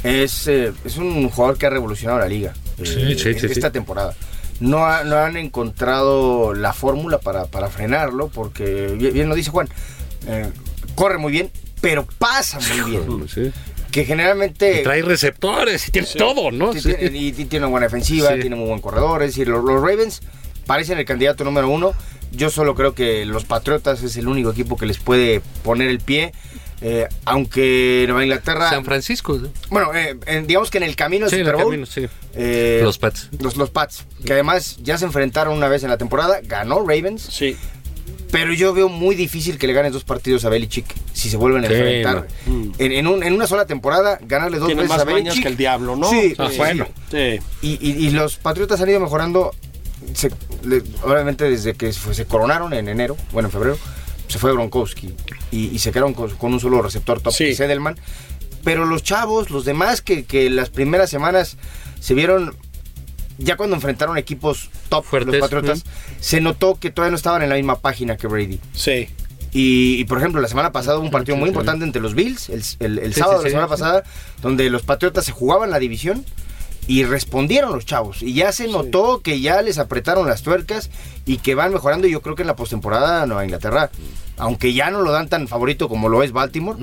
Es, 0.03 0.47
eh, 0.47 0.73
es 0.85 0.97
un 0.97 1.29
jugador 1.29 1.57
que 1.57 1.65
ha 1.65 1.69
revolucionado 1.71 2.19
la 2.19 2.27
liga 2.27 2.53
Sí, 2.77 2.83
eh, 2.99 3.17
sí, 3.17 3.33
sí, 3.39 3.47
esta 3.47 3.71
temporada. 3.71 4.15
No, 4.59 4.85
ha- 4.85 5.03
no 5.03 5.17
han 5.17 5.37
encontrado 5.37 6.53
la 6.53 6.73
fórmula 6.73 7.19
para, 7.19 7.45
para 7.45 7.67
frenarlo, 7.69 8.27
porque 8.29 8.95
bien, 8.97 9.13
bien 9.13 9.29
lo 9.29 9.35
dice 9.35 9.49
Juan, 9.51 9.67
eh, 10.27 10.49
corre 10.95 11.17
muy 11.19 11.31
bien, 11.31 11.49
pero 11.81 12.07
pasa 12.17 12.59
muy 12.59 12.91
bien. 12.91 13.03
Que 13.91 14.05
generalmente... 14.05 14.81
Y 14.81 14.83
trae 14.83 15.01
receptores 15.01 15.87
y 15.87 15.91
tiene 15.91 16.07
todo, 16.17 16.51
¿no? 16.51 16.73
Sí, 16.73 16.81
Sí. 16.81 16.93
tiene- 16.95 17.17
y, 17.17 17.27
y 17.29 17.45
tiene 17.45 17.65
una 17.65 17.71
buena 17.71 17.85
defensiva, 17.87 18.33
Sí. 18.33 18.41
tiene 18.41 18.55
muy 18.55 18.67
buen 18.67 18.81
corredor. 18.81 19.21
Es 19.23 19.29
decir, 19.29 19.47
los, 19.47 19.63
los 19.63 19.81
Ravens 19.81 20.21
parecen 20.65 20.97
el 20.99 21.05
candidato 21.05 21.43
número 21.43 21.69
uno. 21.69 21.93
Yo 22.31 22.49
solo 22.49 22.75
creo 22.75 22.93
que 22.93 23.25
los 23.25 23.45
Patriotas 23.45 24.03
es 24.03 24.17
el 24.17 24.27
único 24.27 24.51
equipo 24.51 24.75
que 24.77 24.85
les 24.85 24.97
puede 24.99 25.41
poner 25.63 25.89
el 25.89 25.99
pie. 25.99 26.33
eh, 26.79 27.07
aunque 27.25 28.03
Nueva 28.07 28.23
Inglaterra. 28.23 28.69
San 28.69 28.85
Francisco. 28.85 29.35
¿no? 29.39 29.49
Bueno, 29.71 29.95
eh, 29.95 30.15
en- 30.27 30.45
digamos 30.45 30.69
que 30.69 30.77
en 30.77 30.83
el 30.83 30.95
camino 30.95 31.27
Sí, 31.27 31.37
en 31.37 31.41
Super 31.41 31.55
Bowl. 31.55 31.71
camino, 31.71 31.85
sí. 31.87 32.05
eh, 32.35 32.81
Los 32.83 32.99
Pats. 32.99 33.29
Los, 33.39 33.57
los 33.57 33.71
Pats. 33.71 34.05
Que 34.23 34.33
además 34.33 34.77
ya 34.83 34.95
se 34.99 35.05
enfrentaron 35.05 35.57
una 35.57 35.69
vez 35.69 35.81
en 35.83 35.89
la 35.89 35.97
temporada. 35.97 36.39
Ganó 36.43 36.81
Ravens. 36.87 37.23
Sí. 37.23 37.57
Pero 38.31 38.53
yo 38.53 38.73
veo 38.73 38.89
muy 38.89 39.15
difícil 39.15 39.57
que 39.57 39.67
le 39.67 39.73
ganes 39.73 39.93
dos 39.93 40.03
partidos 40.03 40.43
a 40.45 40.49
Belichick 40.49 40.85
si 41.13 41.29
se 41.29 41.37
vuelven 41.37 41.63
a 41.63 41.67
Sí, 41.67 41.73
enfrentar. 41.75 42.27
En, 42.77 42.91
en 42.91 43.07
un- 43.07 43.23
en 43.23 43.33
una 43.33 43.47
sola 43.47 43.65
temporada, 43.65 44.19
ganarle 44.21 44.57
dos 44.59 44.67
Tiene 44.67 44.81
veces 44.81 44.97
más 44.97 45.01
a 45.01 45.05
Belichick. 45.05 45.41
que 45.43 45.47
el 45.47 45.57
diablo, 45.57 45.95
¿no? 45.95 46.09
Sí, 46.09 46.33
Ah, 46.37 46.49
sí, 46.51 46.57
bueno. 46.57 46.87
Sí. 47.09 47.39
y, 47.61 47.69
y- 47.81 48.07
y 48.07 48.09
los 48.11 48.35
Patriotas 48.37 48.81
han 48.81 48.89
ido 48.89 48.99
mejorando, 48.99 49.51
se- 50.13 50.31
le- 50.63 50.83
obviamente 51.03 51.49
desde 51.49 51.73
que 51.75 51.93
se, 51.93 51.99
fue- 51.99 52.13
se 52.13 52.25
coronaron 52.25 52.73
en 52.73 52.89
enero, 52.89 53.15
bueno, 53.31 53.47
en 53.47 53.51
febrero, 53.53 53.77
se 54.27 54.39
fue 54.39 54.51
Gronkowski 54.51 55.13
y, 55.51 55.67
y 55.69 55.79
se 55.79 55.91
quedaron 55.91 56.13
con, 56.13 56.29
con 56.35 56.53
un 56.53 56.59
solo 56.59 56.81
receptor 56.81 57.21
top, 57.21 57.31
Sí. 57.33 57.45
que 57.45 57.51
es 57.51 57.59
Edelman. 57.61 57.97
Pero 58.63 58.85
los 58.85 59.03
chavos, 59.03 59.49
los 59.51 59.63
demás 59.63 60.01
que, 60.01 60.25
que 60.25 60.49
las 60.49 60.69
primeras 60.69 61.09
semanas 61.09 61.55
se 62.01 62.13
vieron, 62.13 62.53
ya 63.37 63.55
cuando 63.57 63.75
enfrentaron 63.75 64.17
equipos 64.17 64.69
top, 64.89 65.03
Fuertes, 65.05 65.33
los 65.35 65.41
Patriotas, 65.49 65.83
se 66.19 66.41
notó 66.41 66.75
que 66.79 66.89
todavía 66.91 67.11
no 67.11 67.17
estaban 67.17 67.41
en 67.41 67.49
la 67.49 67.55
misma 67.55 67.79
página 67.79 68.17
que 68.17 68.27
Brady. 68.27 68.59
Sí. 68.73 69.07
Y, 69.53 69.95
y, 69.99 70.03
por 70.05 70.17
ejemplo, 70.17 70.41
la 70.41 70.47
semana 70.49 70.71
pasada 70.71 70.97
hubo 70.97 71.05
un 71.05 71.11
partido 71.11 71.37
muy 71.37 71.49
importante 71.49 71.85
entre 71.85 72.01
los 72.01 72.13
Bills, 72.15 72.49
el, 72.49 72.61
el- 72.79 72.99
el 72.99 73.13
Sí, 73.13 73.19
sábado 73.19 73.39
sí, 73.39 73.45
de 73.45 73.49
la 73.49 73.55
semana 73.55 73.67
pasada, 73.67 74.03
donde 74.41 74.69
los 74.69 74.83
Patriotas 74.83 75.25
se 75.25 75.31
jugaban 75.31 75.69
la 75.71 75.79
división 75.79 76.25
y 76.85 77.03
respondieron 77.05 77.71
los 77.73 77.85
chavos. 77.85 78.21
Y 78.21 78.33
ya 78.33 78.51
se 78.51 78.67
notó 78.67 79.21
que 79.21 79.39
ya 79.41 79.61
les 79.61 79.77
apretaron 79.77 80.27
las 80.27 80.41
tuercas 80.43 80.89
y 81.25 81.37
que 81.37 81.55
van 81.55 81.73
mejorando. 81.73 82.07
Yo 82.07 82.21
creo 82.21 82.35
que 82.35 82.43
en 82.43 82.47
la 82.47 82.55
postemporada 82.55 83.25
Nueva 83.25 83.43
Inglaterra, 83.45 83.89
aunque 84.37 84.73
ya 84.73 84.89
no 84.91 85.01
lo 85.01 85.11
dan 85.11 85.27
tan 85.29 85.47
favorito 85.47 85.89
como 85.89 86.07
lo 86.09 86.23
es 86.23 86.31
Baltimore, 86.33 86.77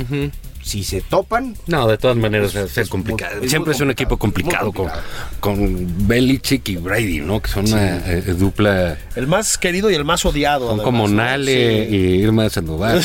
si 0.64 0.82
se 0.82 1.02
topan, 1.02 1.54
No, 1.66 1.86
de 1.86 1.98
todas 1.98 2.16
maneras 2.16 2.54
es, 2.54 2.78
es 2.78 2.88
complicado. 2.88 3.36
muy- 3.36 3.44
es 3.44 3.50
Siempre 3.50 3.74
es 3.74 3.80
un 3.80 3.90
equipo 3.90 4.16
complicado, 4.16 4.72
complicado, 4.72 5.02
con, 5.40 5.56
con 5.56 6.08
Belichick 6.08 6.66
y 6.70 6.76
Brady, 6.76 7.20
¿no? 7.20 7.40
Que 7.42 7.50
son 7.50 7.66
una 7.66 7.98
eh, 8.10 8.22
dupla. 8.36 8.96
El 9.14 9.26
más 9.26 9.58
querido 9.58 9.90
y 9.90 9.94
el 9.94 10.04
más 10.04 10.24
odiado. 10.24 10.60
Son 10.70 10.80
además, 10.80 10.84
como 10.84 11.06
¿no? 11.08 11.16
Nale 11.16 11.86
Sí. 11.88 11.94
y 11.94 11.96
Irma 12.22 12.48
Sandoval. 12.48 12.96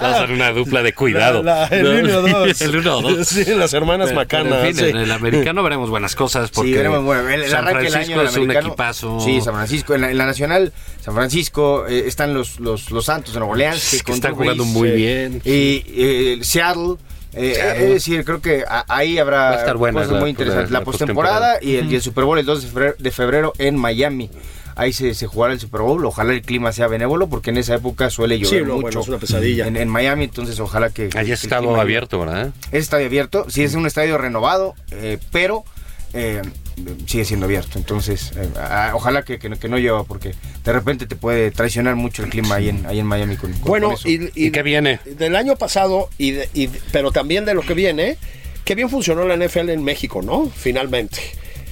No, 0.00 0.14
son 0.18 0.30
una 0.32 0.52
dupla 0.52 0.82
de 0.82 0.94
cuidado. 0.94 1.42
La- 1.42 1.68
la- 1.68 1.76
el 1.76 1.82
No, 1.82 2.08
uno 2.08 2.18
o 2.18 2.46
dos. 2.46 2.60
el 2.60 2.76
uno 2.76 2.96
o 2.98 3.02
dos. 3.02 3.28
Sí, 3.28 3.44
las 3.46 3.72
hermanas 3.74 4.12
Macanas. 4.12 4.64
en 4.66 4.74
fin, 4.74 4.84
sí. 4.84 4.90
en 4.90 4.96
el 4.98 5.10
americano 5.12 5.62
veremos 5.62 5.90
buenas 5.90 6.14
cosas 6.14 6.50
porque 6.50 6.70
sí, 6.70 6.76
veremos, 6.76 7.02
bueno, 7.04 7.28
el, 7.28 7.42
el 7.42 7.50
San 7.50 7.64
Francisco 7.66 7.98
año 7.98 8.22
es 8.22 8.36
un 8.36 8.50
equipazo. 8.50 9.20
Sí, 9.20 9.40
San 9.40 9.54
Francisco. 9.54 9.94
En 9.94 10.00
la, 10.02 10.10
en 10.10 10.18
la 10.18 10.26
nacional, 10.26 10.72
San 11.02 11.14
Francisco, 11.14 11.86
eh, 11.88 12.04
están 12.06 12.34
los, 12.34 12.60
los, 12.60 12.90
los 12.90 13.04
Santos 13.04 13.32
de 13.34 13.40
Nueva 13.40 13.52
Orleans. 13.54 13.90
que 13.90 14.00
con 14.02 14.14
están 14.14 14.34
jugando 14.34 14.62
Brees, 14.64 14.74
muy 14.74 14.88
eh, 14.90 14.92
bien. 14.92 15.42
Y 15.44 15.84
eh, 15.88 16.19
Seattle. 16.42 16.96
eh, 17.32 17.54
Seattle. 17.54 17.84
es 17.84 17.90
decir, 17.90 18.24
creo 18.24 18.40
que 18.40 18.64
ahí 18.88 19.18
habrá 19.18 19.38
Va 19.38 19.50
a 19.50 19.58
estar 19.60 19.76
buena 19.76 20.00
cosas 20.00 20.12
la- 20.14 20.20
muy 20.20 20.30
interesantes. 20.30 20.70
la- 20.70 20.74
La, 20.74 20.80
la 20.80 20.84
postemporada 20.84 21.58
y, 21.62 21.76
el, 21.76 21.90
y 21.92 21.94
el 21.96 22.02
Super 22.02 22.24
Bowl 22.24 22.38
el 22.38 22.46
2 22.46 22.62
de 22.62 22.68
febrero, 22.68 22.94
de 22.98 23.10
febrero 23.10 23.52
en 23.58 23.76
Miami. 23.76 24.30
Ahí 24.76 24.92
se, 24.92 25.14
se 25.14 25.26
jugará 25.26 25.52
el 25.52 25.60
Super 25.60 25.82
Bowl. 25.82 26.04
Ojalá 26.06 26.32
el 26.32 26.42
clima 26.42 26.72
sea 26.72 26.86
benévolo 26.86 27.28
porque 27.28 27.50
en 27.50 27.58
esa 27.58 27.74
época 27.74 28.08
suele 28.08 28.38
llover 28.38 28.60
Sí, 28.60 28.64
no, 28.66 28.74
mucho. 28.76 28.82
bueno, 28.82 29.00
es 29.00 29.08
una 29.08 29.18
pesadilla. 29.18 29.66
En, 29.66 29.76
en 29.76 29.88
Miami, 29.88 30.24
entonces 30.24 30.58
ojalá 30.60 30.90
que. 30.90 31.08
que- 31.08 31.18
Allá 31.18 31.26
que 31.26 31.32
es 31.34 31.42
el 31.42 31.46
estado 31.48 31.62
clima- 31.68 31.80
abierto, 31.82 32.18
¿verdad? 32.20 32.50
es 32.72 32.82
estadio 32.84 33.06
abierto, 33.06 33.46
sí 33.48 33.62
es 33.62 33.74
un 33.74 33.86
estadio 33.86 34.16
renovado, 34.16 34.74
eh, 34.92 35.18
pero 35.32 35.64
eh, 36.14 36.40
sigue 37.06 37.24
siendo 37.24 37.46
abierto. 37.46 37.78
Entonces, 37.78 38.32
eh, 38.36 38.48
ojalá 38.92 39.22
que, 39.22 39.38
que 39.38 39.48
no, 39.48 39.58
que 39.58 39.68
no 39.68 39.78
llueva, 39.78 40.04
porque 40.04 40.34
de 40.64 40.72
repente 40.72 41.06
te 41.06 41.16
puede 41.16 41.50
traicionar 41.50 41.96
mucho 41.96 42.22
el 42.24 42.30
clima 42.30 42.56
ahí 42.56 42.68
en, 42.68 42.86
ahí 42.86 42.98
en 42.98 43.06
Miami. 43.06 43.36
Con, 43.36 43.52
con- 43.52 43.62
Bueno, 43.62 43.86
con 43.88 43.94
eso. 43.96 44.08
y, 44.08 44.30
¿Y 44.34 44.50
qué 44.50 44.62
viene? 44.62 45.00
Del 45.04 45.36
año 45.36 45.56
pasado, 45.56 46.08
y, 46.18 46.32
de- 46.32 46.48
y- 46.54 46.68
pero 46.92 47.12
también 47.12 47.44
de 47.44 47.54
lo 47.54 47.62
que 47.62 47.74
viene, 47.74 48.16
que 48.64 48.74
bien 48.74 48.88
funcionó 48.90 49.26
la 49.26 49.34
NFL 49.36 49.70
en 49.70 49.82
México, 49.82 50.22
¿no? 50.22 50.50
Finalmente. 50.54 51.18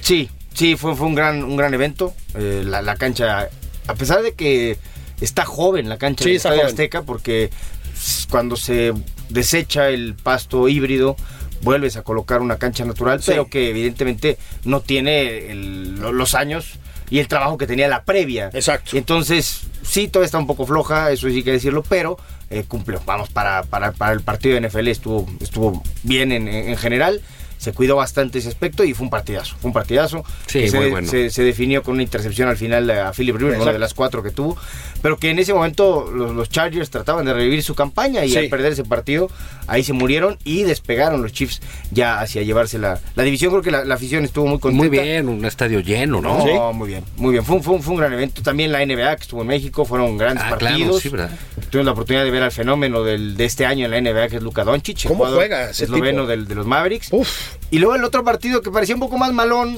Sí, 0.01 0.29
sí, 0.53 0.75
fue, 0.75 0.95
fue 0.95 1.07
un, 1.07 1.15
gran, 1.15 1.43
un 1.43 1.55
gran 1.57 1.73
evento. 1.73 2.13
Eh, 2.35 2.63
la, 2.65 2.81
la 2.81 2.95
cancha, 2.95 3.49
a 3.87 3.95
pesar 3.95 4.21
de 4.23 4.33
que 4.33 4.77
está 5.21 5.45
joven 5.45 5.89
la 5.89 5.97
cancha 5.97 6.23
Sí, 6.23 6.37
joven. 6.39 6.65
Azteca, 6.65 7.03
porque 7.03 7.49
s- 7.93 8.25
cuando 8.29 8.55
se 8.55 8.93
desecha 9.29 9.89
el 9.89 10.15
pasto 10.15 10.67
híbrido, 10.67 11.15
vuelves 11.61 11.95
a 11.97 12.01
colocar 12.03 12.41
una 12.41 12.57
cancha 12.57 12.85
natural, 12.85 13.21
Sí. 13.21 13.31
pero 13.31 13.47
que 13.47 13.69
evidentemente 13.69 14.37
no 14.65 14.81
tiene 14.81 15.51
el- 15.51 15.95
lo- 15.99 16.11
los 16.11 16.35
años 16.35 16.73
y 17.09 17.19
el 17.19 17.27
trabajo 17.27 17.57
que 17.57 17.67
tenía 17.67 17.87
la 17.87 18.03
previa. 18.03 18.49
Exacto. 18.53 18.95
Entonces, 18.97 19.61
sí, 19.83 20.07
todavía 20.07 20.25
está 20.27 20.37
un 20.37 20.47
poco 20.47 20.65
floja, 20.65 21.11
eso 21.11 21.29
sí 21.29 21.43
que 21.43 21.51
decirlo, 21.51 21.83
pero 21.87 22.17
eh, 22.51 22.63
cumplió. 22.67 22.99
Vamos, 23.05 23.29
para, 23.29 23.61
para, 23.63 23.91
para 23.91 24.11
el 24.13 24.21
partido 24.21 24.55
de 24.55 24.61
NFL 24.67 24.87
estuvo, 24.89 25.27
estuvo 25.39 25.83
bien 26.03 26.31
en, 26.31 26.47
en- 26.47 26.69
en 26.69 26.77
general. 26.77 27.21
Se 27.59 27.73
cuidó 27.73 27.95
bastante 27.97 28.39
ese 28.39 28.47
aspecto 28.49 28.83
y 28.83 28.93
fue 28.95 29.03
un 29.03 29.11
partidazo. 29.11 29.55
Fue 29.61 29.67
un 29.69 29.73
partidazo. 29.73 30.23
Sí, 30.47 30.61
que 30.61 30.69
se, 30.71 30.79
muy 30.79 30.89
bueno. 30.89 31.07
se, 31.07 31.29
se 31.29 31.43
definió 31.43 31.83
con 31.83 31.93
una 31.95 32.03
intercepción 32.03 32.49
al 32.49 32.57
final 32.57 32.89
a 32.89 33.11
Philip 33.13 33.35
Rivers, 33.35 33.61
una 33.61 33.73
de 33.73 33.79
las 33.79 33.93
cuatro 33.93 34.23
que 34.23 34.31
tuvo. 34.31 34.57
Pero 35.01 35.17
que 35.17 35.29
en 35.29 35.39
ese 35.39 35.53
momento 35.53 36.09
los, 36.11 36.33
los 36.33 36.49
Chargers 36.49 36.89
trataban 36.89 37.25
de 37.25 37.33
revivir 37.33 37.61
su 37.61 37.75
campaña 37.75 38.25
y 38.25 38.29
Sí. 38.31 38.37
al 38.37 38.47
perder 38.47 38.71
ese 38.71 38.83
partido, 38.85 39.29
ahí 39.67 39.83
se 39.83 39.93
murieron 39.93 40.37
y 40.43 40.63
despegaron 40.63 41.21
los 41.21 41.31
Chiefs 41.33 41.61
ya 41.91 42.19
hacia 42.21 42.41
llevarse 42.43 42.79
la, 42.79 42.99
la 43.15 43.23
división. 43.23 43.51
Creo 43.51 43.61
que 43.61 43.71
la, 43.71 43.83
la 43.85 43.95
afición 43.95 44.23
estuvo 44.25 44.47
muy 44.47 44.59
contenta. 44.59 44.87
Muy 44.87 44.89
bien, 44.89 45.27
un 45.29 45.43
estadio 45.45 45.81
lleno, 45.81 46.21
¿no? 46.21 46.45
No, 46.45 46.73
muy 46.73 46.87
bien, 46.87 47.03
muy 47.17 47.33
bien. 47.33 47.43
Fue 47.43 47.57
un, 47.57 47.63
fue, 47.63 47.75
un, 47.75 47.83
fue 47.83 47.93
un 47.93 47.99
gran 47.99 48.13
evento. 48.13 48.41
También 48.41 48.71
la 48.71 48.85
NBA 48.85 49.17
que 49.17 49.23
estuvo 49.23 49.41
en 49.41 49.47
México, 49.47 49.83
fueron 49.85 50.17
grandes 50.17 50.43
Ah, 50.45 50.55
claro, 50.57 50.77
partidos. 50.77 51.01
sí, 51.01 51.09
¿verdad? 51.09 51.29
Tuvimos 51.69 51.85
la 51.85 51.91
oportunidad 51.91 52.23
de 52.23 52.31
ver 52.31 52.43
al 52.43 52.51
fenómeno 52.51 53.03
del, 53.03 53.35
de 53.35 53.45
este 53.45 53.65
año 53.65 53.85
en 53.85 53.91
la 53.91 53.99
NBA, 54.01 54.27
que 54.29 54.37
es 54.37 54.43
Luka 54.43 54.63
Doncic. 54.63 55.07
¿Cómo 55.07 55.25
juega 55.27 55.69
ese 55.71 55.83
esloveno 55.83 56.21
tipo? 56.21 56.27
del- 56.27 56.47
de 56.47 56.55
los 56.55 56.65
Mavericks. 56.65 57.09
Uf. 57.11 57.48
Y 57.71 57.79
luego 57.79 57.95
el 57.95 58.03
otro 58.03 58.23
partido 58.23 58.61
que 58.61 58.71
parecía 58.71 58.95
un 58.95 59.01
poco 59.01 59.17
más 59.17 59.31
malón, 59.33 59.77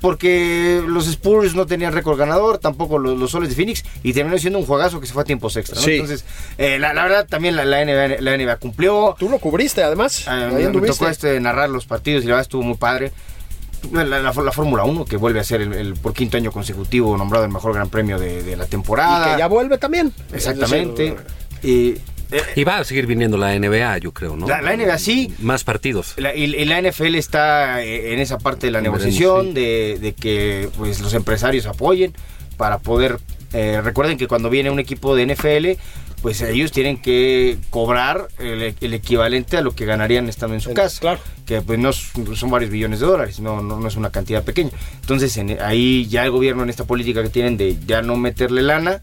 porque 0.00 0.82
los 0.86 1.06
Spurs 1.06 1.54
no 1.54 1.66
tenían 1.66 1.92
récord 1.92 2.18
ganador, 2.18 2.58
tampoco 2.58 2.98
los, 2.98 3.18
los 3.18 3.30
Soles 3.30 3.50
de 3.50 3.54
Phoenix, 3.54 3.84
y 4.02 4.12
terminó 4.14 4.38
siendo 4.38 4.58
un 4.58 4.64
juegazo 4.66 4.98
que 5.00 5.06
se 5.06 5.12
fue 5.12 5.22
a 5.22 5.26
tiempos 5.26 5.56
extra. 5.56 5.76
¿no? 5.76 5.82
Sí. 5.82 5.92
Entonces, 5.92 6.24
eh, 6.58 6.78
la, 6.78 6.94
la 6.94 7.02
verdad, 7.02 7.26
también 7.28 7.54
la, 7.56 7.64
la 7.64 7.84
NBA, 7.84 8.20
la 8.20 8.36
NBA 8.36 8.56
cumplió. 8.56 9.14
Tú 9.18 9.28
lo 9.28 9.38
cubriste, 9.38 9.82
además. 9.82 10.26
Ahí 10.26 10.66
me, 10.68 10.80
tocó 10.88 11.08
este, 11.08 11.38
narrar 11.40 11.68
los 11.70 11.84
partidos 11.86 12.24
y 12.24 12.26
la 12.28 12.32
verdad 12.34 12.42
estuvo 12.42 12.62
muy 12.62 12.76
padre. 12.76 13.12
La, 13.92 14.04
la- 14.04 14.20
la 14.20 14.32
Fórmula 14.52 14.84
1, 14.84 15.04
que 15.06 15.16
vuelve 15.16 15.40
a 15.40 15.44
ser 15.44 15.60
el, 15.62 15.72
el- 15.72 15.94
por 15.94 16.12
quinto 16.12 16.36
año 16.36 16.50
consecutivo 16.52 17.16
nombrado 17.16 17.44
el 17.46 17.50
mejor 17.52 17.72
gran 17.74 17.88
premio 17.88 18.18
de, 18.18 18.42
de 18.42 18.56
la 18.56 18.64
Y 18.66 18.68
temporada. 18.68 19.32
que 19.34 19.38
ya 19.38 19.46
vuelve 19.48 19.78
también. 19.78 20.12
Exactamente. 20.32 21.16
Decir, 21.62 21.96
Y, 21.96 21.98
eh, 22.32 22.40
Y 22.56 22.64
va 22.64 22.78
a 22.78 22.84
seguir 22.84 23.06
viniendo 23.06 23.36
la 23.36 23.54
NBA, 23.58 23.98
yo 23.98 24.12
creo, 24.12 24.36
¿no? 24.36 24.46
La- 24.46 24.60
la 24.62 24.76
NBA 24.76 24.98
sí. 24.98 25.32
Más 25.40 25.64
partidos. 25.64 26.14
La, 26.16 26.34
y, 26.34 26.44
y 26.44 26.64
la 26.64 26.80
NFL 26.80 27.14
está 27.16 27.82
eh, 27.82 28.12
en 28.14 28.20
esa 28.20 28.38
parte 28.38 28.66
de 28.66 28.72
la 28.72 28.80
negociación, 28.80 29.46
sí. 29.48 29.52
de, 29.52 29.98
de 30.00 30.12
que 30.14 30.68
pues 30.76 31.00
los 31.00 31.14
empresarios 31.14 31.66
apoyen 31.66 32.12
para 32.56 32.78
poder... 32.78 33.18
eh, 33.52 33.80
recuerden 33.82 34.16
que 34.18 34.26
cuando 34.28 34.50
viene 34.50 34.70
un 34.70 34.78
equipo 34.78 35.16
de 35.16 35.26
NFL, 35.26 35.80
pues 36.22 36.42
ellos 36.42 36.70
tienen 36.70 37.00
que 37.00 37.56
cobrar 37.70 38.28
el, 38.38 38.74
el 38.78 38.94
equivalente 38.94 39.56
a 39.56 39.62
lo 39.62 39.74
que 39.74 39.86
ganarían 39.86 40.28
estando 40.28 40.54
en 40.54 40.60
su 40.60 40.74
casa. 40.74 41.00
claro. 41.00 41.20
Que 41.46 41.62
pues 41.62 41.78
no 41.78 41.92
son 41.92 42.50
varios 42.50 42.70
billones 42.70 43.00
de 43.00 43.06
dólares, 43.06 43.40
no, 43.40 43.62
no, 43.62 43.80
no 43.80 43.88
es 43.88 43.96
una 43.96 44.10
cantidad 44.10 44.44
pequeña. 44.44 44.70
Entonces 45.00 45.34
en- 45.38 45.58
ahí 45.62 46.06
ya 46.08 46.22
el 46.24 46.30
gobierno 46.30 46.62
en 46.62 46.68
esta 46.68 46.84
política 46.84 47.22
que 47.22 47.30
tienen 47.30 47.56
de 47.56 47.76
ya 47.86 48.02
no 48.02 48.16
meterle 48.16 48.60
lana, 48.62 49.00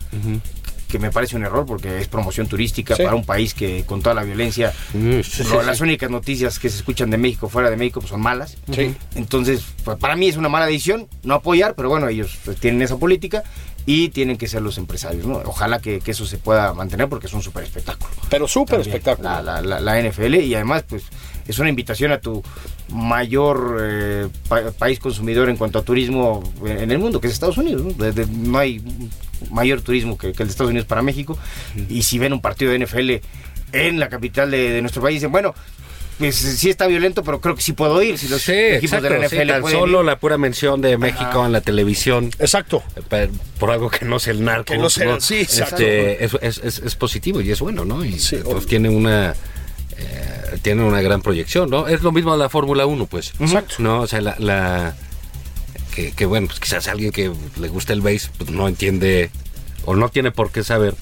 que 0.87 0.99
me 0.99 1.11
parece 1.11 1.35
un 1.35 1.43
error 1.43 1.65
porque 1.65 1.99
es 1.99 2.07
promoción 2.07 2.47
turística 2.47 2.95
Sí. 2.95 3.03
para 3.03 3.15
un 3.15 3.25
país 3.25 3.53
que 3.53 3.83
con 3.85 4.01
toda 4.01 4.15
la 4.15 4.23
violencia 4.23 4.73
sí, 4.91 5.21
sí, 5.23 5.43
lo- 5.43 5.59
sí. 5.61 5.65
las 5.65 5.81
únicas 5.81 6.09
noticias 6.09 6.59
que 6.59 6.69
se 6.69 6.77
escuchan 6.77 7.09
de 7.09 7.17
México 7.17 7.49
fuera 7.49 7.69
de 7.69 7.75
México 7.77 7.99
pues, 7.99 8.09
son 8.09 8.21
malas. 8.21 8.57
Sí. 8.73 8.95
Entonces, 9.15 9.63
pues, 9.83 9.97
para 9.97 10.15
mí 10.15 10.27
es 10.29 10.37
una 10.37 10.49
mala 10.49 10.65
decisión 10.65 11.07
no 11.23 11.35
apoyar, 11.35 11.75
pero 11.75 11.89
bueno, 11.89 12.07
ellos 12.07 12.37
pues, 12.45 12.57
tienen 12.57 12.81
esa 12.81 12.97
política 12.97 13.43
y 13.89 14.09
tienen 14.09 14.37
que 14.37 14.47
ser 14.47 14.61
los 14.61 14.77
empresarios, 14.77 15.25
¿no? 15.25 15.37
Ojalá 15.45 15.79
que, 15.79 16.01
que 16.01 16.11
eso 16.11 16.25
se 16.25 16.37
pueda 16.37 16.73
mantener 16.73 17.07
porque 17.07 17.25
es 17.27 17.33
un 17.33 17.41
súper 17.41 17.63
espectáculo. 17.63 18.09
Pero 18.29 18.45
súper 18.47 18.81
espectáculo. 18.81 19.29
La, 19.29 19.41
la- 19.41 19.61
la- 19.61 19.79
la 19.79 19.99
NFL 20.01 20.35
y 20.35 20.53
además, 20.55 20.83
pues, 20.87 21.03
es 21.47 21.57
una 21.59 21.69
invitación 21.69 22.11
a 22.11 22.19
tu 22.19 22.43
mayor 22.89 23.77
eh, 23.81 24.27
pa- 24.49 24.71
país 24.71 24.99
consumidor 24.99 25.49
en 25.49 25.55
cuanto 25.57 25.79
a 25.79 25.83
turismo 25.83 26.43
en, 26.65 26.79
en 26.79 26.91
el 26.91 26.99
mundo, 26.99 27.21
que 27.21 27.27
es 27.27 27.33
Estados 27.33 27.57
Unidos. 27.57 27.83
¿no? 27.85 27.91
De- 27.93 28.11
de- 28.11 28.25
no 28.27 28.57
hay 28.57 28.81
mayor 29.51 29.81
turismo 29.81 30.17
que, 30.17 30.33
que 30.33 30.43
el 30.43 30.47
de 30.49 30.51
Estados 30.51 30.71
Unidos 30.71 30.87
para 30.87 31.01
México. 31.01 31.37
Y 31.89 32.03
si 32.03 32.19
ven 32.19 32.33
un 32.33 32.41
partido 32.41 32.71
de 32.71 32.79
NFL 32.85 33.11
en 33.71 33.99
la 33.99 34.09
capital 34.09 34.51
de, 34.51 34.69
de 34.71 34.81
nuestro 34.81 35.01
país, 35.01 35.15
dicen, 35.15 35.31
bueno, 35.31 35.53
pues 36.17 36.35
sí 36.35 36.69
está 36.69 36.87
violento, 36.87 37.23
pero 37.23 37.39
creo 37.41 37.55
que 37.55 37.61
sí 37.61 37.73
puedo 37.73 38.01
ir. 38.01 38.17
Si 38.17 38.27
los 38.27 38.41
Sí, 38.41 38.51
equipos 38.53 38.83
exacto, 38.97 39.09
de 39.13 39.19
la 39.19 39.29
sí, 39.29 39.35
NFL 39.37 39.47
tan 39.49 39.61
pueden 39.61 39.79
solo 39.79 39.99
ir. 39.99 40.05
la 40.05 40.19
pura 40.19 40.37
mención 40.37 40.81
de 40.81 40.97
México 40.97 41.45
en 41.45 41.51
la 41.51 41.61
televisión 41.61 42.31
Exacto. 42.39 42.83
eh, 43.11 43.29
por 43.59 43.71
algo 43.71 43.89
que 43.89 44.05
no 44.05 44.17
es 44.17 44.27
el 44.27 44.43
narco. 44.43 44.65
Que 44.73 44.77
no 44.77 44.89
sea- 44.89 45.19
sí, 45.19 45.39
exacto. 45.41 45.75
Este, 45.77 46.25
es, 46.25 46.31
es- 46.41 46.57
es- 46.63 46.79
es 46.79 46.95
positivo 46.95 47.41
y 47.41 47.51
es 47.51 47.59
bueno, 47.59 47.85
¿no? 47.85 48.03
Y 48.03 48.19
Sí, 48.19 48.37
pues, 48.43 48.65
tiene 48.65 48.89
una 48.89 49.35
eh, 49.99 50.59
tiene 50.61 50.83
una 50.83 51.01
gran 51.01 51.21
proyección, 51.21 51.69
¿no? 51.69 51.87
Es 51.87 52.01
lo 52.03 52.11
mismo 52.11 52.31
de 52.33 52.37
la 52.39 52.49
Fórmula 52.49 52.85
1, 52.85 53.05
pues. 53.07 53.33
Exacto. 53.39 53.75
No, 53.79 54.01
o 54.01 54.07
sea, 54.07 54.21
la, 54.21 54.35
la- 54.39 54.95
que, 55.95 56.11
que, 56.11 56.25
bueno, 56.25 56.47
pues 56.47 56.59
quizás 56.59 56.87
alguien 56.87 57.11
que 57.11 57.31
le 57.59 57.67
gusta 57.69 57.93
el 57.93 58.01
base 58.01 58.29
pues 58.37 58.51
no 58.51 58.67
entiende 58.67 59.31
o 59.85 59.95
no 59.95 60.09
tiene 60.09 60.31
por 60.31 60.51
qué 60.51 60.63
saber 60.63 60.93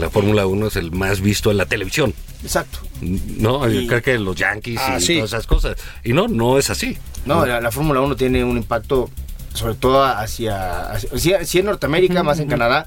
la 0.00 0.10
Fórmula 0.10 0.46
1 0.46 0.66
es 0.68 0.76
el 0.76 0.90
más 0.92 1.20
visto 1.20 1.50
en 1.50 1.56
la 1.58 1.66
televisión. 1.66 2.14
Exacto. 2.42 2.78
No, 3.00 3.68
Y- 3.68 3.82
yo 3.82 3.86
creo 3.88 4.02
que 4.02 4.18
los 4.18 4.34
Yankees 4.36 4.80
Ah, 4.82 4.96
y 4.98 5.02
sí. 5.02 5.14
todas 5.16 5.30
esas 5.30 5.46
cosas. 5.46 5.76
Y 6.04 6.12
no, 6.12 6.26
no 6.28 6.58
es 6.58 6.70
así. 6.70 6.96
No, 7.26 7.44
la, 7.46 7.60
la 7.60 7.70
Fórmula 7.70 8.00
1 8.00 8.16
tiene 8.16 8.42
un 8.44 8.56
impacto 8.56 9.10
sobre 9.54 9.74
todo 9.74 10.04
hacia, 10.04 10.92
hacia 10.92 11.18
sí, 11.18 11.32
sí 11.44 11.58
en 11.58 11.66
Norteamérica, 11.66 12.22
más 12.22 12.38
en 12.38 12.48
Canadá, 12.48 12.86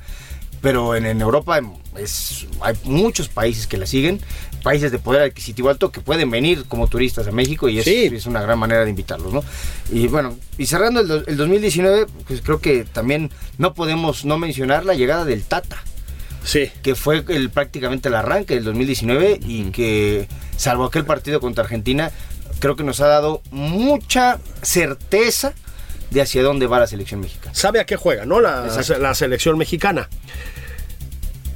pero 0.62 0.96
en, 0.96 1.06
en 1.06 1.20
Europa 1.20 1.60
es, 1.98 2.48
hay 2.62 2.74
muchos 2.86 3.28
países 3.28 3.68
que 3.68 3.76
la 3.78 3.86
siguen, 3.86 4.22
países 4.64 4.90
de 4.94 4.98
poder 4.98 5.24
adquisitivo 5.24 5.70
alto 5.70 5.92
que 5.92 6.00
pueden 6.00 6.32
venir 6.32 6.64
como 6.70 6.88
turistas 6.88 7.28
a 7.28 7.32
México 7.34 7.68
y 7.68 7.80
es, 7.80 7.84
Sí. 7.86 8.10
es 8.14 8.26
una 8.28 8.42
gran 8.42 8.58
manera 8.58 8.86
de 8.86 8.90
invitarlos, 8.92 9.34
¿no? 9.34 9.44
Y 9.92 10.08
bueno, 10.08 10.38
y 10.58 10.66
cerrando 10.68 11.02
el, 11.02 11.26
el 11.28 11.36
2019, 11.36 12.06
pues 12.26 12.42
creo 12.42 12.62
que 12.62 12.86
también 12.86 13.30
no 13.58 13.74
podemos 13.74 14.24
no 14.24 14.38
mencionar 14.38 14.86
la 14.86 14.94
llegada 14.94 15.26
del 15.26 15.44
Tata 15.44 15.84
Sí. 16.44 16.72
que 16.82 16.96
fue 16.96 17.24
el, 17.30 17.50
prácticamente 17.50 18.10
el 18.10 18.16
arranque 18.16 18.56
del 18.56 18.64
2019 18.66 19.40
y 19.46 19.72
que, 19.72 20.28
salvo 20.58 20.86
aquel 20.86 21.06
partido 21.06 21.40
contra 21.40 21.64
Argentina, 21.64 22.12
creo 22.60 22.76
que 22.76 22.84
nos 22.84 23.02
ha 23.02 23.08
dado 23.08 23.42
mucha 23.52 24.40
certeza 24.62 25.54
de 26.12 26.22
hacia 26.22 26.44
dónde 26.44 26.68
va 26.68 26.80
la 26.80 26.88
selección 26.88 27.20
mexicana. 27.22 27.54
Sabe 27.56 27.80
a 27.80 27.86
qué 27.86 27.96
juega, 27.96 28.26
¿no? 28.26 28.40
La, 28.40 28.68
la 29.00 29.16
selección 29.16 29.58
mexicana. 29.58 30.10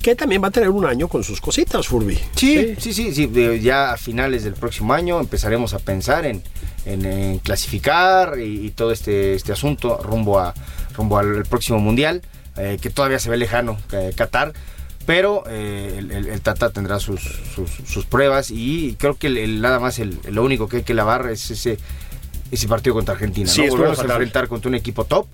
Que 0.02 0.16
también 0.16 0.42
va 0.42 0.48
a 0.48 0.52
tener 0.52 0.70
un 0.70 0.86
año 0.86 1.08
con 1.10 1.24
sus 1.24 1.42
cositas, 1.42 1.88
Furby. 1.88 2.18
Sí, 2.36 2.76
sí, 2.80 2.94
sí, 2.94 3.14
sí, 3.14 3.30
ya 3.62 3.92
a 3.92 3.98
finales 3.98 4.44
del 4.44 4.54
próximo 4.54 4.94
año 4.94 5.20
empezaremos 5.20 5.74
a 5.74 5.80
pensar 5.80 6.26
en, 6.26 6.42
en, 6.86 7.06
en 7.06 7.40
clasificar 7.40 8.40
y, 8.40 8.68
y 8.68 8.72
todo 8.72 8.92
este, 8.92 9.34
este 9.34 9.52
asunto 9.52 10.00
rumbo, 10.02 10.40
a, 10.40 10.54
rumbo 10.96 11.18
al 11.18 11.44
próximo 11.44 11.80
mundial, 11.80 12.22
eh, 12.56 12.78
que 12.82 12.90
todavía 12.90 13.20
se 13.20 13.30
ve 13.30 13.38
lejano, 13.38 13.78
eh, 13.92 14.14
Qatar. 14.16 14.54
Pero 15.08 15.44
eh, 15.50 15.96
el, 15.98 16.12
el- 16.12 16.28
el 16.28 16.42
Tata 16.42 16.70
tendrá 16.70 17.00
sus, 17.00 17.22
sus, 17.56 17.72
sus 17.90 18.06
pruebas 18.06 18.52
y 18.52 18.96
creo 19.00 19.16
que 19.18 19.28
el- 19.28 19.62
nada 19.62 19.80
más 19.80 19.98
el, 19.98 20.20
lo 20.30 20.44
único 20.44 20.68
que 20.68 20.78
hay 20.78 20.84
que 20.84 20.94
lavar 20.94 21.28
es 21.32 21.50
ese, 21.50 21.80
ese 22.52 22.68
partido 22.68 22.94
contra 22.94 23.14
Argentina. 23.16 23.50
Sí, 23.50 23.62
¿no? 23.62 23.70
Volvernos 23.70 23.98
a 24.00 24.02
enfrentar 24.04 24.48
contra 24.50 24.68
un 24.70 24.76
equipo 24.76 25.06
top 25.06 25.26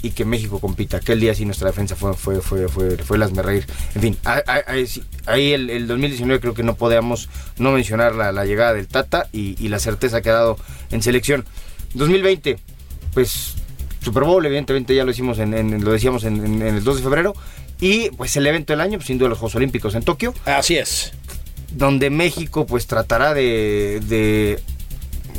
y 0.00 0.12
que 0.12 0.24
México 0.24 0.60
compita. 0.60 0.96
Aquel 0.96 1.20
día 1.20 1.34
sí 1.34 1.44
nuestra 1.44 1.68
defensa 1.68 1.94
fue, 1.94 2.14
fue, 2.14 2.40
fue, 2.40 2.68
fue, 2.68 2.96
fue 2.96 3.18
las 3.18 3.32
reír. 3.32 3.66
En 3.94 4.00
fin, 4.00 4.16
ahí, 4.24 4.88
ahí- 5.26 5.52
el, 5.52 5.68
el 5.70 5.86
2019 5.86 6.40
creo 6.40 6.54
que 6.54 6.62
no 6.62 6.74
podemos 6.76 7.28
no 7.58 7.70
mencionar 7.72 8.14
la, 8.14 8.32
la 8.32 8.46
llegada 8.46 8.72
del 8.72 8.88
Tata 8.88 9.28
y, 9.32 9.62
y 9.62 9.68
la 9.68 9.78
certeza 9.78 10.22
que 10.22 10.30
ha 10.30 10.34
dado 10.34 10.56
en 10.90 11.02
selección. 11.02 11.44
2020, 11.94 12.58
pues 13.12 13.56
Super 14.00 14.22
Bowl, 14.22 14.46
evidentemente 14.46 14.94
ya 14.94 15.04
lo 15.04 15.10
hicimos 15.10 15.38
en, 15.38 15.52
en- 15.52 15.84
lo 15.84 15.92
decíamos 15.92 16.24
en, 16.24 16.36
en- 16.44 16.62
en 16.62 16.76
el 16.76 16.84
2 16.84 16.96
de 16.96 17.02
febrero. 17.02 17.34
Y 17.80 18.10
pues 18.10 18.36
el 18.36 18.46
evento 18.46 18.72
del 18.72 18.80
año, 18.80 18.98
pues, 18.98 19.06
sin 19.06 19.18
duda 19.18 19.28
los 19.28 19.38
Juegos 19.38 19.54
Olímpicos 19.54 19.94
en 19.94 20.02
Tokio 20.02 20.34
Así 20.44 20.76
es. 20.76 21.12
donde 21.72 22.10
México 22.10 22.66
pues 22.66 22.86
tratará 22.86 23.34
de, 23.34 24.00
de 24.04 24.60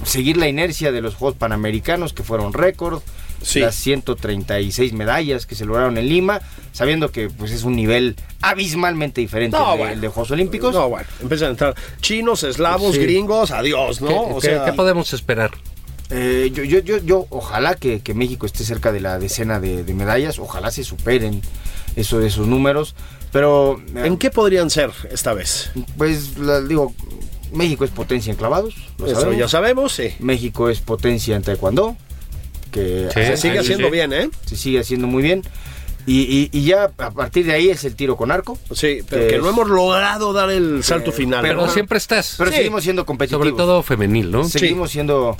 seguir 0.05 0.37
la 0.37 0.47
inercia 0.47 0.91
de 0.91 1.01
los 1.01 1.15
Juegos 1.15 1.37
Panamericanos 1.37 2.13
que 2.13 2.23
fueron 2.23 2.53
récord, 2.53 3.01
Sí. 3.41 3.61
las 3.61 3.75
136 3.75 4.91
medallas 4.91 5.45
que 5.45 5.55
se 5.55 5.63
lograron 5.63 5.97
en 5.97 6.09
Lima, 6.09 6.41
sabiendo 6.73 7.09
que 7.09 7.29
pues 7.29 7.51
es 7.51 7.63
un 7.63 7.73
nivel 7.73 8.17
abismalmente 8.41 9.21
diferente 9.21 9.55
No, 9.57 9.65
al 9.65 9.71
de, 9.71 9.77
bueno. 9.77 9.93
el 9.93 10.01
de 10.01 10.07
Juegos 10.09 10.31
Olímpicos. 10.31 10.73
No, 10.75 10.89
bueno, 10.89 11.07
empiezan 11.21 11.47
a 11.47 11.51
entrar 11.51 11.75
chinos, 12.01 12.43
eslavos, 12.43 12.95
Sí. 12.95 13.01
gringos, 13.01 13.51
adiós, 13.51 14.01
¿no? 14.01 14.07
¿Qué, 14.09 14.33
o 14.33 14.41
sea, 14.41 14.65
qué 14.65 14.73
podemos 14.73 15.13
esperar? 15.13 15.51
Eh, 16.09 16.51
yo, 16.53 16.63
yo, 16.65 16.79
yo, 16.79 16.97
yo 16.97 17.27
ojalá 17.29 17.75
que, 17.75 18.01
que 18.01 18.13
México 18.13 18.45
esté 18.45 18.65
cerca 18.65 18.91
de 18.91 18.99
la 18.99 19.19
decena 19.19 19.61
de, 19.61 19.85
de 19.85 19.93
medallas, 19.93 20.37
ojalá 20.37 20.69
se 20.69 20.83
superen 20.83 21.41
eso, 21.99 22.21
esos 22.21 22.47
números, 22.47 22.95
pero 23.31 23.81
eh, 23.95 24.05
¿en 24.07 24.17
qué 24.17 24.29
podrían 24.31 24.69
ser 24.69 24.91
esta 25.11 25.33
vez? 25.33 25.71
pues 25.97 26.37
la- 26.37 26.61
digo, 26.61 26.93
México 27.53 27.83
es 27.85 27.91
potencia 27.91 28.31
en 28.31 28.37
clavados, 28.37 28.75
lo 28.97 29.05
Eso 29.07 29.15
sabemos. 29.21 29.39
ya 29.39 29.47
sabemos, 29.47 29.91
sí. 29.93 30.09
México 30.19 30.69
es 30.69 30.79
potencia 30.81 31.35
en 31.35 31.41
taekwondo, 31.43 31.95
que 32.71 33.09
Sí, 33.13 33.21
Se 33.21 33.37
sigue 33.37 33.59
haciendo 33.59 33.85
sí. 33.87 33.91
bien, 33.91 34.13
¿eh? 34.13 34.29
se 34.45 34.55
sigue 34.55 34.79
haciendo 34.79 35.07
muy 35.07 35.23
bien. 35.23 35.41
Y, 36.05 36.21
y- 36.21 36.49
y 36.51 36.63
ya 36.65 36.85
a 36.97 37.11
partir 37.11 37.45
de 37.45 37.53
ahí 37.53 37.69
es 37.69 37.83
el 37.83 37.95
tiro 37.95 38.15
con 38.15 38.31
arco. 38.31 38.57
Sí, 38.73 38.99
pero 39.07 39.23
Que 39.23 39.27
que 39.27 39.35
es- 39.35 39.41
no 39.41 39.49
hemos 39.49 39.67
logrado 39.67 40.33
dar 40.33 40.49
el 40.49 40.83
salto 40.83 41.11
final. 41.11 41.41
Pero 41.43 41.65
¿no? 41.65 41.71
siempre 41.71 41.97
estás. 41.99 42.35
Pero 42.37 42.49
Sí. 42.51 42.57
seguimos 42.57 42.83
siendo 42.83 43.05
competitivos. 43.05 43.45
sobre 43.45 43.57
todo 43.57 43.83
femenil, 43.83 44.31
¿no? 44.31 44.43
seguimos 44.45 44.91
siendo 44.91 45.35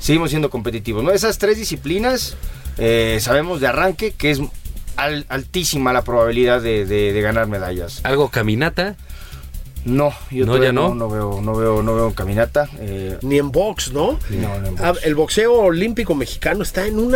seguimos 0.00 0.28
siendo 0.30 0.50
competitivos. 0.50 1.02
¿no? 1.04 1.10
Esas 1.12 1.38
tres 1.38 1.56
disciplinas 1.56 2.36
eh, 2.76 3.18
sabemos 3.22 3.60
de 3.60 3.68
arranque 3.68 4.10
que 4.12 4.30
es 4.32 4.40
al- 4.96 5.26
altísima 5.28 5.92
la 5.92 6.02
probabilidad 6.02 6.60
de, 6.62 6.84
de- 6.86 7.12
de 7.12 7.20
ganar 7.20 7.46
medallas. 7.46 8.00
Algo 8.04 8.28
caminata. 8.30 8.96
No, 9.86 10.14
yo 10.30 10.46
No, 10.46 10.52
todavía 10.52 10.68
ya 10.70 10.72
no. 10.72 10.94
no, 10.94 11.10
veo, 11.10 11.42
no 11.42 11.54
veo, 11.54 11.82
no 11.82 11.94
veo 11.94 12.14
caminata. 12.14 12.70
eh, 12.78 13.18
Ni 13.20 13.36
en 13.38 13.52
box, 13.52 13.92
¿no? 13.92 14.18
No, 14.30 14.58
no 14.60 14.66
en 14.68 14.76
Ah. 14.82 14.94
El 15.02 15.14
boxeo 15.14 15.52
olímpico 15.52 16.14
mexicano 16.14 16.62
está 16.62 16.86
en 16.86 16.98
un 16.98 17.14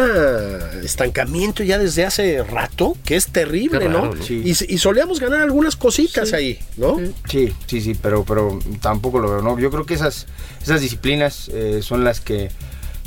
estancamiento 0.85 1.63
ya 1.63 1.79
desde 1.79 2.05
hace 2.05 2.43
rato, 2.45 2.97
que 3.05 3.17
es 3.17 3.29
terrible, 3.29 3.79
raro, 3.81 3.91
¿no? 4.09 4.15
¿no? 4.15 4.23
Sí. 4.23 4.43
Y, 4.45 4.51
y 4.75 4.79
solíamos 4.79 5.21
ganar 5.21 5.41
algunas 5.41 5.77
cositas 5.77 6.33
ahí, 6.33 6.59
¿no? 6.77 6.99
Sí, 7.29 7.53
sí, 7.67 7.81
sí, 7.81 7.97
pero, 8.01 8.25
pero 8.25 8.59
tampoco 8.81 9.19
lo 9.19 9.31
veo, 9.31 9.43
¿no? 9.43 9.59
Yo 9.59 9.71
creo 9.71 9.87
que 9.87 9.95
esas, 9.95 10.27
esas 10.63 10.81
disciplinas 10.81 11.49
eh, 11.53 11.81
son 11.83 12.05
las 12.05 12.21
que 12.21 12.51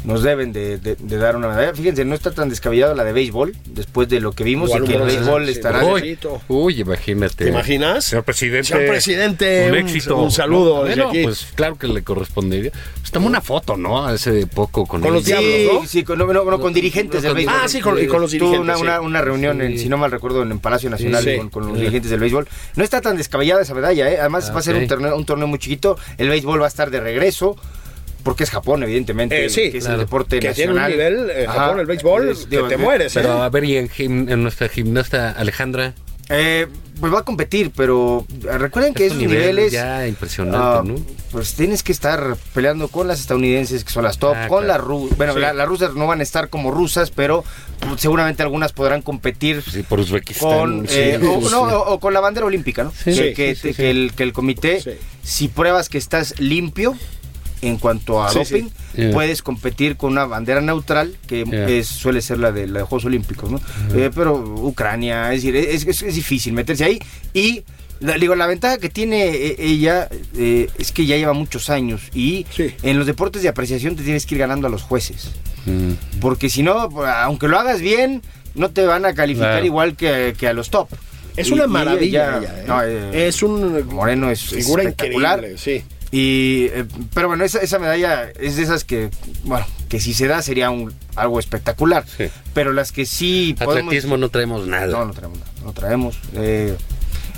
nos 0.04 0.24
deben 0.24 0.52
de, 0.52 0.78
de- 0.78 0.95
de 0.95 1.18
dar 1.18 1.36
una 1.36 1.47
medalla. 1.47 1.74
Fíjense, 1.76 2.04
no 2.06 2.16
está 2.16 2.32
tan 2.32 2.49
descabellado 2.49 2.95
la 2.95 3.04
de 3.04 3.14
béisbol, 3.14 3.56
después 3.66 4.10
de 4.10 4.20
lo 4.20 4.32
que 4.32 4.43
vimos, 4.43 4.72
y 4.72 4.82
que 4.88 4.95
el 4.95 5.04
béisbol 5.04 5.45
sí, 5.45 5.52
estará... 5.52 5.86
Uy, 5.86 6.18
uy, 6.47 6.82
imagínate. 6.82 7.45
¿Te 7.45 7.49
imaginas? 7.52 8.06
Señor 8.06 8.24
presidente. 8.24 8.68
Señor 8.68 8.88
presidente, 8.88 9.66
un 9.68 9.72
un- 9.74 9.78
éxito. 9.78 10.18
un 10.18 10.32
saludo 10.32 10.78
No, 10.80 10.84
desde 10.86 11.02
bueno, 11.04 11.10
aquí. 11.10 11.24
Pues 11.24 11.47
claro 11.56 11.76
que 11.78 11.88
le 11.88 12.04
correspondería. 12.04 12.72
Pues 12.99 13.12
tomó 13.12 13.28
una 13.28 13.41
foto, 13.41 13.78
¿no? 13.78 14.06
Hace 14.06 14.47
poco 14.47 14.86
con, 14.86 15.02
Con 15.02 15.10
el- 15.10 15.14
los 15.16 15.26
diablos, 15.26 15.52
Sí, 15.54 15.70
¿no? 15.72 15.88
sí, 15.88 16.04
con, 16.04 16.18
no, 16.18 16.60
con 16.60 16.74
dirigentes 16.74 17.22
del 17.22 17.34
béisbol. 17.36 17.56
Ah, 17.64 17.68
sí, 17.68 17.80
con- 17.80 18.02
y 18.02 18.08
con 18.08 18.22
los 18.22 18.32
Tuvo 18.32 18.45
dirigentes, 18.52 18.60
Una, 18.62 18.76
sí. 18.76 18.82
una, 18.82 19.02
una 19.02 19.22
reunión, 19.22 19.62
en, 19.62 19.78
si 19.78 19.88
no 19.88 19.97
mal 19.97 20.10
recuerdo, 20.12 20.41
en 20.41 20.52
el 20.52 20.60
Palacio 20.60 20.89
Nacional 20.89 21.24
Sí. 21.24 21.38
con, 21.38 21.49
con 21.49 21.68
los 21.68 21.78
dirigentes 21.78 22.10
del 22.10 22.20
béisbol. 22.20 22.47
No 22.76 22.84
está 22.84 23.02
tan 23.02 23.18
descabellada 23.18 23.62
esa 23.62 23.74
medalla, 23.76 24.10
¿eh? 24.12 24.18
Además 24.20 24.49
Ah, 24.49 24.54
va 24.54 24.60
a 24.60 24.64
ser 24.64 24.76
un 24.76 24.88
torneo, 24.88 25.16
un 25.16 25.26
torneo 25.26 25.47
muy 25.47 25.60
chiquito. 25.60 25.97
El 26.18 26.30
béisbol 26.30 26.60
va 26.60 26.66
a 26.66 26.70
estar 26.70 26.89
de 26.89 26.99
regreso. 26.99 27.56
Porque 28.24 28.43
es 28.43 28.49
Japón, 28.51 28.84
evidentemente, 28.84 29.45
Eh, 29.45 29.49
sí, 29.49 29.72
que 29.72 29.78
es 29.80 29.84
claro. 29.86 29.99
el 29.99 30.05
deporte 30.05 30.39
Que 30.39 30.53
tiene 30.53 30.74
un 30.74 30.88
nivel, 30.88 31.30
eh, 31.32 31.45
Ajá. 31.47 31.59
Japón, 31.61 31.80
el 31.80 31.86
béisbol, 31.88 32.30
Es- 32.30 32.39
que 32.45 32.55
digo, 32.57 32.67
te 32.67 32.76
eh, 32.76 32.78
mueres, 32.78 33.15
¿eh? 33.15 33.19
Pero 33.22 33.41
a 33.41 33.49
ver, 33.49 33.63
y 33.63 33.78
en, 33.78 33.89
gim- 33.89 34.32
en 34.32 34.43
nuestra 34.43 34.67
gimnasta 34.69 35.32
Alejandra. 35.32 35.93
Eh, 36.34 36.67
pues 37.01 37.11
va 37.13 37.19
a 37.19 37.24
competir, 37.26 37.72
pero 37.76 38.26
recuerden 38.43 38.93
que 38.93 39.07
Es 39.07 39.11
esos 39.11 39.22
nivel 39.22 39.39
niveles. 39.39 39.72
ya 39.74 40.07
impresionante, 40.07 40.57
ah, 40.61 40.82
¿no? 40.86 40.95
Pues 41.32 41.55
tienes 41.55 41.84
que 41.84 41.91
estar 41.91 42.38
peleando 42.53 42.88
con 42.88 43.07
las 43.07 43.19
estadounidenses, 43.19 43.84
que 43.84 43.89
son 43.91 44.03
las 44.05 44.17
top, 44.17 44.36
Ah, 44.38 44.47
con 44.47 44.63
claro. 44.63 44.78
las 44.84 44.88
rusas. 44.88 45.17
Bueno, 45.17 45.34
Sí. 45.34 45.39
la- 45.39 45.51
las 45.51 45.67
rusas 45.67 45.93
no 45.95 46.07
van 46.07 46.19
a 46.22 46.24
estar 46.24 46.47
como 46.49 46.72
rusas, 46.72 47.09
pero 47.11 47.43
pues, 47.80 47.99
seguramente 47.99 48.43
algunas 48.43 48.72
podrán 48.72 49.01
competir 49.01 49.61
Sí, 49.63 49.82
por 49.84 49.99
Uzbekistán. 49.99 50.47
con 50.59 50.88
sí, 50.88 50.93
eh, 50.99 51.17
o, 51.22 51.41
sí. 51.41 51.47
no, 51.51 51.63
o- 51.63 51.93
o 51.95 51.99
con 51.99 52.13
la 52.13 52.19
bandera 52.22 52.45
olímpica, 52.45 52.84
¿no? 52.84 52.91
Sí, 52.91 53.05
que, 53.05 53.13
sí, 53.13 53.34
que- 53.34 53.55
sí, 53.55 53.67
sí, 53.69 53.74
que 53.74 53.89
el, 53.89 54.13
que 54.15 54.24
el 54.24 54.32
comité, 54.32 54.80
Sí. 54.80 54.91
si 55.24 55.47
pruebas 55.49 55.89
que 55.89 55.97
estás 55.97 56.39
limpio 56.39 56.95
en 57.62 57.78
cuanto 57.78 58.24
a 58.24 58.30
Sí, 58.32 58.39
doping, 58.39 58.64
sí. 58.70 58.72
Yeah. 58.97 59.12
puedes 59.12 59.41
competir 59.41 59.95
con 59.97 60.12
una 60.14 60.26
bandera 60.26 60.62
neutral 60.62 61.16
que 61.28 61.43
Yeah. 61.45 61.70
es- 61.70 61.88
suele 61.88 62.22
ser 62.22 62.39
la 62.39 62.51
de, 62.51 62.66
de 62.68 62.82
Juegos 62.82 63.05
Olímpicos, 63.05 63.51
¿no? 63.51 63.59
Eh, 63.93 64.09
pero 64.14 64.36
Ucrania, 64.36 65.34
es 65.34 65.43
decir, 65.43 65.55
es, 65.55 65.86
es- 65.86 66.01
es 66.03 66.16
difícil 66.16 66.53
meterse 66.53 66.84
ahí 66.86 66.99
y 67.34 67.64
la, 67.99 68.16
digo, 68.18 68.34
la 68.36 68.47
ventaja 68.47 68.80
que 68.80 68.89
tiene 68.89 69.28
eh, 69.30 69.55
ella 69.59 70.09
eh, 70.36 70.70
es 70.80 70.91
que 70.91 71.05
ya 71.05 71.18
lleva 71.18 71.34
muchos 71.34 71.70
años 71.70 72.01
y 72.16 72.47
Sí. 72.55 72.74
en 72.82 72.97
los 72.97 73.05
deportes 73.05 73.43
de 73.43 73.49
apreciación 73.49 73.95
te 73.95 74.03
tienes 74.03 74.26
que 74.26 74.34
ir 74.36 74.39
ganando 74.39 74.66
a 74.68 74.70
los 74.72 74.82
jueces. 74.82 75.30
Mm. 75.68 76.20
Porque 76.20 76.49
si 76.49 76.64
no, 76.64 76.74
aunque 76.74 77.47
lo 77.47 77.59
hagas 77.59 77.80
bien, 77.82 78.24
no 78.55 78.72
te 78.72 78.86
van 78.88 79.05
a 79.05 79.14
calificar 79.14 79.51
Claro. 79.51 79.66
igual 79.68 79.95
que, 79.95 80.34
que 80.38 80.47
a 80.47 80.53
los 80.53 80.72
top. 80.72 80.89
Es 81.38 81.49
Y- 81.49 81.53
una 81.53 81.68
maravilla. 81.68 82.39
ella- 82.39 82.39
ella, 82.39 82.59
¿eh? 82.62 82.64
no, 82.68 82.84
eh, 82.84 83.28
es 83.28 83.43
un 83.43 83.88
Moreno 83.88 84.32
es 84.32 84.41
figura 84.45 84.82
espectacular. 84.84 85.38
increíble, 85.38 85.57
sí. 85.59 85.84
Y, 86.12 86.66
eh, 86.74 86.86
pero 87.14 87.30
bueno, 87.30 87.45
esa, 87.45 87.59
esa 87.59 87.80
medalla 87.80 88.30
es 88.39 88.57
de 88.57 88.64
esas 88.64 88.84
que, 88.84 89.09
bueno, 89.45 89.66
que 89.88 89.99
si 90.01 90.14
se 90.14 90.28
da 90.28 90.41
sería 90.41 90.70
un, 90.70 90.93
algo 91.16 91.39
espectacular. 91.39 92.03
Sí. 92.05 92.26
Pero 92.53 92.74
las 92.74 92.91
que 92.91 93.05
sí 93.05 93.55
podemos- 93.57 93.88
Atletismo 93.88 94.18
no 94.18 94.30
traemos 94.30 94.68
nada. 94.68 94.88
No, 94.88 95.05
no 95.05 95.14
traemos 95.14 95.39
nada, 95.39 95.51
no 95.64 95.72
traemos. 95.74 96.20
Eh, 96.36 96.76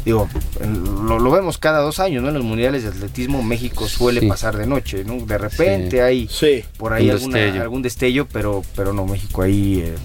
digo, 0.06 0.28
en- 0.62 0.84
lo, 1.08 1.20
lo 1.20 1.32
vemos 1.32 1.58
cada 1.58 1.80
dos 1.80 2.00
años, 2.00 2.22
¿no? 2.24 2.30
En 2.30 2.36
los 2.36 2.44
mundiales 2.44 2.84
de 2.84 2.90
atletismo 2.90 3.42
México 3.44 3.88
suele 3.88 4.22
Sí. 4.22 4.28
pasar 4.28 4.58
de 4.58 4.68
noche, 4.68 5.04
¿no? 5.06 5.26
De 5.26 5.38
repente 5.38 5.98
Sí. 5.98 6.00
hay 6.00 6.28
Sí. 6.30 6.64
por 6.78 6.94
ahí 6.94 7.06
Un 7.06 7.12
alguna- 7.12 7.38
destello. 7.40 7.62
algún 7.64 7.82
destello, 7.82 8.28
pero, 8.32 8.64
pero 8.76 8.94
no, 8.94 9.06
México 9.06 9.42
ahí... 9.42 9.80
eh, 9.86 9.96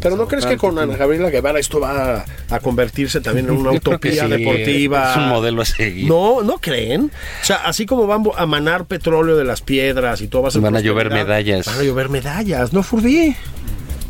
Pero 0.00 0.16
¿no 0.16 0.28
crees 0.28 0.44
que 0.44 0.56
con 0.58 0.78
Ana 0.78 0.96
Gabriela 0.96 1.30
Guevara 1.30 1.58
esto 1.58 1.80
va 1.80 2.24
a 2.50 2.60
convertirse 2.60 3.20
también 3.22 3.46
en 3.46 3.52
una 3.56 3.70
utopía 3.72 4.24
sí, 4.24 4.30
deportiva? 4.30 5.10
Es 5.12 5.16
un 5.16 5.28
modelo 5.28 5.62
a 5.62 5.64
seguir. 5.64 6.06
No, 6.08 6.42
¿no 6.42 6.58
creen? 6.58 7.10
O 7.40 7.44
sea, 7.44 7.56
así 7.64 7.86
como 7.86 8.06
van 8.06 8.22
a 8.36 8.44
manar 8.46 8.84
petróleo 8.84 9.36
de 9.36 9.44
las 9.44 9.62
piedras 9.62 10.20
y 10.20 10.28
todo 10.28 10.42
va 10.42 10.48
a 10.48 10.50
ser 10.50 10.60
Van 10.60 10.76
a 10.76 10.80
llover 10.80 11.10
medallas. 11.10 11.66
Van 11.66 11.78
a 11.78 11.82
llover 11.82 12.08
medallas, 12.10 12.72
¿no, 12.74 12.82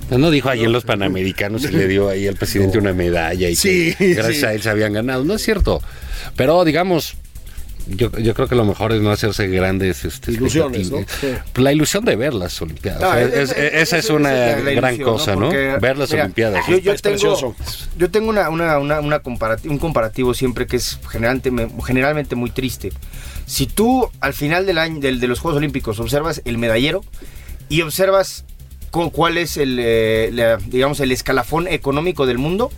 Furbí? 0.09 0.21
No 0.23 0.31
dijo 0.31 0.49
ahí 0.51 0.65
en 0.65 0.73
los 0.73 0.85
Panamericanos 0.85 1.65
y 1.65 1.69
le 1.69 1.87
dio 1.89 2.09
ahí 2.09 2.27
al 2.27 2.37
presidente 2.37 2.79
una 2.79 2.93
medalla 2.93 3.49
y 3.49 3.57
Sí, 3.57 3.95
que 3.99 4.15
gracias 4.15 4.37
sí. 4.39 4.45
a 4.47 4.53
él 4.55 4.63
se 4.63 4.71
habían 4.71 4.93
ganado. 4.93 5.25
No 5.25 5.35
es 5.35 5.43
cierto. 5.43 5.83
Pero 6.37 6.65
digamos, 6.65 7.15
yo, 7.87 8.11
yo 8.19 8.33
creo 8.35 8.49
que 8.49 8.55
lo 8.55 8.65
mejor 8.65 8.93
es 8.93 9.01
no 9.03 9.11
hacerse 9.11 9.47
grandes 9.49 10.05
este, 10.07 10.33
Ilusiones, 10.33 10.91
¿no? 10.91 10.99
expectativas. 11.01 11.43
La 11.57 11.73
ilusión 11.73 12.05
de 12.07 12.17
ver 12.17 12.33
las 12.33 12.61
Olimpiadas. 12.63 13.03
O 13.03 13.13
sea, 13.13 13.21
es- 13.23 13.33
es- 13.35 13.51
es- 13.51 13.75
esa 13.75 13.99
es 13.99 14.05
es- 14.07 14.11
una 14.11 14.31
esa 14.33 14.59
es 14.59 14.65
la 14.65 14.71
gran 14.73 14.95
ilusión, 14.95 15.17
cosa, 15.19 15.35
¿no? 15.37 15.47
Porque, 15.47 15.77
Ver 15.81 15.99
las 15.99 16.11
mira, 16.11 16.23
Olimpiadas. 16.25 16.67
Yo, 16.67 16.79
yo 16.79 16.93
Es 16.93 17.03
tengo, 17.03 17.13
precioso. 17.15 17.55
yo 17.99 18.11
tengo 18.11 18.31
una, 18.31 18.49
una, 18.49 18.79
una, 18.79 19.01
una 19.01 19.23
comparati- 19.23 19.69
un 19.69 19.79
comparativo 19.79 20.33
siempre 20.33 20.67
que 20.67 20.77
es 20.77 20.99
generalmente, 21.11 21.53
generalmente 21.85 22.37
muy 22.37 22.51
triste. 22.51 22.91
Si 23.47 23.67
tú 23.67 24.09
al 24.21 24.33
final 24.33 24.65
del 24.65 24.79
año 24.79 25.01
del- 25.01 25.21
de 25.21 25.29
los 25.29 25.41
Juegos 25.41 25.59
Olímpicos 25.59 26.01
observas 26.01 26.41
el 26.47 26.57
medallero 26.57 27.05
y 27.69 27.83
observas 27.83 28.47
cuál 29.11 29.39
es 29.39 29.57
el, 29.57 29.79
eh, 29.81 30.31
la- 30.33 30.57
digamos, 30.57 31.01
el 31.01 31.13
escalafón 31.13 31.67
económico 31.69 32.27
del 32.27 32.39
mundo, 32.39 32.71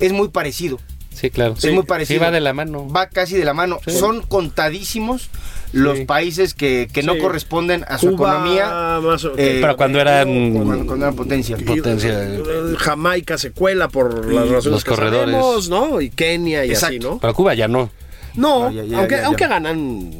es 0.00 0.12
muy 0.12 0.28
parecido. 0.28 0.78
Sí, 1.10 1.30
claro. 1.30 1.54
Es 1.60 1.72
muy 1.72 1.82
parecido. 1.82 2.20
Sí, 2.20 2.24
va 2.24 2.30
de 2.30 2.40
la 2.40 2.52
mano. 2.52 2.88
Va 2.88 3.08
casi 3.08 3.36
de 3.36 3.44
la 3.44 3.52
mano. 3.52 3.80
Sí. 3.84 3.90
Son 3.90 4.22
contadísimos 4.22 5.30
los 5.72 5.98
Sí. 5.98 6.04
países 6.04 6.54
que, 6.54 6.88
que 6.92 7.02
no 7.02 7.18
corresponden 7.18 7.84
a 7.88 7.98
su 7.98 8.14
Cuba, 8.14 8.34
economía. 8.34 9.00
más 9.02 9.24
o- 9.24 9.32
eh, 9.36 9.58
Pero 9.60 9.76
cuando 9.76 10.00
eran- 10.00 10.28
cuando, 10.52 10.86
cuando 10.86 11.04
eran 11.06 11.16
potencia. 11.16 11.56
Potencia. 11.56 12.10
Eh, 12.24 12.42
Jamaica 12.78 13.36
se 13.36 13.50
cuela 13.50 13.88
por 13.88 14.32
las 14.32 14.44
razones 14.48 14.66
los 14.66 14.84
que 14.84 14.90
corredores. 14.90 15.34
sabemos, 15.34 15.68
¿no? 15.68 16.00
Y 16.00 16.10
Kenia 16.10 16.64
y 16.64 16.72
así. 16.72 16.98
¿no? 17.00 17.18
Para 17.18 17.32
Cuba 17.32 17.54
ya 17.54 17.66
no. 17.66 17.90
No, 18.34 18.70
No, 18.70 18.70
ya- 18.70 18.84
ya- 18.84 18.98
aunque, 18.98 19.14
ya- 19.16 19.20
ya. 19.22 19.26
aunque 19.26 19.46
ganan, 19.48 20.10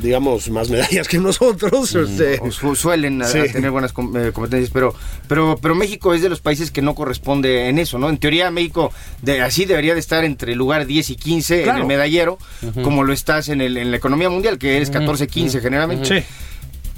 digamos, 0.00 0.48
más 0.50 0.70
medallas 0.70 1.08
que 1.08 1.18
nosotros. 1.18 1.94
este, 1.94 2.40
su- 2.50 2.74
suelen 2.76 3.20
a- 3.22 3.26
Sí. 3.26 3.38
a 3.38 3.44
tener 3.52 3.70
buenas 3.70 3.92
com- 3.92 4.16
eh, 4.16 4.32
competencias, 4.32 4.70
pero, 4.72 4.94
pero, 5.28 5.58
pero 5.60 5.74
México 5.74 6.14
es 6.14 6.22
de 6.22 6.28
los 6.28 6.40
países 6.40 6.70
que 6.70 6.82
no 6.82 6.94
corresponde 6.94 7.68
en 7.68 7.78
eso, 7.78 7.98
¿no? 7.98 8.08
En 8.08 8.18
teoría 8.18 8.50
México 8.50 8.92
de, 9.22 9.40
así 9.42 9.64
debería 9.64 9.94
de 9.94 10.00
estar 10.00 10.24
entre 10.24 10.52
el 10.52 10.58
lugar 10.58 10.86
10 10.86 11.10
y 11.10 11.16
15 11.16 11.64
en 11.64 11.76
el 11.76 11.84
medallero, 11.86 12.38
como 12.82 13.02
lo 13.04 13.12
estás 13.12 13.48
en, 13.48 13.60
el, 13.60 13.76
en 13.76 13.90
la 13.90 13.96
economía 13.96 14.28
mundial, 14.30 14.58
que 14.58 14.76
eres 14.76 14.90
14, 14.90 15.26
15 15.28 15.60
generalmente. 15.60 16.20
Sí. 16.20 16.26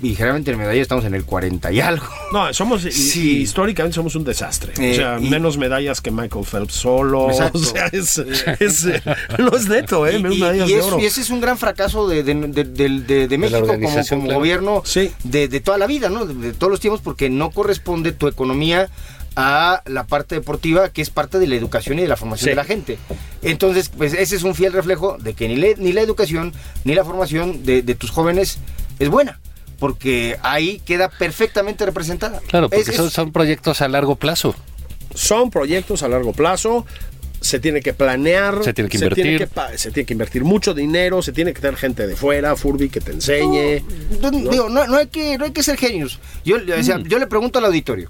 Y 0.05 0.15
generalmente 0.15 0.51
en 0.51 0.55
el 0.57 0.59
medallero 0.61 0.83
estamos 0.83 1.05
en 1.05 1.15
el 1.15 1.25
40 1.25 1.73
y 1.73 1.81
algo. 1.81 2.07
No, 2.33 2.53
somos, 2.53 2.83
Sí. 2.83 3.39
y 3.39 3.43
históricamente 3.43 3.95
somos 3.95 4.15
un 4.17 4.25
desastre. 4.25 4.73
Eh, 4.79 4.93
o 4.93 4.95
sea, 4.95 5.19
y- 5.21 5.31
menos 5.31 5.57
medallas 5.57 6.01
que 6.01 6.11
Michael 6.11 6.45
Phelps 6.45 6.75
solo. 6.75 7.31
Exacto. 7.31 7.59
O 7.59 7.63
sea, 7.63 7.87
es, 7.93 8.19
es, 8.61 8.85
eh, 8.85 9.03
no 9.39 9.57
es 9.57 9.69
neto, 9.69 10.07
¿eh? 10.07 10.19
Y, 10.19 10.23
Menos 10.23 10.37
y- 10.37 10.41
medallas 10.41 10.69
y 10.69 10.73
de 10.75 10.79
es- 10.79 10.85
oro. 10.85 11.01
y 11.01 11.07
ese 11.07 11.21
es 11.23 11.31
un 11.31 11.41
gran 11.41 11.57
fracaso 11.59 12.07
de, 12.07 12.23
de- 12.23 12.35
de- 12.35 12.65
de- 12.65 12.89
de- 13.01 13.29
de 13.29 13.39
México 13.39 13.61
como, 13.61 13.73
organización, 13.73 14.21
como 14.21 14.29
claro. 14.29 14.41
gobierno 14.41 14.83
Sí. 14.85 15.11
de, 15.25 15.49
de 15.49 15.61
toda 15.61 15.79
la 15.79 15.87
vida, 15.87 16.09
¿no? 16.11 16.27
De, 16.27 16.35
de 16.35 16.53
todos 16.53 16.71
los 16.71 16.81
tiempos, 16.81 17.01
porque 17.03 17.31
no 17.31 17.51
corresponde 17.51 18.13
tu 18.13 18.29
economía 18.29 18.91
a 19.37 19.83
la 19.87 20.05
parte 20.07 20.37
deportiva, 20.37 20.91
que 20.91 21.03
es 21.03 21.11
parte 21.11 21.39
de 21.41 21.47
la 21.49 21.57
educación 21.57 21.99
y 21.99 22.03
de 22.03 22.09
la 22.09 22.17
formación 22.17 22.45
Sí. 22.45 22.51
de 22.51 22.57
la 22.57 22.65
gente. 22.65 22.99
Entonces, 23.43 23.89
pues 23.89 24.13
ese 24.15 24.37
es 24.37 24.43
un 24.45 24.55
fiel 24.55 24.73
reflejo 24.73 25.17
de 25.19 25.35
que 25.35 25.49
ni, 25.49 25.57
le- 25.57 25.75
ni 25.77 25.93
la 25.93 26.03
educación 26.03 26.53
ni 26.85 26.95
la 26.95 27.05
formación 27.05 27.65
de, 27.65 27.83
de 27.83 27.95
tus 27.95 28.11
jóvenes 28.11 28.59
es 29.01 29.09
buena, 29.09 29.41
porque 29.79 30.37
ahí 30.43 30.81
queda 30.85 31.09
perfectamente 31.09 31.85
representada. 31.87 32.41
Claro, 32.47 32.69
porque 32.71 32.91
Es- 32.91 32.97
son, 32.97 33.11
son 33.11 33.33
proyectos 33.33 33.81
a 33.83 33.89
largo 33.89 34.17
plazo. 34.17 34.55
Son 35.15 35.51
proyectos 35.51 36.03
a 36.03 36.09
largo 36.09 36.33
plazo. 36.33 36.87
Se 37.41 37.59
tiene 37.61 37.83
que 37.83 37.93
planear. 37.93 38.65
Se 38.65 38.73
tiene 38.73 38.89
que 38.89 38.97
tiene 38.99 39.33
invertir. 39.33 39.49
que 39.73 39.79
se 39.79 39.91
tiene 39.91 40.07
que 40.07 40.15
invertir 40.15 40.45
mucho 40.45 40.73
dinero. 40.73 41.21
Se 41.21 41.31
tiene 41.33 41.53
que 41.53 41.61
tener 41.61 41.77
gente 41.77 42.07
de 42.07 42.17
fuera, 42.17 42.57
Furby, 42.57 42.89
que 42.89 43.01
te 43.01 43.13
enseñe. 43.13 43.85
No, 44.23 44.31
digo, 44.31 44.69
no, 44.71 44.87
no 44.87 44.97
hay 44.97 45.09
que, 45.09 45.37
no 45.37 45.45
hay 45.45 45.51
que 45.53 45.63
ser 45.63 45.77
genios. 45.77 46.21
Yo, 46.45 46.57
o 46.57 46.83
sea, 46.83 46.97
Mm. 46.99 47.05
yo 47.05 47.19
le 47.19 47.27
pregunto 47.27 47.59
al 47.59 47.67
auditorio, 47.67 48.09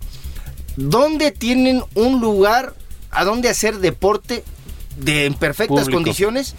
¿dónde 0.77 1.31
tienen 1.33 1.83
un 1.95 2.21
lugar 2.21 2.75
a 3.11 3.25
donde 3.25 3.49
hacer 3.49 3.79
deporte 3.79 4.45
de 4.99 5.27
en 5.27 5.35
perfectas 5.35 5.81
Público. 5.87 5.99
condiciones? 5.99 6.55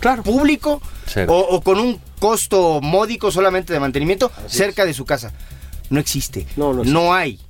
Claro. 0.00 0.22
Público 0.22 0.80
o, 1.28 1.38
o 1.38 1.60
con 1.62 1.78
un 1.78 2.00
costo 2.18 2.80
módico 2.82 3.30
solamente 3.30 3.72
de 3.72 3.80
mantenimiento 3.80 4.30
cerca 4.46 4.84
de 4.84 4.94
su 4.94 5.04
casa. 5.04 5.32
No 5.90 6.00
existe. 6.00 6.46
No, 6.56 6.72
no 6.72 6.82
existe. 6.82 7.00
hay. 7.10 7.40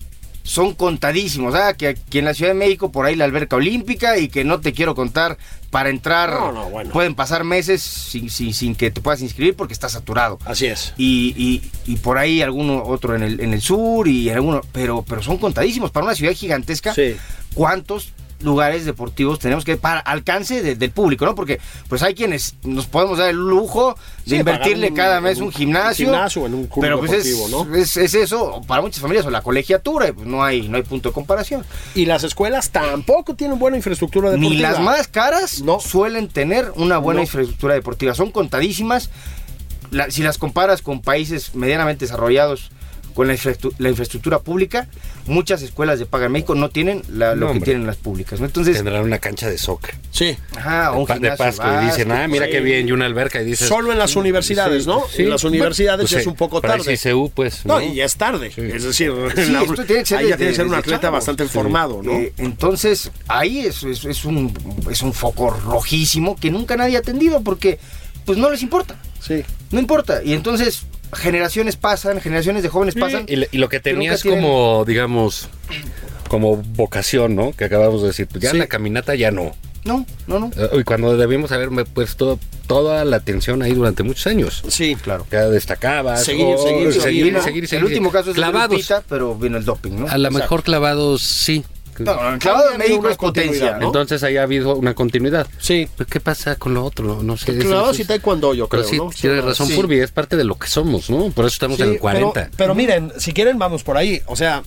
Son 0.43 0.75
contadísimos. 0.75 1.57
Ah, 1.57 1.75
que 1.75 1.89
aquí 1.89 2.19
en 2.19 2.25
la 2.25 2.33
Ciudad 2.33 2.53
de 2.53 2.55
México 2.59 2.93
por 2.93 3.05
ahí 3.05 3.17
la 3.17 3.25
alberca 3.25 3.57
olímpica 3.57 4.17
y 4.19 4.29
que 4.29 4.45
no 4.45 4.61
te 4.61 4.73
quiero 4.73 4.95
contar 4.95 5.39
para 5.71 5.89
entrar. 5.91 6.31
No, 6.31 6.53
no, 6.53 6.71
bueno. 6.71 6.91
Pueden 6.93 7.17
pasar 7.17 7.43
meses 7.43 7.83
sin, 7.83 8.31
sin, 8.31 8.55
sin 8.55 8.77
que 8.77 8.93
te 8.93 9.01
puedas 9.01 9.23
inscribir 9.23 9.57
porque 9.57 9.73
está 9.75 9.89
saturado 9.89 10.39
Así 10.45 10.67
es. 10.67 10.95
y, 10.97 11.35
y- 11.37 11.93
y 11.93 11.97
por 11.97 12.19
ahí 12.19 12.43
alguno 12.43 12.85
otro 12.85 13.17
en 13.17 13.25
el, 13.25 13.41
en 13.41 13.55
el 13.55 13.61
sur 13.61 14.07
y 14.07 14.31
alguno, 14.31 14.61
pero, 14.71 15.03
pero 15.03 15.21
son 15.21 15.39
contadísimos 15.39 15.91
para 15.91 16.07
una 16.07 16.15
ciudad 16.15 16.33
gigantesca. 16.33 16.95
Sí. 16.95 17.17
¿Cuántos 17.55 18.13
lugares 18.41 18.85
deportivos 18.85 19.39
tenemos 19.39 19.65
que 19.65 19.77
para 19.77 20.01
alcance 20.01 20.63
de- 20.63 20.75
del 20.77 20.91
público, 20.91 21.25
¿no? 21.25 21.35
Porque 21.35 21.59
pues 21.89 22.03
hay 22.03 22.15
quienes 22.15 22.55
nos 22.65 22.87
podemos 22.87 23.19
dar 23.19 23.31
el 23.31 23.37
lujo 23.37 23.97
de 24.25 24.31
Sí, 24.31 24.37
invertirle 24.37 24.89
un- 24.91 24.95
cada 24.95 25.21
mes 25.21 25.39
un 25.39 25.45
un 25.45 25.53
gimnasio, 25.53 26.45
en 26.47 26.55
un 26.55 26.67
club 26.67 26.81
pero 26.83 26.99
pues 26.99 27.13
es, 27.13 27.25
deportivo, 27.25 27.65
¿no? 27.67 27.75
es, 27.77 27.97
es 27.97 28.15
eso 28.15 28.61
para 28.67 28.83
muchas 28.83 29.01
familias 29.01 29.25
o 29.27 29.31
la 29.31 29.41
colegiatura, 29.43 30.13
pues 30.13 30.27
no 30.27 30.45
hay 30.45 30.69
no 30.69 30.77
hay 30.77 30.83
punto 30.83 31.09
de 31.09 31.13
comparación. 31.15 31.65
Y 31.95 32.05
las 32.07 32.25
escuelas 32.25 32.71
tampoco 32.71 33.35
tienen 33.35 33.59
buena 33.59 33.77
infraestructura 33.79 34.31
deportiva. 34.31 34.55
Ni 34.55 34.61
las 34.61 34.81
más 34.81 35.09
caras 35.09 35.63
No. 35.63 35.81
suelen 35.81 36.29
tener 36.29 36.73
una 36.77 36.99
buena 36.99 37.19
No. 37.21 37.25
infraestructura 37.25 37.75
deportiva. 37.75 38.15
Son 38.15 38.31
contadísimas. 38.31 39.11
La- 39.91 40.11
si 40.11 40.23
las 40.23 40.37
comparas 40.37 40.83
con 40.83 41.01
países 41.01 41.55
medianamente 41.55 42.05
desarrollados 42.05 42.71
con 43.17 43.27
la, 43.27 43.35
infraestru- 43.35 43.73
la 43.79 43.89
infraestructura 43.89 44.39
pública. 44.41 44.87
Muchas 45.27 45.63
escuelas 45.63 45.99
de 45.99 46.05
paga 46.07 46.27
en 46.27 46.33
México 46.33 46.55
no 46.55 46.69
tienen 46.69 47.03
la- 47.11 47.35
lo 47.35 47.47
No, 47.49 47.53
que 47.55 47.61
tienen 47.61 47.87
las 47.87 47.97
públicas. 47.97 48.39
¿no? 48.39 48.47
Entonces, 48.47 48.77
Tendrán 48.77 49.03
una 49.03 49.19
cancha 49.19 49.49
de 49.49 49.57
soccer. 49.57 49.95
Sí. 50.11 50.37
ajá, 50.55 50.91
de, 50.93 50.97
un 50.99 51.07
pa- 51.07 51.19
de 51.19 51.33
Pasco 51.33 51.65
y 51.83 51.87
dicen, 51.87 52.13
ah, 52.13 52.29
mira 52.29 52.45
sí. 52.45 52.53
qué 52.53 52.61
bien, 52.61 52.87
y 52.89 52.93
una 52.93 53.07
alberca 53.07 53.41
y 53.41 53.47
dices... 53.47 53.67
Solo 53.67 53.91
en 53.91 53.99
las 53.99 54.15
universidades, 54.17 54.85
Sí, 54.85 54.89
¿no? 54.89 55.03
sí. 55.11 55.23
en 55.23 55.31
las 55.31 55.43
universidades 55.45 56.03
Pues, 56.03 56.11
ya 56.11 56.19
es 56.21 56.27
un 56.27 56.37
poco 56.37 56.61
tarde. 56.61 56.97
sí 56.97 57.11
CU, 57.11 57.31
pues, 57.35 57.65
No, 57.65 57.81
¿no? 57.81 57.87
y 57.87 57.95
ya 57.97 58.05
es 58.05 58.17
tarde. 58.17 58.49
Es 58.55 58.83
decir, 58.85 59.11
Sí, 59.35 59.51
la- 59.51 59.63
esto 59.63 59.85
tiene 59.87 60.03
que 60.03 60.07
ser 60.07 60.19
ahí 60.19 60.29
ya 60.29 60.37
tiene 60.37 60.51
que 60.53 60.57
ser 60.57 60.67
un 60.67 60.75
atleta 60.75 61.01
chavos. 61.01 61.17
bastante 61.19 61.47
formado, 61.47 62.03
¿no? 62.03 62.13
Eh, 62.13 62.35
entonces, 62.37 63.11
ahí 63.29 63.61
es, 63.61 63.83
es- 63.83 64.05
es 64.05 64.25
un, 64.27 64.53
es 64.91 65.01
un 65.01 65.15
foco 65.15 65.51
rojísimo 65.51 66.37
que 66.37 66.51
nunca 66.51 66.77
nadie 66.77 66.97
ha 66.97 67.01
atendido 67.01 67.41
porque 67.43 67.79
pues 68.27 68.37
no 68.39 68.51
les 68.51 68.63
importa. 68.63 68.97
Sí. 69.27 69.43
No 69.71 69.81
importa. 69.81 70.23
Y 70.23 70.33
entonces, 70.33 70.83
generaciones 71.13 71.77
pasan, 71.77 72.21
generaciones 72.21 72.63
de 72.63 72.69
jóvenes 72.69 72.95
Sí, 72.95 73.01
pasan. 73.01 73.27
y, 73.29 73.57
lo 73.57 73.69
que 73.69 73.81
tenías 73.81 74.23
tienen- 74.23 74.43
como, 74.43 74.85
digamos, 74.87 75.49
como 76.29 76.57
vocación, 76.57 77.35
¿no? 77.37 77.53
Que 77.53 77.65
acabamos 77.65 78.03
de 78.03 78.09
decir, 78.09 78.27
pues 78.27 78.43
ya 78.43 78.51
Sí. 78.51 78.59
la 78.59 78.67
caminata 78.67 79.15
ya 79.15 79.31
no. 79.31 79.55
No, 79.85 80.05
no, 80.27 80.41
no. 80.41 80.51
Eh, 80.57 80.81
Y 80.81 80.83
cuando 80.83 81.17
debimos 81.17 81.53
haber 81.53 81.69
puesto 81.85 82.41
toda 82.67 83.05
la 83.05 83.19
atención 83.19 83.63
ahí 83.63 83.73
durante 83.73 84.03
muchos 84.03 84.27
años. 84.27 84.65
Sí, 84.67 84.97
claro. 84.97 85.25
Ya 85.31 85.49
destacabas. 85.49 86.25
Seguir, 86.25 86.45
oh, 86.45 86.59
seguir, 86.67 86.79
seguir, 86.93 87.03
seguir, 87.03 87.33
¿no? 87.33 87.43
seguir, 87.43 87.63
El 87.65 87.69
seguir. 87.69 87.85
último 87.85 88.11
caso 88.11 88.31
es 88.31 88.35
clavados. 88.35 88.73
Lupita, 88.73 89.05
pero 89.09 89.37
vino 89.37 89.57
el 89.59 89.65
doping, 89.65 89.93
¿no? 89.93 90.09
A 90.09 90.19
lo 90.19 90.31
mejor 90.33 90.65
clavados, 90.65 91.23
sí. 91.23 91.65
No, 92.05 92.29
el 92.35 92.39
clavado 92.39 92.69
en 92.71 92.75
Había 92.83 92.89
México 92.89 93.09
es 93.09 93.17
potencia. 93.17 93.79
Entonces 93.81 94.23
ahí 94.23 94.37
ha 94.37 94.43
habido 94.43 94.75
una 94.77 94.95
continuidad. 94.95 95.47
Sí. 95.59 95.89
Pero 95.97 96.09
¿qué 96.09 96.21
pasa 96.21 96.57
con 96.57 96.75
lo 96.75 96.85
otro? 96.85 97.23
No, 97.23 97.37
sé. 97.37 97.57
Claro, 97.59 97.93
sí, 97.95 98.05
taekwondo, 98.05 98.55
yo 98.55 98.69
Pero 98.69 98.83
creo, 98.83 98.91
sí, 98.91 98.97
¿no? 98.99 99.11
tienes 99.11 99.45
razón, 99.45 99.67
sí. 99.69 99.75
Furby, 99.75 100.01
es 100.01 100.11
parte 100.11 100.37
de 100.37 100.45
lo 100.45 100.57
que 100.59 100.69
somos, 100.69 101.11
¿no? 101.11 101.31
Por 101.31 101.45
eso 101.47 101.55
estamos 101.55 101.77
Sí, 101.77 101.83
en 101.83 101.91
el 101.91 101.99
40. 101.99 102.33
Pero, 102.33 102.51
pero 102.57 102.75
miren, 102.75 103.13
si 103.19 103.33
quieren, 103.33 103.59
vamos 103.59 103.83
por 103.83 103.97
ahí. 103.97 104.23
O 104.27 104.37
sea, 104.37 104.63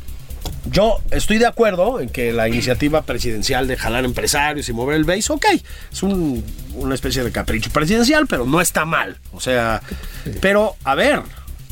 yo 0.71 0.99
estoy 1.11 1.37
de 1.37 1.45
acuerdo 1.47 1.99
en 1.99 2.09
que 2.09 2.31
la 2.31 2.47
iniciativa 2.47 3.01
presidencial 3.01 3.67
de 3.67 3.75
jalar 3.77 4.05
empresarios 4.05 4.69
y 4.69 4.73
mover 4.73 4.95
el 4.95 5.03
base, 5.03 5.31
ok, 5.33 5.45
es 5.91 6.03
un- 6.03 6.43
una 6.75 6.95
especie 6.95 7.23
de 7.23 7.31
capricho 7.31 7.69
presidencial, 7.71 8.25
pero 8.27 8.45
no 8.45 8.61
está 8.61 8.85
mal. 8.85 9.17
O 9.33 9.39
sea, 9.41 9.81
pero 10.41 10.75
a 10.83 10.95
ver, 10.95 11.21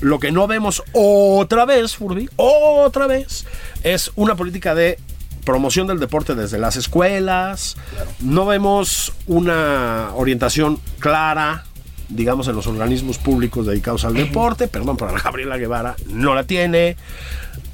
lo 0.02 0.20
que 0.20 0.32
no 0.32 0.48
vemos 0.48 0.84
otra 0.94 1.66
vez, 1.66 1.96
Furby, 1.96 2.30
otra 2.36 3.08
vez, 3.08 3.46
es 3.84 4.12
una 4.16 4.36
política 4.36 4.76
de 4.76 5.00
promoción 5.48 5.88
del 5.88 5.98
deporte 6.00 6.36
desde 6.36 6.58
las 6.60 6.76
escuelas. 6.76 7.78
No 8.20 8.46
vemos 8.46 9.14
una 9.28 10.10
orientación 10.14 10.80
clara 11.00 11.64
digamos, 12.10 12.48
en 12.48 12.56
los 12.56 12.68
organismos 12.68 13.18
públicos 13.18 13.66
dedicados 13.66 14.06
al 14.06 14.14
deporte. 14.14 14.70
Perdón, 14.70 14.96
pero 14.96 15.12
la 15.12 15.20
Gabriela 15.22 15.58
Guevara 15.58 15.96
no 16.08 16.36
la 16.36 16.46
tiene. 16.46 16.96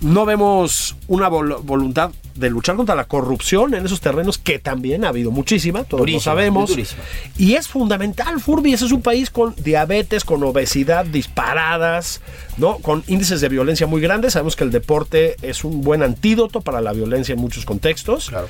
No 0.02 0.26
vemos 0.26 0.96
una 1.08 1.30
vol- 1.30 1.62
voluntad 1.62 2.10
de 2.36 2.50
luchar 2.50 2.76
contra 2.76 2.96
la 2.96 3.06
corrupción 3.06 3.74
en 3.76 3.86
esos 3.86 4.02
terrenos, 4.02 4.38
que 4.38 4.58
también 4.60 5.06
ha 5.06 5.10
habido 5.10 5.32
muchísima, 5.32 5.84
todos 5.84 6.02
Durísima, 6.02 6.20
lo 6.20 6.24
sabemos. 6.24 6.70
durísima. 6.70 7.04
Y 7.38 7.54
es 7.54 7.68
fundamental, 7.68 8.40
Furby, 8.40 8.74
ese 8.74 8.86
es 8.86 8.92
un 8.92 9.02
país 9.02 9.30
con 9.30 9.54
diabetes, 9.56 10.24
con 10.24 10.44
obesidad 10.44 11.06
disparadas, 11.06 12.22
¿no? 12.58 12.78
Con 12.80 13.04
índices 13.08 13.42
de 13.42 13.50
violencia 13.50 13.86
muy 13.88 14.02
grandes. 14.02 14.34
Sabemos 14.34 14.56
que 14.56 14.64
el 14.64 14.72
deporte 14.72 15.36
es 15.42 15.64
un 15.64 15.82
buen 15.82 16.02
antídoto 16.04 16.62
para 16.62 16.82
la 16.82 16.94
violencia 16.94 17.34
en 17.34 17.40
muchos 17.40 17.66
contextos. 17.66 18.30
Claro. 18.30 18.48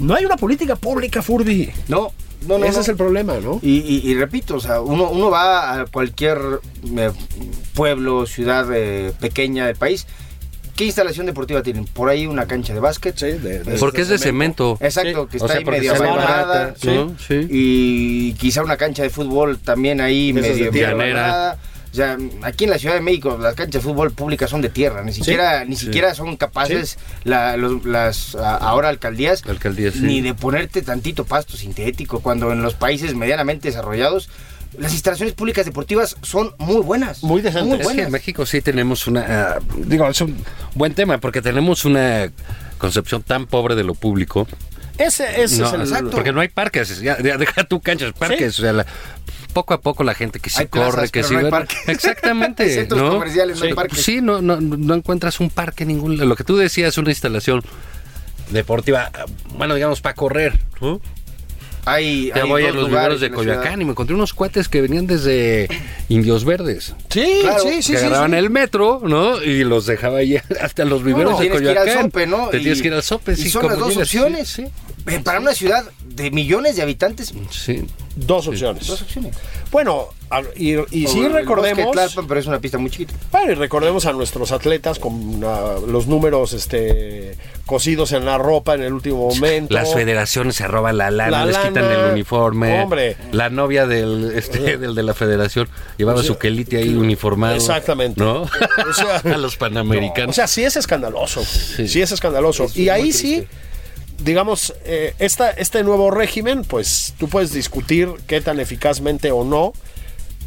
No 0.00 0.14
hay 0.14 0.24
una 0.24 0.36
política 0.36 0.74
pública, 0.76 1.22
Furby. 1.22 1.70
No, 1.88 2.10
no, 2.48 2.58
no. 2.58 2.64
Ese 2.64 2.74
no. 2.76 2.80
es 2.82 2.88
el 2.88 2.96
problema, 2.96 3.34
¿no? 3.40 3.60
Y, 3.62 3.78
y- 3.78 4.10
y 4.10 4.14
repito, 4.14 4.56
o 4.56 4.60
sea, 4.60 4.80
uno, 4.80 5.08
uno 5.10 5.30
va 5.30 5.80
a 5.82 5.86
cualquier 5.86 6.38
eh, 6.96 7.10
pueblo, 7.74 8.26
ciudad 8.26 8.66
eh, 8.74 9.12
pequeña 9.20 9.66
del 9.66 9.76
país. 9.76 10.06
¿Qué 10.76 10.84
instalación 10.84 11.26
deportiva 11.26 11.62
tienen? 11.62 11.84
Por 11.84 12.08
ahí 12.08 12.26
una 12.26 12.46
cancha 12.46 12.74
de 12.74 12.80
básquet. 12.80 13.16
Sí, 13.16 13.26
de- 13.26 13.62
de- 13.62 13.78
Porque 13.78 14.02
es 14.02 14.08
de 14.08 14.18
cemento. 14.18 14.76
Exacto, 14.80 15.28
que 15.28 15.36
O 15.36 15.40
está 15.46 15.48
sea, 15.48 15.58
ahí 15.58 15.64
medio 15.64 15.94
abandonada. 15.94 16.46
barata, 16.46 16.74
¿no? 16.84 17.16
Sí. 17.18 17.46
Y 17.50 18.32
quizá 18.34 18.62
una 18.62 18.76
cancha 18.76 19.02
de 19.04 19.10
fútbol 19.10 19.58
también 19.58 20.00
ahí 20.00 20.32
medio 20.32 20.68
abandonada. 20.88 21.58
O 21.92 21.96
sea, 21.96 22.18
aquí 22.42 22.64
en 22.64 22.70
la 22.70 22.78
Ciudad 22.78 22.96
de 22.96 23.00
México 23.00 23.38
las 23.40 23.54
canchas 23.54 23.80
de 23.84 23.88
fútbol 23.88 24.10
públicas 24.10 24.50
son 24.50 24.60
de 24.60 24.68
tierra, 24.68 25.04
ni 25.04 25.12
siquiera, 25.12 25.64
ni 25.64 25.76
siquiera 25.76 26.12
son 26.12 26.36
capaces 26.36 26.98
la- 27.22 27.56
los- 27.56 27.84
las 27.84 28.34
a- 28.34 28.56
ahora 28.56 28.88
alcaldías, 28.88 29.44
Alcaldías, 29.46 29.94
sí. 29.94 30.00
ni 30.00 30.20
de 30.20 30.34
ponerte 30.34 30.82
tantito 30.82 31.24
pasto 31.24 31.56
sintético, 31.56 32.18
cuando 32.18 32.50
en 32.50 32.62
los 32.62 32.74
países 32.74 33.14
medianamente 33.14 33.68
desarrollados 33.68 34.28
las 34.78 34.92
instalaciones 34.92 35.34
públicas 35.34 35.64
deportivas 35.66 36.16
son 36.22 36.52
muy 36.58 36.82
buenas, 36.82 37.22
Muy 37.22 37.40
decentes. 37.42 37.78
muy 37.84 37.92
Es 37.92 37.96
que 37.96 38.02
en 38.02 38.10
México 38.12 38.46
sí 38.46 38.60
tenemos 38.62 39.06
una. 39.06 39.24
ah, 39.28 39.58
digo, 39.78 40.08
es 40.08 40.20
un 40.20 40.36
buen 40.74 40.94
tema 40.94 41.18
porque 41.18 41.40
tenemos 41.42 41.84
una 41.84 42.30
concepción 42.78 43.22
tan 43.22 43.46
pobre 43.46 43.74
de 43.74 43.84
lo 43.84 43.94
público. 43.94 44.46
Ese, 44.98 45.42
ese 45.42 45.58
No, 45.60 45.66
es 45.68 45.72
el 45.74 45.80
exacto. 45.82 46.10
Porque 46.10 46.32
no 46.32 46.40
hay 46.40 46.48
parques. 46.48 47.00
Ya, 47.00 47.20
ya 47.20 47.36
deja 47.36 47.64
tu 47.64 47.80
canchas, 47.80 48.12
parques. 48.12 48.58
O 48.58 48.62
sea, 48.62 48.72
la- 48.72 48.86
poco 49.52 49.74
a 49.74 49.80
poco 49.80 50.02
la 50.04 50.14
gente 50.14 50.40
que 50.40 50.50
sí 50.50 50.60
Hay 50.60 50.66
plazas, 50.66 50.94
corre, 50.94 51.04
que 51.08 51.20
pero 51.22 51.28
sí. 51.28 51.34
no 51.34 51.56
hay. 51.56 51.66
Exactamente. 51.86 52.68
Centros 52.74 53.00
¿no? 53.00 53.10
comerciales, 53.10 53.58
no 53.58 53.64
hay 53.64 53.70
Sí, 53.70 53.74
parques. 53.74 54.02
Sí, 54.04 54.20
no, 54.20 54.40
no, 54.42 54.60
no 54.60 54.94
encuentras 54.94 55.40
un 55.40 55.50
parque 55.50 55.82
en 55.84 55.88
ningún. 55.88 56.16
Lo 56.16 56.36
que 56.36 56.44
tú 56.44 56.56
decías, 56.56 56.96
una 56.98 57.10
instalación 57.10 57.62
deportiva, 58.50 59.10
ah, 59.14 59.24
bueno, 59.56 59.74
digamos, 59.74 60.00
para 60.00 60.14
correr. 60.14 60.58
¿no? 60.80 61.00
Hay, 61.86 62.28
Ya 62.34 62.42
hay 62.42 62.48
voy 62.48 62.62
a 62.64 62.72
los 62.72 62.88
lugares 62.88 63.20
viveros 63.20 63.20
de. 63.20 63.30
Coyoacán 63.30 63.82
y 63.82 63.84
me 63.84 63.90
encontré 63.90 64.14
unos 64.14 64.32
cuates 64.34 64.68
que 64.68 64.80
venían 64.80 65.06
desde 65.06 65.68
Indios 66.08 66.44
Verdes. 66.44 66.94
Sí, 67.10 67.38
Claro, 67.42 67.62
sí, 67.62 67.82
sí. 67.82 67.92
que 67.92 67.98
sí, 67.98 68.04
agarraban 68.06 68.30
sí. 68.32 68.36
el 68.38 68.50
metro, 68.50 69.00
¿no? 69.04 69.42
Y 69.42 69.64
los 69.64 69.86
dejaba 69.86 70.18
ahí 70.18 70.36
hasta 70.60 70.84
los 70.84 71.02
viveros 71.04 71.38
de 71.38 71.44
tienes 71.50 71.60
que 71.60 71.64
ir 71.68 71.74
Coyoacán. 71.74 71.98
al 71.98 72.04
sope, 72.04 72.26
¿no? 72.26 72.48
Te 72.48 72.56
Y- 72.58 72.60
tienes 72.60 72.80
que 72.82 72.88
ir 72.88 72.94
al 72.94 73.02
sope, 73.02 73.32
y 73.32 73.36
sí. 73.36 73.50
son 73.50 73.62
como 73.62 73.70
las 73.72 73.78
dos 73.80 73.88
llegas, 73.90 74.02
opciones. 74.08 74.48
Sí, 74.48 74.64
Para 75.22 75.38
una 75.40 75.52
ciudad 75.54 75.84
de 76.06 76.30
millones 76.30 76.76
de 76.76 76.82
habitantes, 76.82 77.34
sí. 77.50 77.86
Dos 78.16 78.46
opciones. 78.46 78.86
dos 78.86 79.02
opciones. 79.02 79.34
Bueno, 79.72 80.06
a- 80.30 80.40
y, 80.56 80.76
y 80.96 81.06
sí 81.08 81.26
recordemos. 81.28 81.84
Bosque 81.84 82.00
de 82.00 82.06
Tlalpan, 82.06 82.28
pero 82.28 82.40
es 82.40 82.46
una 82.46 82.58
pista 82.60 82.78
muy 82.78 82.90
chiquita. 82.90 83.12
Bueno, 83.32 83.52
y 83.52 83.54
recordemos 83.56 84.06
a 84.06 84.12
nuestros 84.12 84.52
atletas 84.52 84.98
con 85.00 85.42
ah, 85.44 85.74
los 85.86 86.06
números 86.06 86.52
este, 86.52 87.36
cosidos 87.66 88.12
en 88.12 88.24
la 88.24 88.38
ropa 88.38 88.74
en 88.76 88.82
el 88.82 88.92
último 88.92 89.28
momento. 89.28 89.74
Las 89.74 89.92
federaciones 89.92 90.54
se 90.54 90.68
roban 90.68 90.96
la 90.96 91.10
lana, 91.10 91.44
La 91.44 91.46
les 91.46 91.58
quitan 91.58 91.84
el 91.84 92.12
uniforme. 92.12 92.82
Hombre. 92.82 93.16
La 93.32 93.50
novia 93.50 93.86
del, 93.86 94.32
este, 94.36 94.78
del 94.78 94.94
de 94.94 95.02
la 95.02 95.12
federación 95.14 95.68
llevaba 95.98 96.20
O 96.20 96.22
sea, 96.22 96.28
su 96.34 96.38
quelite 96.38 96.76
ahí 96.78 96.94
uniformado. 96.94 97.56
Exactamente. 97.56 98.22
¿No? 98.22 98.42
O 98.42 98.48
sea, 98.94 99.16
a 99.34 99.38
los 99.38 99.56
panamericanos. 99.56 100.30
O 100.30 100.32
sea, 100.34 100.46
sí 100.46 100.62
es 100.62 100.76
escandaloso. 100.76 101.44
Sí, 101.44 102.00
es 102.00 102.12
escandaloso. 102.12 102.68
y 102.76 102.88
ahí 102.90 103.12
sí, 103.12 103.44
digamos, 104.18 104.74
eh, 104.84 105.14
esta, 105.18 105.50
este 105.50 105.82
nuevo 105.82 106.10
régimen, 106.10 106.62
pues 106.62 107.14
tú 107.18 107.28
puedes 107.28 107.52
discutir 107.52 108.08
qué 108.26 108.40
tan 108.40 108.60
eficazmente 108.60 109.30
o 109.32 109.44
no, 109.44 109.72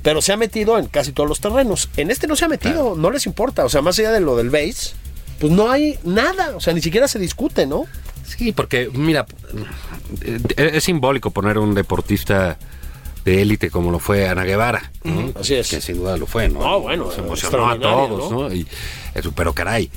pero 0.04 0.22
se 0.22 0.34
ha 0.34 0.38
metido 0.38 0.78
en 0.78 0.88
casi 0.88 1.12
todos 1.12 1.28
los 1.28 1.40
terrenos. 1.42 1.90
En 1.98 2.12
este 2.12 2.28
no 2.28 2.36
se 2.36 2.46
ha 2.46 2.48
metido, 2.48 2.96
no 2.96 3.12
les 3.12 3.26
importa. 3.26 3.66
O 3.66 3.70
sea, 3.70 3.82
más 3.82 4.00
allá 4.00 4.12
de 4.12 4.22
lo 4.22 4.36
del 4.36 4.50
base, 4.50 4.94
pues 5.40 5.52
no 5.52 5.70
hay 5.70 6.00
nada. 6.04 6.56
O 6.56 6.62
sea, 6.62 6.74
ni 6.74 6.82
siquiera 6.82 7.08
se 7.08 7.20
discute, 7.20 7.66
¿no? 7.66 7.86
Sí, 8.26 8.52
porque, 8.52 8.90
mira, 8.94 9.26
eh, 10.22 10.40
es 10.74 10.84
simbólico 10.84 11.32
poner 11.32 11.58
un 11.58 11.74
deportista 11.74 12.58
de 13.26 13.42
élite 13.42 13.70
como 13.70 13.92
lo 13.92 14.00
fue 14.00 14.28
Ana 14.28 14.44
Guevara. 14.46 14.92
¿no? 15.04 15.32
así 15.40 15.56
es. 15.56 15.70
Que 15.70 15.82
sin 15.82 15.98
duda 15.98 16.18
lo 16.18 16.26
fue, 16.26 16.48
¿no? 16.48 16.62
No, 16.62 16.80
bueno, 16.80 17.12
Se 17.12 17.20
emocionó 17.20 17.70
a 17.70 17.80
todos, 17.80 18.32
¿no? 18.32 18.50
¿no? 18.50 18.56
Y, 18.56 18.66
eso, 19.14 19.32
pero 19.34 19.54
caray, 19.54 19.90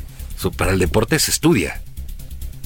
para 0.57 0.73
el 0.73 0.79
deporte 0.79 1.19
se 1.19 1.31
estudia. 1.31 1.81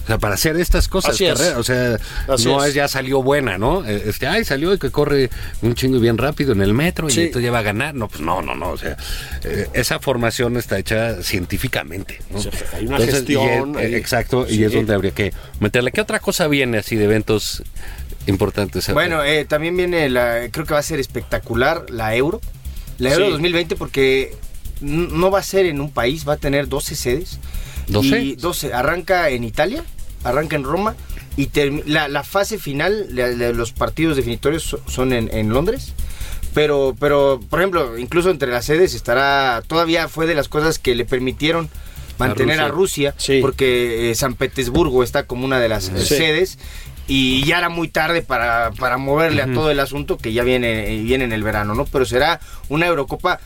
O 0.04 0.06
sea, 0.06 0.18
para 0.18 0.34
hacer 0.34 0.56
estas 0.56 0.86
cosas, 0.88 1.14
Así 1.14 1.24
es. 1.24 1.32
carrera, 1.38 1.58
o 1.58 1.62
sea, 1.62 1.98
Así 2.28 2.44
no 2.46 2.62
es. 2.62 2.74
ya 2.74 2.88
salió 2.88 3.22
buena, 3.22 3.56
¿no? 3.58 3.84
Eh, 3.86 4.02
Este, 4.06 4.26
ay, 4.26 4.44
salió 4.44 4.74
y 4.74 4.78
que 4.78 4.90
corre 4.90 5.30
un 5.62 5.74
chingo 5.74 5.96
y 5.96 6.00
bien 6.00 6.18
rápido 6.18 6.52
en 6.52 6.60
el 6.60 6.74
metro 6.74 7.08
Sí. 7.08 7.20
y 7.20 7.24
entonces 7.24 7.46
ya 7.46 7.50
va 7.52 7.60
a 7.60 7.62
ganar. 7.62 7.94
No, 7.94 8.08
pues 8.08 8.20
no, 8.20 8.42
no, 8.42 8.54
no. 8.54 8.70
O 8.70 8.76
sea, 8.76 8.96
eh, 9.44 9.66
esa 9.72 9.98
formación 10.00 10.56
está 10.58 10.78
hecha 10.78 11.22
científicamente. 11.22 12.18
¿no? 12.30 12.38
Hay 12.76 12.86
una 12.86 13.00
y 13.00 13.02
es- 13.04 13.10
gestión 13.10 13.78
eh, 13.78 13.86
ahí. 13.86 13.94
exacto, 13.94 14.46
Sí. 14.46 14.56
y 14.60 14.64
es 14.64 14.72
donde 14.72 14.94
habría 14.94 15.12
que 15.12 15.32
meterle. 15.60 15.90
¿Qué 15.90 16.00
otra 16.02 16.18
cosa 16.20 16.48
viene 16.48 16.78
así 16.78 16.96
de 16.96 17.04
eventos 17.04 17.62
importantes? 18.26 18.92
Bueno, 18.92 19.22
eh, 19.24 19.44
también 19.46 19.76
viene 19.76 20.08
la, 20.10 20.48
creo 20.50 20.66
que 20.66 20.74
va 20.74 20.80
a 20.80 20.84
ser 20.84 21.00
espectacular 21.00 21.86
la 21.90 22.14
Euro. 22.14 22.40
La 22.98 23.12
Euro 23.12 23.26
Sí. 23.26 23.30
2020 23.32 23.76
porque 23.76 24.34
no 24.80 25.30
va 25.30 25.38
a 25.38 25.42
ser 25.42 25.66
en 25.66 25.80
un 25.80 25.90
país, 25.90 26.28
va 26.28 26.34
a 26.34 26.36
tener 26.36 26.68
12 26.68 26.94
sedes. 26.94 27.38
¿12? 27.88 28.22
Y 28.22 28.34
12. 28.36 28.72
Arranca 28.74 29.28
en 29.30 29.44
Italia, 29.44 29.84
arranca 30.24 30.56
en 30.56 30.64
Roma 30.64 30.94
y 31.36 31.50
la, 31.86 32.08
la 32.08 32.22
fase 32.22 32.58
final 32.58 33.14
de, 33.14 33.52
los 33.52 33.72
partidos 33.72 34.16
definitorios 34.16 34.62
so- 34.62 34.80
son 34.86 35.12
en, 35.12 35.28
en 35.32 35.50
Londres. 35.50 35.92
Pero, 36.54 36.94
pero, 37.00 37.40
por 37.50 37.58
ejemplo, 37.58 37.98
incluso 37.98 38.30
entre 38.30 38.48
las 38.50 38.64
sedes 38.64 38.94
estará, 38.94 39.62
todavía 39.66 40.06
fue 40.08 40.26
de 40.26 40.34
las 40.36 40.48
cosas 40.48 40.78
que 40.78 40.94
le 40.94 41.04
permitieron 41.04 41.68
mantener 42.16 42.60
a 42.60 42.68
Rusia, 42.68 43.12
Sí. 43.18 43.40
porque 43.40 44.10
eh, 44.10 44.14
San 44.14 44.34
Petersburgo 44.36 45.02
está 45.02 45.26
como 45.26 45.44
una 45.44 45.58
de 45.58 45.68
las 45.68 45.88
eh, 45.88 45.98
Sí. 45.98 46.14
sedes 46.14 46.58
y 47.08 47.44
ya 47.44 47.58
era 47.58 47.68
muy 47.70 47.88
tarde 47.88 48.22
para, 48.22 48.70
para 48.70 48.98
moverle 48.98 49.42
a 49.42 49.52
todo 49.52 49.70
el 49.72 49.80
asunto 49.80 50.16
que 50.16 50.32
ya 50.32 50.44
viene, 50.44 50.94
eh, 50.94 51.02
viene 51.02 51.24
en 51.24 51.32
el 51.32 51.42
verano, 51.42 51.74
¿no? 51.74 51.86
Pero 51.86 52.04
será 52.04 52.38
una 52.68 52.86
Eurocopa, 52.86 53.40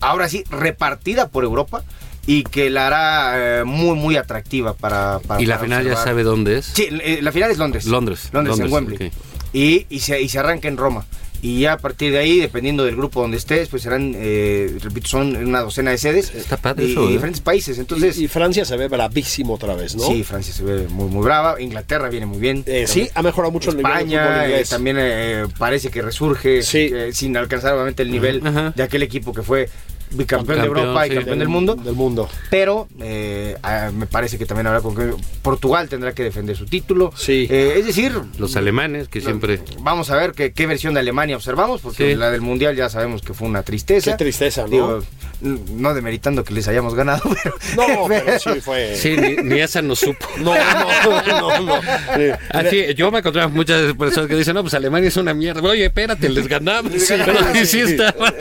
ahora 0.00 0.28
sí, 0.28 0.42
repartida 0.50 1.28
por 1.28 1.44
Europa 1.44 1.84
y 2.30 2.42
que 2.44 2.68
la 2.68 2.88
hará 2.88 3.60
eh, 3.60 3.64
muy, 3.64 3.96
muy 3.96 4.16
atractiva 4.16 4.74
para, 4.74 5.18
para 5.26 5.40
¿Y 5.40 5.46
la 5.46 5.54
para 5.54 5.64
final 5.64 5.86
ya 5.86 5.96
sabe 5.96 6.22
dónde 6.24 6.58
es? 6.58 6.66
Sí, 6.66 6.86
eh, 6.90 7.20
la 7.22 7.32
final 7.32 7.50
es 7.50 7.56
Londres. 7.56 7.86
Londres, 7.86 8.28
Londres, 8.32 8.58
en 8.60 8.70
Wembley. 8.70 9.10
Y, 9.54 9.86
y, 9.88 10.00
se, 10.00 10.20
y 10.20 10.28
se 10.28 10.38
arranca 10.38 10.68
en 10.68 10.76
Roma. 10.76 11.06
Y 11.40 11.60
ya 11.60 11.72
a 11.74 11.78
partir 11.78 12.12
de 12.12 12.18
ahí, 12.18 12.38
dependiendo 12.38 12.84
del 12.84 12.96
grupo 12.96 13.22
donde 13.22 13.38
estés, 13.38 13.70
pues 13.70 13.82
serán, 13.82 14.12
eh, 14.14 14.76
repito, 14.82 15.08
son 15.08 15.36
una 15.36 15.62
docena 15.62 15.92
de 15.92 15.96
sedes. 15.96 16.34
Está 16.34 16.58
padre 16.58 16.84
y, 16.84 16.90
eso, 16.92 17.04
y 17.04 17.06
¿eh? 17.06 17.12
diferentes 17.12 17.40
países. 17.40 17.78
Entonces, 17.78 18.18
y, 18.18 18.24
y 18.24 18.28
Francia 18.28 18.66
se 18.66 18.76
ve 18.76 18.88
bravísimo 18.88 19.54
otra 19.54 19.74
vez, 19.74 19.96
¿no? 19.96 20.02
sí, 20.06 20.22
Francia 20.22 20.52
se 20.52 20.64
ve 20.64 20.86
muy, 20.88 21.08
muy 21.08 21.24
brava. 21.24 21.58
Inglaterra 21.62 22.10
viene 22.10 22.26
muy 22.26 22.40
bien. 22.40 22.62
Eh, 22.66 22.84
sí, 22.86 23.08
ha 23.14 23.22
mejorado 23.22 23.52
mucho 23.52 23.70
el 23.70 23.76
nivel 23.78 23.90
España 23.92 24.44
eh, 24.44 24.48
inglés. 24.48 24.68
también 24.68 24.96
eh, 25.00 25.46
parece 25.56 25.90
que 25.90 26.02
resurge 26.02 26.62
Sí. 26.62 26.90
eh, 26.92 27.10
sin 27.14 27.34
alcanzar 27.38 27.72
obviamente 27.72 28.02
el 28.02 28.10
nivel 28.10 28.42
de 28.74 28.82
aquel 28.82 29.02
equipo 29.04 29.32
que 29.32 29.42
fue 29.42 29.70
bicampeón 30.10 30.60
de 30.60 30.66
Europa 30.66 31.06
y 31.06 31.10
campeón 31.10 31.38
del 31.38 31.48
mundo. 31.48 31.74
Del 31.74 31.94
mundo. 31.94 32.28
Pero 32.50 32.88
eh, 33.00 33.56
ah, 33.62 33.90
me 33.94 34.06
parece 34.06 34.38
que 34.38 34.46
también 34.46 34.66
habrá 34.66 34.80
con 34.80 34.94
que 34.94 35.12
Portugal 35.42 35.88
tendrá 35.88 36.12
que 36.14 36.22
defender 36.22 36.56
su 36.56 36.66
título. 36.66 37.12
Sí. 37.16 37.46
Eh, 37.50 37.74
es 37.78 37.86
decir, 37.86 38.12
Los 38.38 38.56
alemanes, 38.56 39.08
que 39.08 39.20
siempre... 39.20 39.60
vamos 39.80 40.10
a 40.10 40.16
ver 40.16 40.32
qué, 40.32 40.52
qué 40.52 40.66
versión 40.66 40.94
de 40.94 41.00
Alemania 41.00 41.36
observamos, 41.36 41.80
porque 41.80 42.10
Sí. 42.10 42.14
la 42.16 42.30
del 42.30 42.40
Mundial 42.40 42.76
ya 42.76 42.88
sabemos 42.88 43.22
que 43.22 43.34
fue 43.34 43.48
una 43.48 43.62
tristeza. 43.62 44.12
Qué 44.12 44.16
tristeza, 44.24 44.62
¿no? 44.62 44.68
Digo, 44.68 45.00
no 45.40 45.94
demeritando 45.94 46.42
que 46.44 46.52
les 46.54 46.66
hayamos 46.68 46.94
ganado, 46.94 47.22
pero... 47.42 47.54
No, 47.76 48.04
pero 48.08 48.38
sí 48.38 48.60
fue. 48.60 48.96
Sí, 48.96 49.16
ni, 49.16 49.36
ni 49.36 49.60
esa 49.60 49.82
nos 49.82 49.98
supo. 50.00 50.26
No, 50.38 50.54
no, 50.54 51.22
no, 51.26 51.60
no. 51.60 51.80
Sí. 52.16 52.30
Así, 52.50 52.94
yo 52.94 53.10
me 53.10 53.18
encontré 53.18 53.46
muchas 53.48 53.92
personas 53.94 54.28
que 54.28 54.36
dicen, 54.36 54.54
no, 54.54 54.62
pues 54.62 54.74
Alemania 54.74 55.08
es 55.08 55.16
una 55.16 55.34
mierda. 55.34 55.60
Oye, 55.62 55.86
espérate, 55.86 56.28
les 56.28 56.46
ganamos. 56.46 56.92
Pero 57.08 57.34
sí, 57.54 57.66
sí 57.66 57.80
estaba. 57.80 58.32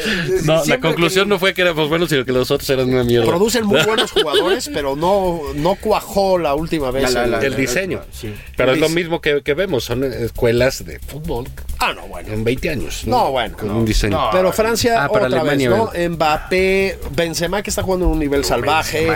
No, 0.44 0.64
la 0.66 0.80
conclusión 0.80 1.26
que- 1.26 1.30
no 1.30 1.40
fue 1.40 1.54
que 1.58 1.64
éramos 1.64 1.90
buenos, 1.90 2.08
sino 2.10 2.24
que 2.24 2.32
los 2.32 2.50
otros 2.52 2.70
eran 2.70 2.88
una 2.94 3.04
mierda. 3.04 3.26
Producen 3.28 3.66
muy 3.66 3.82
buenos 3.86 4.12
jugadores, 4.12 4.70
pero 4.74 4.96
no, 4.96 5.42
no 5.56 5.76
cuajó 5.76 6.38
la 6.38 6.56
última 6.56 6.92
vez. 6.92 7.12
La- 7.14 7.28
la- 7.28 7.40
el- 7.42 7.56
diseño. 7.56 8.02
Sí. 8.12 8.34
Pero 8.56 8.72
es 8.72 8.80
lo 8.80 8.88
mismo 8.90 9.20
que, 9.20 9.42
que 9.42 9.54
vemos, 9.56 9.84
son 9.84 10.06
escuelas 10.06 10.86
de 10.86 11.00
fútbol 11.00 11.48
Ah, 11.80 11.92
no, 11.94 12.04
bueno. 12.08 12.32
en 12.34 12.44
20 12.44 12.70
años. 12.70 13.04
No, 13.06 13.32
bueno, 13.32 13.58
Con 13.58 13.68
no. 13.68 13.78
un 13.80 13.86
diseño. 13.86 14.16
No. 14.18 14.30
Pero 14.32 14.52
Francia 14.54 15.04
Ah, 15.04 15.10
para 15.10 15.26
otra 15.26 15.42
Alemania, 15.42 15.70
vez, 15.70 16.10
¿no? 16.10 16.10
Mbappé, 16.16 17.00
Benzema 17.12 17.62
que 17.62 17.70
está 17.72 17.84
jugando 17.84 18.06
en 18.06 18.12
un 18.14 18.20
nivel 18.20 18.46
salvaje, 18.46 19.08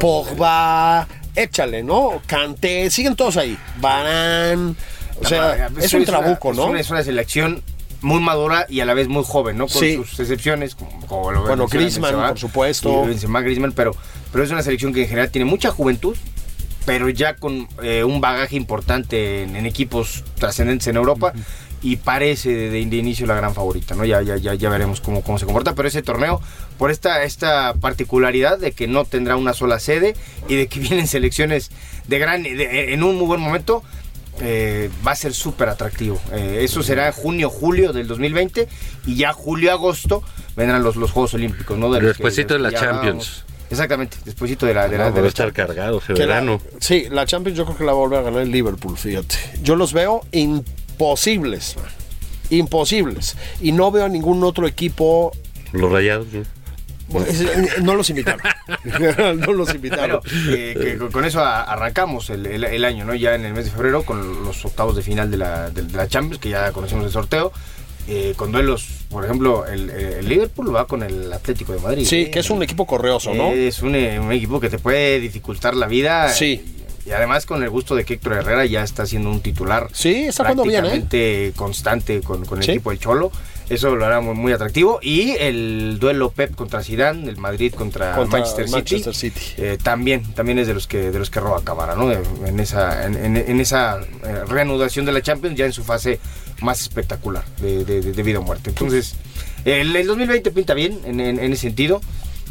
Pogba, 0.00 1.06
échale, 1.34 1.82
¿no? 1.82 2.20
Kanté, 2.26 2.90
siguen 2.90 3.14
todos 3.16 3.36
ahí. 3.36 3.56
Varane, 3.80 4.74
o 5.20 5.24
sea, 5.26 5.68
es 5.80 5.92
un 5.94 6.04
trabuco, 6.04 6.52
¿no? 6.52 6.76
Es 6.76 6.90
una 6.90 7.02
selección 7.02 7.62
muy 8.00 8.20
madura 8.20 8.66
y 8.68 8.80
a 8.80 8.84
la 8.84 8.94
vez 8.94 9.08
muy 9.08 9.24
joven, 9.24 9.56
¿no? 9.58 9.66
Con 9.66 9.80
Sí. 9.80 9.96
sus 9.96 10.20
excepciones, 10.20 10.74
como, 10.74 10.90
como 11.06 11.32
lo 11.32 11.42
Bueno, 11.42 11.66
Griezmann, 11.66 12.12
Benzema, 12.12 12.28
por 12.28 12.38
supuesto. 12.38 13.04
Benzema, 13.06 13.40
Griezmann, 13.40 13.72
pero, 13.72 13.94
pero 14.32 14.44
es 14.44 14.50
una 14.50 14.62
selección 14.62 14.92
que 14.92 15.02
en 15.02 15.08
general 15.08 15.30
tiene 15.30 15.44
mucha 15.44 15.70
juventud, 15.70 16.16
pero 16.86 17.08
ya 17.08 17.34
con 17.36 17.68
eh, 17.82 18.04
un 18.04 18.20
bagaje 18.20 18.56
importante 18.56 19.42
en, 19.42 19.56
en 19.56 19.66
equipos 19.66 20.24
trascendentes 20.38 20.86
en 20.88 20.96
Europa. 20.96 21.32
Y 21.80 21.94
parece 21.94 22.48
de, 22.50 22.70
de 22.70 22.96
inicio 22.96 23.24
la 23.28 23.36
gran 23.36 23.54
favorita, 23.54 23.94
¿no? 23.94 24.04
Ya, 24.04 24.20
ya, 24.20 24.36
ya, 24.36 24.52
ya 24.54 24.68
veremos 24.68 25.00
cómo, 25.00 25.22
cómo 25.22 25.38
se 25.38 25.44
comporta. 25.44 25.76
Pero 25.76 25.86
ese 25.86 26.02
torneo, 26.02 26.40
por 26.76 26.90
esta, 26.90 27.22
esta 27.22 27.72
particularidad 27.74 28.58
de 28.58 28.72
que 28.72 28.88
no 28.88 29.04
tendrá 29.04 29.36
una 29.36 29.52
sola 29.54 29.78
sede 29.78 30.16
y 30.48 30.56
de 30.56 30.66
que 30.66 30.80
vienen 30.80 31.06
selecciones 31.06 31.70
de 32.08 32.18
gran, 32.18 32.42
de- 32.42 32.92
en 32.94 33.04
un 33.04 33.14
muy 33.16 33.26
buen 33.26 33.40
momento, 33.40 33.84
eh, 34.40 34.90
va 35.06 35.12
a 35.12 35.16
ser 35.16 35.34
súper 35.34 35.68
atractivo. 35.68 36.20
Eh, 36.32 36.60
eso 36.62 36.82
será 36.82 37.10
junio, 37.12 37.50
julio 37.50 37.92
del 37.92 38.06
2020 38.08 38.68
y 39.06 39.16
ya 39.16 39.32
julio, 39.32 39.72
agosto 39.72 40.22
vendrán 40.56 40.82
los, 40.82 40.96
los 40.96 41.10
Juegos 41.12 41.34
Olímpicos, 41.34 41.76
¿no? 41.78 41.88
los 41.88 42.02
Despuesito 42.02 42.54
de 42.54 42.60
la 42.60 42.72
Champions. 42.72 43.44
Exactamente, 43.70 44.16
despuésito 44.24 44.64
de 44.64 44.72
la... 44.72 44.88
De 44.88 44.96
la, 44.96 45.04
No, 45.04 45.10
de 45.10 45.16
debe 45.16 45.22
la 45.24 45.28
estar 45.28 45.52
cargado, 45.52 45.98
ese 45.98 46.14
Que 46.14 46.20
la- 46.20 46.26
verano. 46.36 46.60
sí, 46.80 47.06
la 47.10 47.26
Champions 47.26 47.58
yo 47.58 47.66
creo 47.66 47.76
que 47.76 47.84
la 47.84 47.92
va 47.92 47.98
a 47.98 48.00
volver 48.00 48.18
a 48.20 48.22
ganar 48.22 48.40
el 48.40 48.50
Liverpool, 48.50 48.96
fíjate. 48.96 49.36
Yo 49.62 49.76
los 49.76 49.92
veo 49.92 50.22
imposibles, 50.32 51.76
imposibles. 52.50 53.36
Y 53.60 53.72
no 53.72 53.90
veo 53.90 54.06
a 54.06 54.08
ningún 54.08 54.42
otro 54.44 54.66
equipo. 54.66 55.32
Los 55.72 55.92
rayados. 55.92 56.26
¿sí? 56.32 56.42
Es- 57.26 57.82
No 57.82 57.94
los 57.94 58.10
invitaron. 58.10 58.40
no 59.40 59.52
los 59.52 59.74
invitaron. 59.74 60.20
Bueno, 60.22 60.52
eh, 60.56 60.98
con- 61.10 61.24
eso 61.24 61.40
arrancamos 61.44 62.30
el, 62.30 62.46
el- 62.46 62.64
el 62.64 62.84
año, 62.84 63.04
¿no? 63.04 63.14
Ya 63.14 63.34
en 63.34 63.44
el 63.44 63.54
mes 63.54 63.66
de 63.66 63.70
febrero 63.70 64.02
con 64.04 64.44
los 64.44 64.64
octavos 64.64 64.94
de 64.96 65.02
final 65.02 65.30
de 65.30 65.36
la, 65.38 65.70
de, 65.70 65.82
de 65.82 65.96
la 65.96 66.06
Champions, 66.08 66.40
que 66.40 66.50
ya 66.50 66.72
conocemos 66.72 67.06
el 67.06 67.12
sorteo. 67.12 67.52
eh, 68.10 68.32
con 68.36 68.52
duelos, 68.52 68.86
por 69.10 69.22
ejemplo, 69.24 69.66
el, 69.66 69.90
el 69.90 70.26
Liverpool 70.28 70.74
va 70.74 70.86
con 70.86 71.02
el 71.02 71.30
Atlético 71.32 71.74
de 71.74 71.80
Madrid. 71.80 72.06
Sí, 72.06 72.22
¿eh? 72.22 72.30
que 72.30 72.38
es 72.38 72.48
un 72.48 72.62
equipo 72.62 72.86
correoso, 72.86 73.34
¿no? 73.34 73.50
Es 73.52 73.82
un, 73.82 73.94
eh, 73.94 74.18
un 74.18 74.32
equipo 74.32 74.60
que 74.60 74.70
te 74.70 74.78
puede 74.78 75.20
dificultar 75.20 75.74
la 75.74 75.86
vida. 75.86 76.30
Sí. 76.30 76.74
Y, 77.06 77.10
además 77.10 77.44
con 77.46 77.62
el 77.62 77.68
gusto 77.70 77.94
de 77.94 78.04
que 78.06 78.14
Héctor 78.14 78.34
Herrera 78.34 78.64
ya 78.66 78.82
está 78.82 79.04
siendo 79.06 79.30
un 79.30 79.40
titular. 79.40 79.88
Sí, 79.92 80.24
está 80.28 80.44
jugando 80.44 80.64
bien, 80.64 80.84
¿eh? 81.10 81.52
constante 81.56 82.20
con, 82.22 82.44
con 82.46 82.58
el 82.58 82.64
Sí. 82.64 82.70
equipo 82.72 82.90
del 82.90 82.98
Cholo. 82.98 83.30
Eso 83.70 83.94
lo 83.94 84.04
hará 84.06 84.20
muy, 84.20 84.34
muy 84.34 84.52
atractivo. 84.52 84.98
Y 85.02 85.32
el 85.38 85.98
duelo 86.00 86.30
Pep 86.30 86.54
contra 86.54 86.82
Zidane, 86.82 87.28
el 87.28 87.36
Madrid 87.36 87.74
contra, 87.74 88.14
Contra 88.14 88.38
Manchester 88.38 88.64
City. 88.66 88.76
Manchester 88.76 89.14
City. 89.14 89.40
eh, 89.58 89.78
también, 89.82 90.22
también 90.34 90.58
es 90.58 90.66
de 90.66 90.74
los 90.74 90.86
que 90.86 91.10
de 91.10 91.18
los 91.18 91.28
que 91.30 91.38
roba 91.40 91.62
cámara, 91.62 91.94
¿no? 91.94 92.10
En 92.12 92.60
esa, 92.60 93.04
en, 93.06 93.14
en- 93.16 93.36
en 93.36 93.60
esa 93.60 94.00
eh, 94.00 94.44
reanudación 94.46 95.04
de 95.04 95.12
la 95.12 95.20
Champions, 95.22 95.56
ya 95.56 95.66
en 95.66 95.72
su 95.72 95.84
fase 95.84 96.18
más 96.62 96.80
espectacular 96.80 97.44
de, 97.60 97.84
de, 97.84 98.00
de- 98.00 98.12
de 98.12 98.22
vida 98.22 98.38
o 98.38 98.42
muerte. 98.42 98.70
Entonces, 98.70 99.14
el, 99.64 99.94
el 99.94 100.06
2020 100.06 100.50
pinta 100.50 100.72
bien 100.74 100.98
en, 101.04 101.20
en- 101.20 101.38
en 101.38 101.52
ese 101.52 101.62
sentido. 101.62 102.00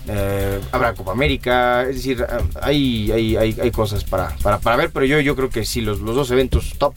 Eh, 0.09 0.61
habrá 0.71 0.93
Copa 0.93 1.11
América, 1.11 1.81
es 1.83 1.95
decir, 1.97 2.25
ah, 2.29 2.37
hay, 2.61 3.11
hay, 3.11 3.35
hay, 3.35 3.57
hay 3.61 3.71
cosas 3.71 4.05
para, 4.05 4.29
para, 4.41 4.57
para 4.59 4.77
ver, 4.77 4.89
pero 4.91 5.05
yo, 5.05 5.19
yo 5.19 5.35
creo 5.35 5.49
que 5.49 5.65
sí, 5.65 5.81
los, 5.81 5.99
los 5.99 6.15
dos 6.15 6.31
eventos 6.31 6.75
top, 6.77 6.93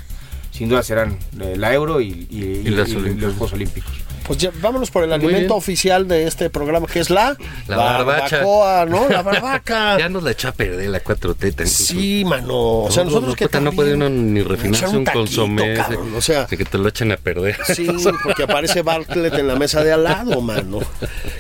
sin 0.53 0.68
duda 0.68 0.85
serán 0.85 1.18
eh, 1.41 1.55
la 1.57 1.75
Euro 1.75 2.01
y, 2.01 2.29
y- 2.31 2.62
y- 2.64 2.71
las 2.71 2.89
y 2.91 2.95
Olímpicas. 2.97 3.23
los 3.23 3.33
Juegos 3.33 3.53
Olímpicos. 3.55 3.93
Pues 4.31 4.39
ya, 4.39 4.53
vámonos 4.62 4.93
por 4.93 5.03
el 5.03 5.12
alimento 5.12 5.39
bien. 5.41 5.51
oficial 5.51 6.07
de 6.07 6.28
este 6.28 6.51
programa, 6.51 6.87
que 6.87 7.01
es 7.01 7.11
la, 7.11 7.37
La 7.66 7.76
barbacha. 7.76 8.37
barbacoa, 8.45 8.87
¿no? 8.87 9.09
La 9.09 9.22
barbaca. 9.24 9.99
Ya 9.99 10.09
nos 10.09 10.22
la 10.22 10.31
echó 10.31 10.47
a 10.47 10.53
perder 10.53 10.89
la 10.89 11.03
4T. 11.03 11.53
tan- 11.53 11.66
Sí, 11.66 12.24
mano. 12.24 12.55
O 12.85 12.91
sea, 12.93 13.03
No, 13.03 13.11
nosotros 13.11 13.31
no, 13.31 13.35
que 13.37 13.47
puta, 13.47 13.61
no 13.61 13.72
puede 13.72 13.95
uno 13.95 14.09
ni 14.09 14.41
refinarse 14.43 14.87
un 14.87 14.99
un, 14.99 15.05
taquito, 15.05 15.18
consomé. 15.24 15.74
cabrón, 15.74 16.14
o 16.14 16.20
sea- 16.20 16.45
de 16.45 16.57
que 16.57 16.64
te 16.64 16.78
lo 16.78 16.89
echen 16.89 17.11
a 17.11 17.16
perder. 17.16 17.57
Sí, 17.74 17.89
porque 18.22 18.45
aparece 18.45 18.83
Bartlett 18.83 19.35
en 19.35 19.49
la 19.49 19.57
mesa 19.57 19.83
de 19.83 19.91
al 19.93 20.05
lado, 20.05 20.41
mano. 20.41 20.78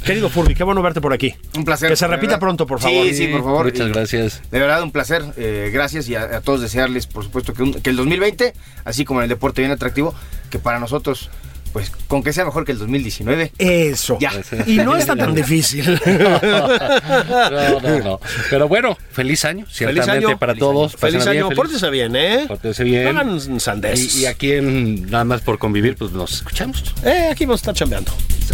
Querido 0.04 0.28
Furby, 0.28 0.56
qué 0.56 0.64
bueno 0.64 0.82
verte 0.82 1.00
por 1.00 1.12
aquí. 1.12 1.32
Un 1.54 1.64
placer. 1.64 1.90
Que 1.90 1.94
se 1.96 2.08
repita 2.08 2.26
verdad. 2.32 2.40
pronto, 2.40 2.66
por 2.66 2.80
favor. 2.80 3.06
Sí, 3.06 3.14
sí, 3.14 3.28
por 3.28 3.44
favor. 3.44 3.66
Muchas 3.66 3.86
Y- 3.86 3.92
gracias. 3.92 4.42
De 4.50 4.58
verdad, 4.58 4.82
un 4.82 4.90
placer. 4.90 5.22
eh, 5.36 5.70
gracias 5.72 6.08
y 6.08 6.16
a, 6.16 6.22
a 6.22 6.40
todos 6.40 6.60
desearles, 6.60 7.06
por 7.06 7.22
supuesto, 7.22 7.54
que, 7.54 7.62
un- 7.62 7.74
que 7.74 7.90
el 7.90 7.94
2020, 7.96 8.52
así 8.84 9.04
como 9.04 9.20
en 9.20 9.24
el 9.24 9.28
deporte 9.28 9.60
bien 9.62 9.70
atractivo, 9.70 10.12
que 10.50 10.58
para 10.58 10.80
nosotros, 10.80 11.30
pues, 11.72 11.90
con 12.08 12.22
que 12.22 12.32
sea 12.32 12.44
mejor 12.44 12.64
que 12.64 12.72
el 12.72 12.78
2019. 12.78 13.52
Eso. 13.58 14.18
Ya. 14.20 14.32
Y 14.66 14.76
no 14.78 14.96
está 14.96 15.16
tan 15.16 15.34
difícil. 15.34 16.00
No, 16.10 17.80
no, 17.80 17.98
no. 18.00 18.20
Pero 18.50 18.68
bueno, 18.68 18.96
feliz 19.12 19.44
año, 19.44 19.64
Feliz 19.66 19.76
ciertamente 19.94 20.26
año. 20.26 20.38
para 20.38 20.52
Feliz 20.52 20.60
todos. 20.60 20.92
año. 20.92 20.98
Feliz 20.98 21.26
año. 21.26 21.48
Pórtese 21.50 21.90
bien, 21.90 22.16
¿eh? 22.16 22.44
Pórtese 22.48 22.84
bien. 22.84 23.04
No 23.04 23.10
hagan 23.20 23.60
sandeces. 23.60 24.16
Y, 24.16 24.20
y 24.22 24.26
aquí 24.26 24.52
en 24.52 25.10
nada 25.10 25.24
más 25.24 25.40
por 25.42 25.58
convivir, 25.58 25.96
pues 25.96 26.12
nos 26.12 26.32
escuchamos. 26.34 26.94
Eh, 27.04 27.28
aquí 27.30 27.44
vamos 27.44 27.60
a 27.60 27.62
estar 27.62 27.74
chambeando. 27.74 28.12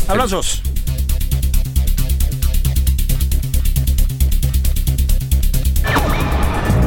Abrazos. 0.09 0.63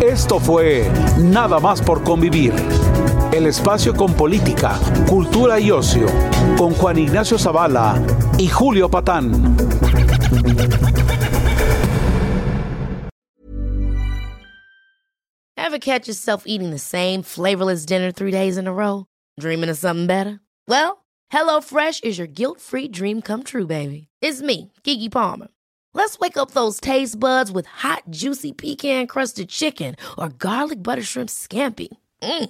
Esto 0.01 0.39
fue 0.39 0.89
Nada 1.17 1.59
más 1.59 1.81
por 1.81 2.03
convivir. 2.03 2.53
El 3.31 3.45
espacio 3.45 3.93
con 3.93 4.15
política, 4.15 4.79
cultura 5.07 5.59
y 5.59 5.69
ocio, 5.69 6.07
con 6.57 6.73
Juan 6.73 6.97
Ignacio 6.97 7.37
Zavala 7.37 8.01
y 8.39 8.47
Julio 8.47 8.89
Patán. 8.89 9.55
Ever 15.55 15.77
catch 15.77 16.07
yourself 16.07 16.45
eating 16.47 16.71
the 16.71 16.79
same 16.79 17.21
flavorless 17.21 17.85
dinner 17.85 18.11
three 18.11 18.31
days 18.31 18.57
in 18.57 18.65
a 18.65 18.73
row? 18.73 19.05
Dreaming 19.39 19.69
of 19.69 19.77
something 19.77 20.07
better? 20.07 20.39
Well, 20.67 21.05
HelloFresh 21.31 22.03
is 22.03 22.17
your 22.17 22.25
guilt 22.25 22.59
free 22.59 22.87
dream 22.87 23.21
come 23.21 23.43
true, 23.43 23.67
baby. 23.67 24.07
It's 24.23 24.41
me, 24.41 24.71
Kiki 24.83 25.09
Palmer. 25.09 25.49
Let's 25.93 26.17
wake 26.17 26.37
up 26.37 26.51
those 26.51 26.79
taste 26.81 27.19
buds 27.19 27.51
with 27.51 27.67
hot, 27.67 28.03
juicy 28.09 28.53
pecan 28.53 29.05
crusted 29.05 29.49
chicken 29.49 29.95
or 30.17 30.29
garlic 30.29 30.81
butter 30.81 31.03
shrimp 31.03 31.29
scampi. 31.29 31.89
Mm. 32.23 32.49